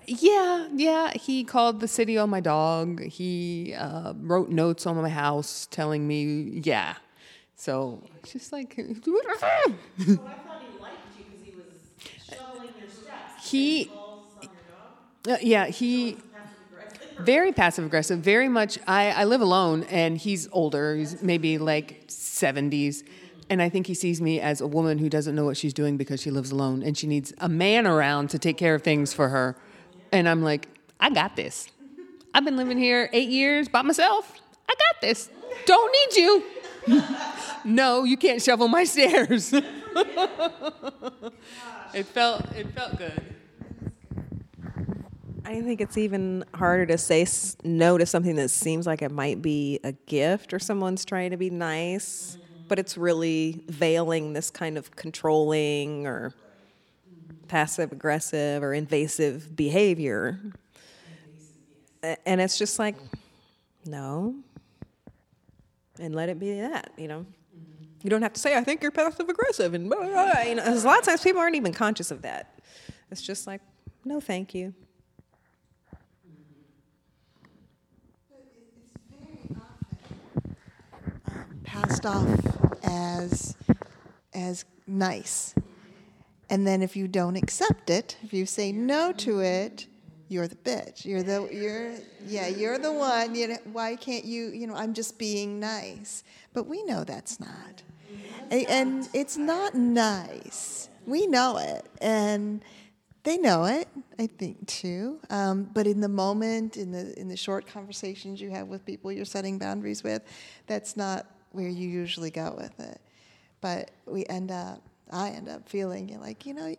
yeah, 0.05 0.67
yeah. 0.75 1.13
He 1.15 1.43
called 1.43 1.79
the 1.79 1.87
city 1.87 2.19
on 2.19 2.29
my 2.29 2.39
dog. 2.39 3.01
He 3.01 3.73
uh, 3.73 4.13
wrote 4.17 4.49
notes 4.49 4.85
on 4.85 4.95
my 4.95 5.09
house 5.09 5.67
telling 5.71 6.07
me, 6.07 6.61
yeah. 6.63 6.93
So 7.55 8.03
it's 8.19 8.31
just 8.31 8.53
like, 8.53 8.77
I 8.77 8.83
thought 8.83 8.99
he 9.99 10.11
liked 10.13 10.99
you 11.17 11.25
because 11.31 11.43
he 11.43 11.55
was 11.55 12.37
shoveling 12.37 12.69
your 12.79 12.89
steps. 12.89 13.49
he, 13.49 13.85
Calls 13.85 14.27
on 14.39 14.43
your 14.43 14.51
dog. 15.31 15.41
uh, 15.41 15.41
yeah, 15.41 15.65
he, 15.65 16.17
very 17.25 17.51
passive 17.51 17.85
aggressive. 17.85 18.19
Very 18.19 18.49
much. 18.49 18.77
I, 18.87 19.11
I 19.11 19.23
live 19.25 19.41
alone, 19.41 19.83
and 19.83 20.17
he's 20.17 20.47
older. 20.51 20.95
He's 20.95 21.21
maybe 21.21 21.57
like 21.57 22.03
seventies, 22.07 23.03
and 23.49 23.61
I 23.61 23.69
think 23.69 23.87
he 23.87 23.93
sees 23.93 24.21
me 24.21 24.39
as 24.39 24.61
a 24.61 24.67
woman 24.67 24.97
who 24.97 25.09
doesn't 25.09 25.35
know 25.35 25.45
what 25.45 25.57
she's 25.57 25.73
doing 25.73 25.97
because 25.97 26.21
she 26.21 26.31
lives 26.31 26.51
alone, 26.51 26.83
and 26.83 26.97
she 26.97 27.07
needs 27.07 27.33
a 27.39 27.49
man 27.49 27.87
around 27.87 28.29
to 28.31 28.39
take 28.39 28.57
care 28.57 28.75
of 28.75 28.83
things 28.83 29.13
for 29.13 29.29
her. 29.29 29.55
And 30.11 30.29
I'm 30.29 30.43
like, 30.43 30.67
I 30.99 31.09
got 31.09 31.35
this. 31.35 31.67
I've 32.33 32.45
been 32.45 32.57
living 32.57 32.77
here 32.77 33.09
eight 33.13 33.29
years 33.29 33.67
by 33.67 33.81
myself. 33.81 34.41
I 34.67 34.73
got 34.73 35.01
this. 35.01 35.29
Don't 35.65 35.91
need 35.91 36.15
you. 36.21 36.43
no, 37.65 38.03
you 38.03 38.17
can't 38.17 38.41
shovel 38.41 38.67
my 38.67 38.83
stairs. 38.93 39.53
it 41.93 42.05
felt 42.07 42.51
it 42.55 42.67
felt 42.73 42.97
good. 42.97 43.32
I 45.45 45.61
think 45.61 45.81
it's 45.81 45.97
even 45.97 46.45
harder 46.53 46.85
to 46.87 46.97
say 46.97 47.25
no 47.63 47.97
to 47.97 48.05
something 48.05 48.35
that 48.37 48.49
seems 48.49 48.87
like 48.87 49.01
it 49.01 49.11
might 49.11 49.41
be 49.41 49.79
a 49.83 49.91
gift 49.91 50.53
or 50.53 50.59
someone's 50.59 51.03
trying 51.03 51.31
to 51.31 51.37
be 51.37 51.49
nice, 51.49 52.37
but 52.67 52.79
it's 52.79 52.97
really 52.97 53.63
veiling 53.67 54.33
this 54.33 54.49
kind 54.49 54.77
of 54.77 54.95
controlling 54.95 56.07
or 56.07 56.33
passive 57.49 57.91
aggressive 57.91 58.63
or 58.63 58.73
invasive 58.73 59.55
behavior. 59.55 60.39
And 62.25 62.39
it's 62.41 62.57
just 62.57 62.79
like, 62.79 62.95
no. 63.85 64.35
And 65.99 66.15
let 66.15 66.29
it 66.29 66.39
be 66.39 66.59
that, 66.61 66.91
you 66.97 67.07
know. 67.07 67.25
You 68.01 68.09
don't 68.09 68.21
have 68.21 68.33
to 68.33 68.39
say, 68.39 68.57
I 68.57 68.63
think 68.63 68.81
you're 68.81 68.91
passive 68.91 69.29
aggressive 69.29 69.73
and 69.73 69.89
blah, 69.89 69.99
blah, 69.99 70.31
blah. 70.31 70.41
You 70.41 70.55
know, 70.55 70.63
a 70.65 70.75
lot 70.79 70.99
of 70.99 71.05
times 71.05 71.21
people 71.21 71.41
aren't 71.41 71.55
even 71.55 71.73
conscious 71.73 72.11
of 72.11 72.21
that. 72.23 72.59
It's 73.11 73.21
just 73.21 73.45
like, 73.45 73.61
no, 74.03 74.19
thank 74.19 74.53
you. 74.53 74.73
Passed 81.73 82.05
off 82.05 82.27
as 82.83 83.55
as 84.33 84.65
nice. 84.87 85.55
And 86.49 86.67
then 86.67 86.81
if 86.83 86.95
you 86.95 87.07
don't 87.07 87.35
accept 87.35 87.89
it, 87.89 88.15
if 88.23 88.31
you 88.33 88.45
say 88.45 88.71
no 88.71 89.11
to 89.13 89.39
it, 89.39 89.87
you're 90.27 90.47
the 90.47 90.55
bitch. 90.55 91.03
You're 91.05 91.23
the 91.23 91.49
you're 91.51 91.93
yeah, 92.27 92.47
you're 92.47 92.77
the 92.77 92.91
one, 92.93 93.33
you 93.35 93.47
know, 93.49 93.57
why 93.71 93.95
can't 93.95 94.23
you, 94.25 94.47
you 94.49 94.67
know, 94.67 94.75
I'm 94.75 94.93
just 94.93 95.17
being 95.17 95.59
nice. 95.59 96.23
But 96.53 96.67
we 96.67 96.83
know 96.83 97.03
that's 97.03 97.39
not. 97.39 97.81
A- 98.51 98.65
And 98.67 99.09
it's 99.13 99.37
not 99.37 99.73
nice. 99.73 100.89
We 101.07 101.25
know 101.27 101.57
it. 101.57 101.85
And 102.01 102.63
they 103.23 103.37
know 103.37 103.63
it, 103.65 103.87
I 104.19 104.27
think 104.27 104.67
too. 104.67 105.19
Um, 105.29 105.63
but 105.73 105.87
in 105.87 106.01
the 106.01 106.09
moment, 106.09 106.77
in 106.77 106.91
the 106.91 107.17
in 107.19 107.29
the 107.29 107.37
short 107.37 107.65
conversations 107.65 108.39
you 108.41 108.51
have 108.51 108.67
with 108.67 108.85
people 108.85 109.11
you're 109.11 109.25
setting 109.25 109.57
boundaries 109.57 110.03
with, 110.03 110.21
that's 110.67 110.95
not 110.97 111.25
where 111.53 111.69
you 111.69 111.87
usually 111.89 112.31
go 112.31 112.55
with 112.57 112.79
it. 112.79 113.01
But 113.61 113.91
we 114.05 114.25
end 114.27 114.51
up, 114.51 114.81
I 115.11 115.29
end 115.29 115.49
up 115.49 115.69
feeling 115.69 116.19
like 116.21 116.45
you 116.45 116.53
know, 116.53 116.75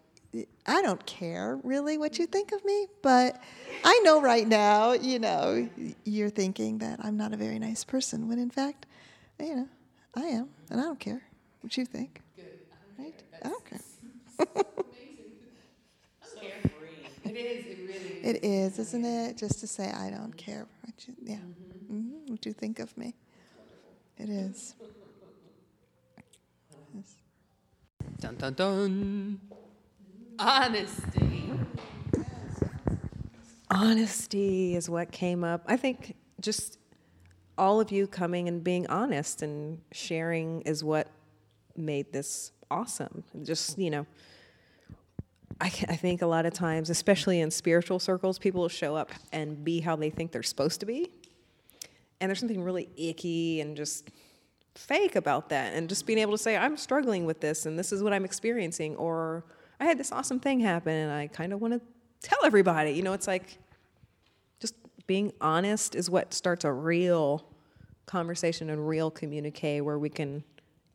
I 0.67 0.83
don't 0.83 1.05
care 1.07 1.59
really 1.63 1.99
what 1.99 2.19
you 2.19 2.27
think 2.27 2.53
of 2.53 2.65
me, 2.65 2.87
but 3.03 3.41
I 3.85 4.01
know 4.05 4.21
right 4.21 4.47
now, 4.49 4.93
you 4.93 5.19
know, 5.19 5.69
you're 6.05 6.31
thinking 6.31 6.79
that 6.79 7.01
I'm 7.05 7.17
not 7.17 7.33
a 7.33 7.37
very 7.37 7.59
nice 7.59 7.85
person 7.85 8.29
when 8.29 8.39
in 8.39 8.51
fact, 8.51 8.87
you 9.41 9.57
know, 9.57 9.69
I 10.17 10.23
am, 10.23 10.49
and 10.71 10.81
I 10.81 10.85
don't 10.85 11.01
care 11.01 11.23
what 11.61 11.77
you 11.77 11.85
think. 11.87 12.23
Good, 12.37 13.05
Right? 13.05 13.23
I 13.45 13.49
don't 13.49 13.65
care. 13.65 13.81
It 17.25 17.35
is. 17.35 17.65
It 17.65 17.65
really. 17.65 17.71
Is. 17.73 17.77
It 18.23 18.45
is, 18.45 18.79
isn't 18.79 19.05
it? 19.05 19.37
Just 19.37 19.61
to 19.61 19.67
say, 19.67 19.91
I 19.91 20.11
don't 20.11 20.37
care 20.37 20.67
what 20.83 21.07
you, 21.09 21.15
yeah, 21.25 21.39
hmm 21.89 22.27
what 22.27 22.45
you 22.47 22.53
think 22.53 22.79
of 22.79 22.97
me. 22.97 23.15
It 24.19 24.29
is. 24.29 24.75
Yes. 26.95 27.15
Dun 28.21 28.37
dun 28.37 28.55
dun. 28.55 29.41
Honesty. 30.39 31.51
honesty 33.71 34.77
is 34.77 34.89
what 34.89 35.11
came 35.11 35.45
up. 35.45 35.63
I 35.67 35.77
think 35.77 36.17
just 36.41 36.79
all 37.59 37.81
of 37.81 37.91
you 37.91 38.07
coming 38.07 38.49
and 38.49 38.63
being 38.63 38.87
honest 38.89 39.43
and 39.43 39.81
sharing 39.93 40.63
is 40.63 40.83
what 40.83 41.09
made 41.77 42.13
this 42.13 42.53
awesome. 42.71 43.25
Just, 43.43 43.79
you 43.79 43.91
know, 43.91 44.07
I, 45.61 45.67
I 45.67 45.97
think 45.97 46.23
a 46.23 46.27
lot 46.27 46.47
of 46.47 46.53
times, 46.53 46.91
especially 46.91 47.41
in 47.41 47.51
spiritual 47.51 47.99
circles, 47.99 48.39
people 48.39 48.63
will 48.63 48.69
show 48.69 48.97
up 48.97 49.11
and 49.33 49.65
be 49.65 49.81
how 49.81 49.97
they 49.97 50.11
think 50.11 50.33
they're 50.33 50.43
supposed 50.43 50.81
to 50.81 50.87
be. 50.87 51.11
And 52.25 52.31
there's 52.31 52.39
something 52.39 52.63
really 52.63 52.89
icky 52.97 53.61
and 53.61 53.77
just 53.77 54.09
fake 54.75 55.15
about 55.15 55.51
that. 55.51 55.75
And 55.75 55.91
just 55.91 56.07
being 56.07 56.19
able 56.19 56.33
to 56.33 56.39
say, 56.39 56.57
I'm 56.57 56.79
struggling 56.79 57.27
with 57.27 57.43
this 57.43 57.67
and 57.67 57.79
this 57.79 57.93
is 57.93 58.03
what 58.03 58.15
I'm 58.15 58.25
experiencing. 58.25 58.97
Or 58.97 59.45
I 59.79 59.85
had 59.85 59.99
this 59.99 60.11
awesome 60.11 60.41
thing 60.41 60.61
happen 60.61 60.95
and 60.95 61.13
I 61.13 61.27
kind 61.27 61.53
of 61.53 61.61
want 61.61 61.75
to 61.75 61.83
tell 62.27 62.39
everybody. 62.47 62.93
You 62.93 63.03
know, 63.03 63.13
it's 63.13 63.27
like 63.27 63.59
just 64.59 64.75
being 65.07 65.35
honest 65.43 65.95
is 65.95 66.09
what 66.09 66.33
starts 66.33 66.65
a 66.65 66.73
real 66.73 67.45
conversation 68.07 68.71
and 68.71 68.89
real 68.89 69.11
communique 69.11 69.83
where 69.83 69.99
we 69.99 70.09
can 70.09 70.45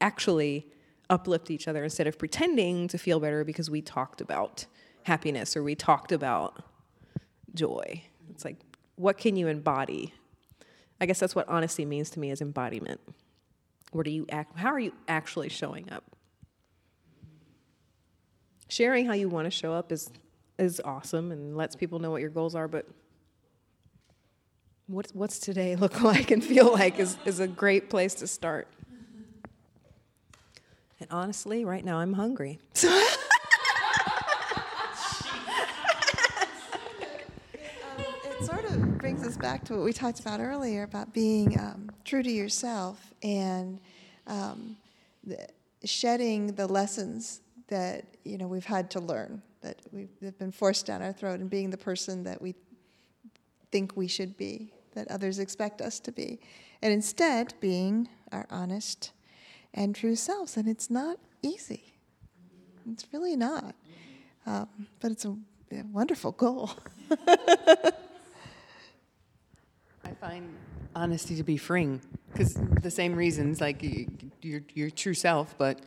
actually 0.01 0.65
uplift 1.11 1.51
each 1.51 1.67
other 1.67 1.83
instead 1.83 2.07
of 2.07 2.17
pretending 2.17 2.87
to 2.87 2.97
feel 2.97 3.19
better 3.19 3.43
because 3.43 3.69
we 3.69 3.83
talked 3.83 4.19
about 4.19 4.65
happiness 5.03 5.55
or 5.55 5.61
we 5.61 5.75
talked 5.75 6.11
about 6.11 6.63
joy. 7.53 8.01
It's 8.31 8.43
like, 8.43 8.57
what 8.95 9.19
can 9.19 9.35
you 9.35 9.47
embody? 9.47 10.11
I 11.01 11.05
guess 11.05 11.19
that's 11.19 11.35
what 11.35 11.47
honesty 11.47 11.85
means 11.85 12.09
to 12.11 12.19
me 12.19 12.31
is 12.31 12.41
embodiment. 12.41 12.99
What 13.91 14.05
are 14.05 14.11
you 14.11 14.25
act 14.31 14.57
how 14.57 14.69
are 14.69 14.79
you 14.79 14.93
actually 15.07 15.49
showing 15.49 15.89
up? 15.91 16.03
Sharing 18.67 19.05
how 19.05 19.13
you 19.13 19.29
want 19.29 19.45
to 19.45 19.51
show 19.51 19.73
up 19.73 19.91
is 19.91 20.11
is 20.57 20.81
awesome 20.83 21.31
and 21.31 21.55
lets 21.55 21.75
people 21.75 21.99
know 21.99 22.11
what 22.11 22.21
your 22.21 22.29
goals 22.29 22.53
are, 22.53 22.67
but 22.67 22.85
what's 24.87 25.13
what's 25.13 25.39
today 25.39 25.75
look 25.75 26.01
like 26.03 26.31
and 26.31 26.43
feel 26.43 26.71
like 26.71 26.99
is, 26.99 27.17
is 27.25 27.39
a 27.39 27.47
great 27.47 27.89
place 27.89 28.15
to 28.15 28.27
start. 28.27 28.67
And 30.99 31.09
honestly, 31.11 31.63
right 31.63 31.85
now 31.85 31.99
I'm 31.99 32.13
hungry. 32.13 32.59
it 32.75 33.28
back 39.39 39.63
to 39.65 39.73
what 39.73 39.83
we 39.85 39.93
talked 39.93 40.19
about 40.19 40.39
earlier 40.39 40.83
about 40.83 41.13
being 41.13 41.57
um, 41.59 41.89
true 42.03 42.21
to 42.21 42.31
yourself 42.31 43.13
and 43.23 43.79
um, 44.27 44.75
the, 45.23 45.47
shedding 45.85 46.47
the 46.55 46.67
lessons 46.67 47.41
that 47.69 48.03
you 48.25 48.37
know 48.37 48.47
we've 48.47 48.65
had 48.65 48.91
to 48.91 48.99
learn 48.99 49.41
that 49.61 49.77
we've 49.91 50.09
been 50.37 50.51
forced 50.51 50.85
down 50.85 51.01
our 51.01 51.13
throat 51.13 51.39
and 51.39 51.49
being 51.49 51.69
the 51.69 51.77
person 51.77 52.23
that 52.23 52.41
we 52.41 52.53
think 53.71 53.95
we 53.95 54.07
should 54.07 54.37
be 54.37 54.71
that 54.93 55.09
others 55.09 55.39
expect 55.39 55.81
us 55.81 55.99
to 55.99 56.11
be. 56.11 56.39
And 56.81 56.91
instead 56.91 57.53
being 57.59 58.09
our 58.31 58.45
honest 58.49 59.11
and 59.73 59.95
true 59.95 60.15
selves. 60.15 60.57
And 60.57 60.67
it's 60.67 60.89
not 60.89 61.17
easy. 61.41 61.93
It's 62.91 63.05
really 63.13 63.35
not. 63.35 63.75
Um, 64.45 64.67
but 64.99 65.11
it's 65.11 65.25
a, 65.25 65.35
a 65.71 65.83
wonderful 65.91 66.31
goal 66.31 66.71
find 70.19 70.53
honesty 70.95 71.35
to 71.37 71.43
be 71.43 71.57
freeing 71.57 72.01
because 72.31 72.53
the 72.53 72.91
same 72.91 73.15
reasons, 73.15 73.61
like 73.61 73.83
your 74.41 74.61
your 74.73 74.89
true 74.89 75.13
self, 75.13 75.57
but 75.57 75.79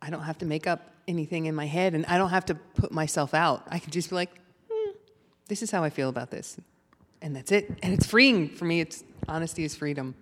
I 0.00 0.10
don't 0.10 0.22
have 0.22 0.38
to 0.38 0.46
make 0.46 0.66
up 0.66 0.92
anything 1.06 1.46
in 1.46 1.54
my 1.54 1.66
head, 1.66 1.94
and 1.94 2.06
I 2.06 2.16
don't 2.16 2.30
have 2.30 2.46
to 2.46 2.54
put 2.54 2.90
myself 2.92 3.34
out. 3.34 3.66
I 3.68 3.78
can 3.78 3.90
just 3.90 4.10
be 4.10 4.16
like, 4.16 4.30
hmm, 4.70 4.90
"This 5.48 5.62
is 5.62 5.70
how 5.70 5.84
I 5.84 5.90
feel 5.90 6.08
about 6.08 6.30
this," 6.30 6.56
and 7.20 7.36
that's 7.36 7.52
it. 7.52 7.70
And 7.82 7.92
it's 7.92 8.06
freeing 8.06 8.48
for 8.48 8.64
me. 8.64 8.80
It's 8.80 9.04
honesty 9.28 9.64
is 9.64 9.76
freedom. 9.76 10.14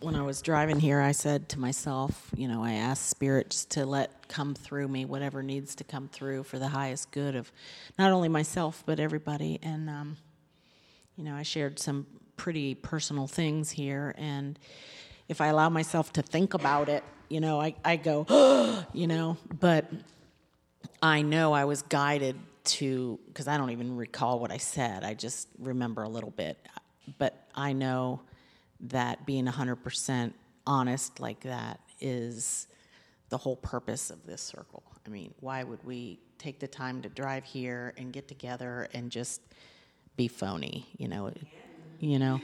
when 0.00 0.14
I 0.14 0.22
was 0.22 0.42
driving 0.42 0.78
here, 0.78 1.00
I 1.00 1.10
said 1.12 1.48
to 1.50 1.58
myself, 1.58 2.30
you 2.36 2.46
know, 2.46 2.62
I 2.62 2.74
asked 2.74 3.08
spirits 3.08 3.64
to 3.66 3.84
let 3.84 4.28
come 4.28 4.54
through 4.54 4.86
me 4.88 5.04
whatever 5.04 5.42
needs 5.42 5.74
to 5.76 5.84
come 5.84 6.08
through 6.08 6.44
for 6.44 6.58
the 6.58 6.68
highest 6.68 7.10
good 7.10 7.34
of 7.34 7.50
not 7.98 8.12
only 8.12 8.28
myself 8.28 8.84
but 8.86 9.00
everybody. 9.00 9.58
And 9.60 9.90
um, 9.90 10.16
you 11.18 11.24
know, 11.24 11.34
I 11.34 11.42
shared 11.42 11.80
some 11.80 12.06
pretty 12.36 12.76
personal 12.76 13.26
things 13.26 13.70
here, 13.70 14.14
and 14.16 14.56
if 15.28 15.40
I 15.40 15.48
allow 15.48 15.68
myself 15.68 16.12
to 16.12 16.22
think 16.22 16.54
about 16.54 16.88
it, 16.88 17.02
you 17.28 17.40
know, 17.40 17.60
I, 17.60 17.74
I 17.84 17.96
go, 17.96 18.84
you 18.92 19.08
know, 19.08 19.36
but 19.58 19.90
I 21.02 21.22
know 21.22 21.52
I 21.52 21.64
was 21.64 21.82
guided 21.82 22.36
to, 22.64 23.18
because 23.26 23.48
I 23.48 23.56
don't 23.56 23.70
even 23.70 23.96
recall 23.96 24.38
what 24.38 24.52
I 24.52 24.58
said, 24.58 25.02
I 25.02 25.14
just 25.14 25.48
remember 25.58 26.04
a 26.04 26.08
little 26.08 26.30
bit. 26.30 26.56
But 27.18 27.48
I 27.52 27.72
know 27.72 28.20
that 28.80 29.26
being 29.26 29.46
100% 29.46 30.32
honest 30.68 31.18
like 31.18 31.40
that 31.40 31.80
is 32.00 32.68
the 33.28 33.38
whole 33.38 33.56
purpose 33.56 34.10
of 34.10 34.24
this 34.24 34.40
circle. 34.40 34.84
I 35.04 35.10
mean, 35.10 35.34
why 35.40 35.64
would 35.64 35.82
we 35.82 36.20
take 36.38 36.60
the 36.60 36.68
time 36.68 37.02
to 37.02 37.08
drive 37.08 37.44
here 37.44 37.92
and 37.96 38.12
get 38.12 38.28
together 38.28 38.88
and 38.94 39.10
just 39.10 39.40
be 40.18 40.28
phony, 40.28 40.86
you 40.98 41.08
know? 41.08 41.32
You 41.98 42.18
know, 42.18 42.42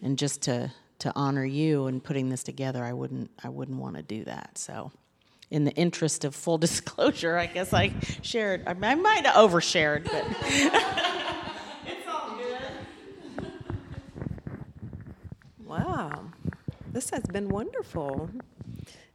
and 0.00 0.16
just 0.16 0.42
to 0.42 0.70
to 1.00 1.12
honor 1.16 1.44
you 1.44 1.86
and 1.86 2.02
putting 2.02 2.28
this 2.28 2.44
together, 2.44 2.84
I 2.84 2.92
wouldn't 2.92 3.30
I 3.42 3.48
wouldn't 3.48 3.80
want 3.80 3.96
to 3.96 4.02
do 4.02 4.24
that. 4.24 4.56
So, 4.56 4.92
in 5.50 5.64
the 5.64 5.72
interest 5.72 6.24
of 6.24 6.36
full 6.36 6.58
disclosure, 6.66 7.36
I 7.36 7.46
guess 7.46 7.74
I 7.74 7.92
shared. 8.22 8.62
I, 8.66 8.76
I 8.80 8.94
might 8.94 9.26
have 9.26 9.34
overshared, 9.34 10.04
but 10.04 10.24
Wow. 15.66 16.30
This 16.92 17.10
has 17.10 17.24
been 17.24 17.48
wonderful. 17.48 18.30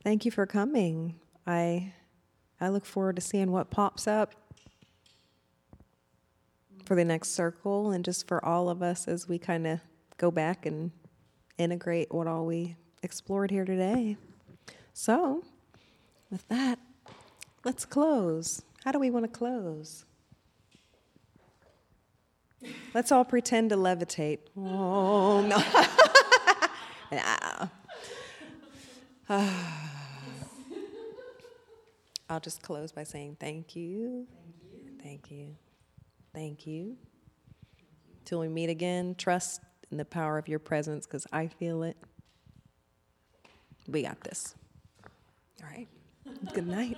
Thank 0.03 0.25
you 0.25 0.31
for 0.31 0.45
coming. 0.45 1.15
I 1.47 1.93
I 2.59 2.67
look 2.67 2.85
forward 2.85 3.15
to 3.15 3.21
seeing 3.21 3.51
what 3.51 3.69
pops 3.69 4.07
up 4.07 4.35
for 6.89 6.95
the 6.95 7.05
next 7.05 7.35
circle 7.35 7.91
and 7.91 8.03
just 8.03 8.27
for 8.27 8.43
all 8.43 8.67
of 8.67 8.81
us 8.81 9.07
as 9.07 9.29
we 9.29 9.37
kind 9.37 9.67
of 9.67 9.79
go 10.17 10.31
back 10.31 10.65
and 10.65 10.89
integrate 11.59 12.11
what 12.11 12.25
all 12.25 12.47
we 12.47 12.75
explored 13.03 13.51
here 13.51 13.63
today. 13.63 14.17
So, 14.91 15.43
with 16.31 16.47
that, 16.47 16.79
let's 17.63 17.85
close. 17.85 18.63
How 18.83 18.91
do 18.91 18.97
we 18.97 19.11
want 19.11 19.25
to 19.25 19.29
close? 19.29 20.03
Let's 22.95 23.11
all 23.11 23.23
pretend 23.23 23.69
to 23.69 23.75
levitate. 23.75 24.39
Oh, 24.57 25.41
no. 25.41 25.61
I'll 32.27 32.39
just 32.39 32.63
close 32.63 32.91
by 32.91 33.03
saying 33.03 33.37
Thank 33.39 33.75
you. 33.75 34.25
thank 34.33 34.73
you. 34.73 34.97
Thank 35.03 35.29
you. 35.29 35.55
Thank 36.39 36.65
you. 36.65 36.95
Till 38.23 38.39
we 38.39 38.47
meet 38.47 38.69
again, 38.69 39.13
trust 39.17 39.59
in 39.91 39.97
the 39.97 40.05
power 40.05 40.37
of 40.37 40.47
your 40.47 40.59
presence 40.59 41.05
because 41.05 41.27
I 41.33 41.47
feel 41.47 41.83
it. 41.83 41.97
We 43.89 44.03
got 44.03 44.21
this. 44.21 44.55
All 45.61 45.67
right. 45.69 45.89
Good 46.53 46.65
night. 46.65 46.95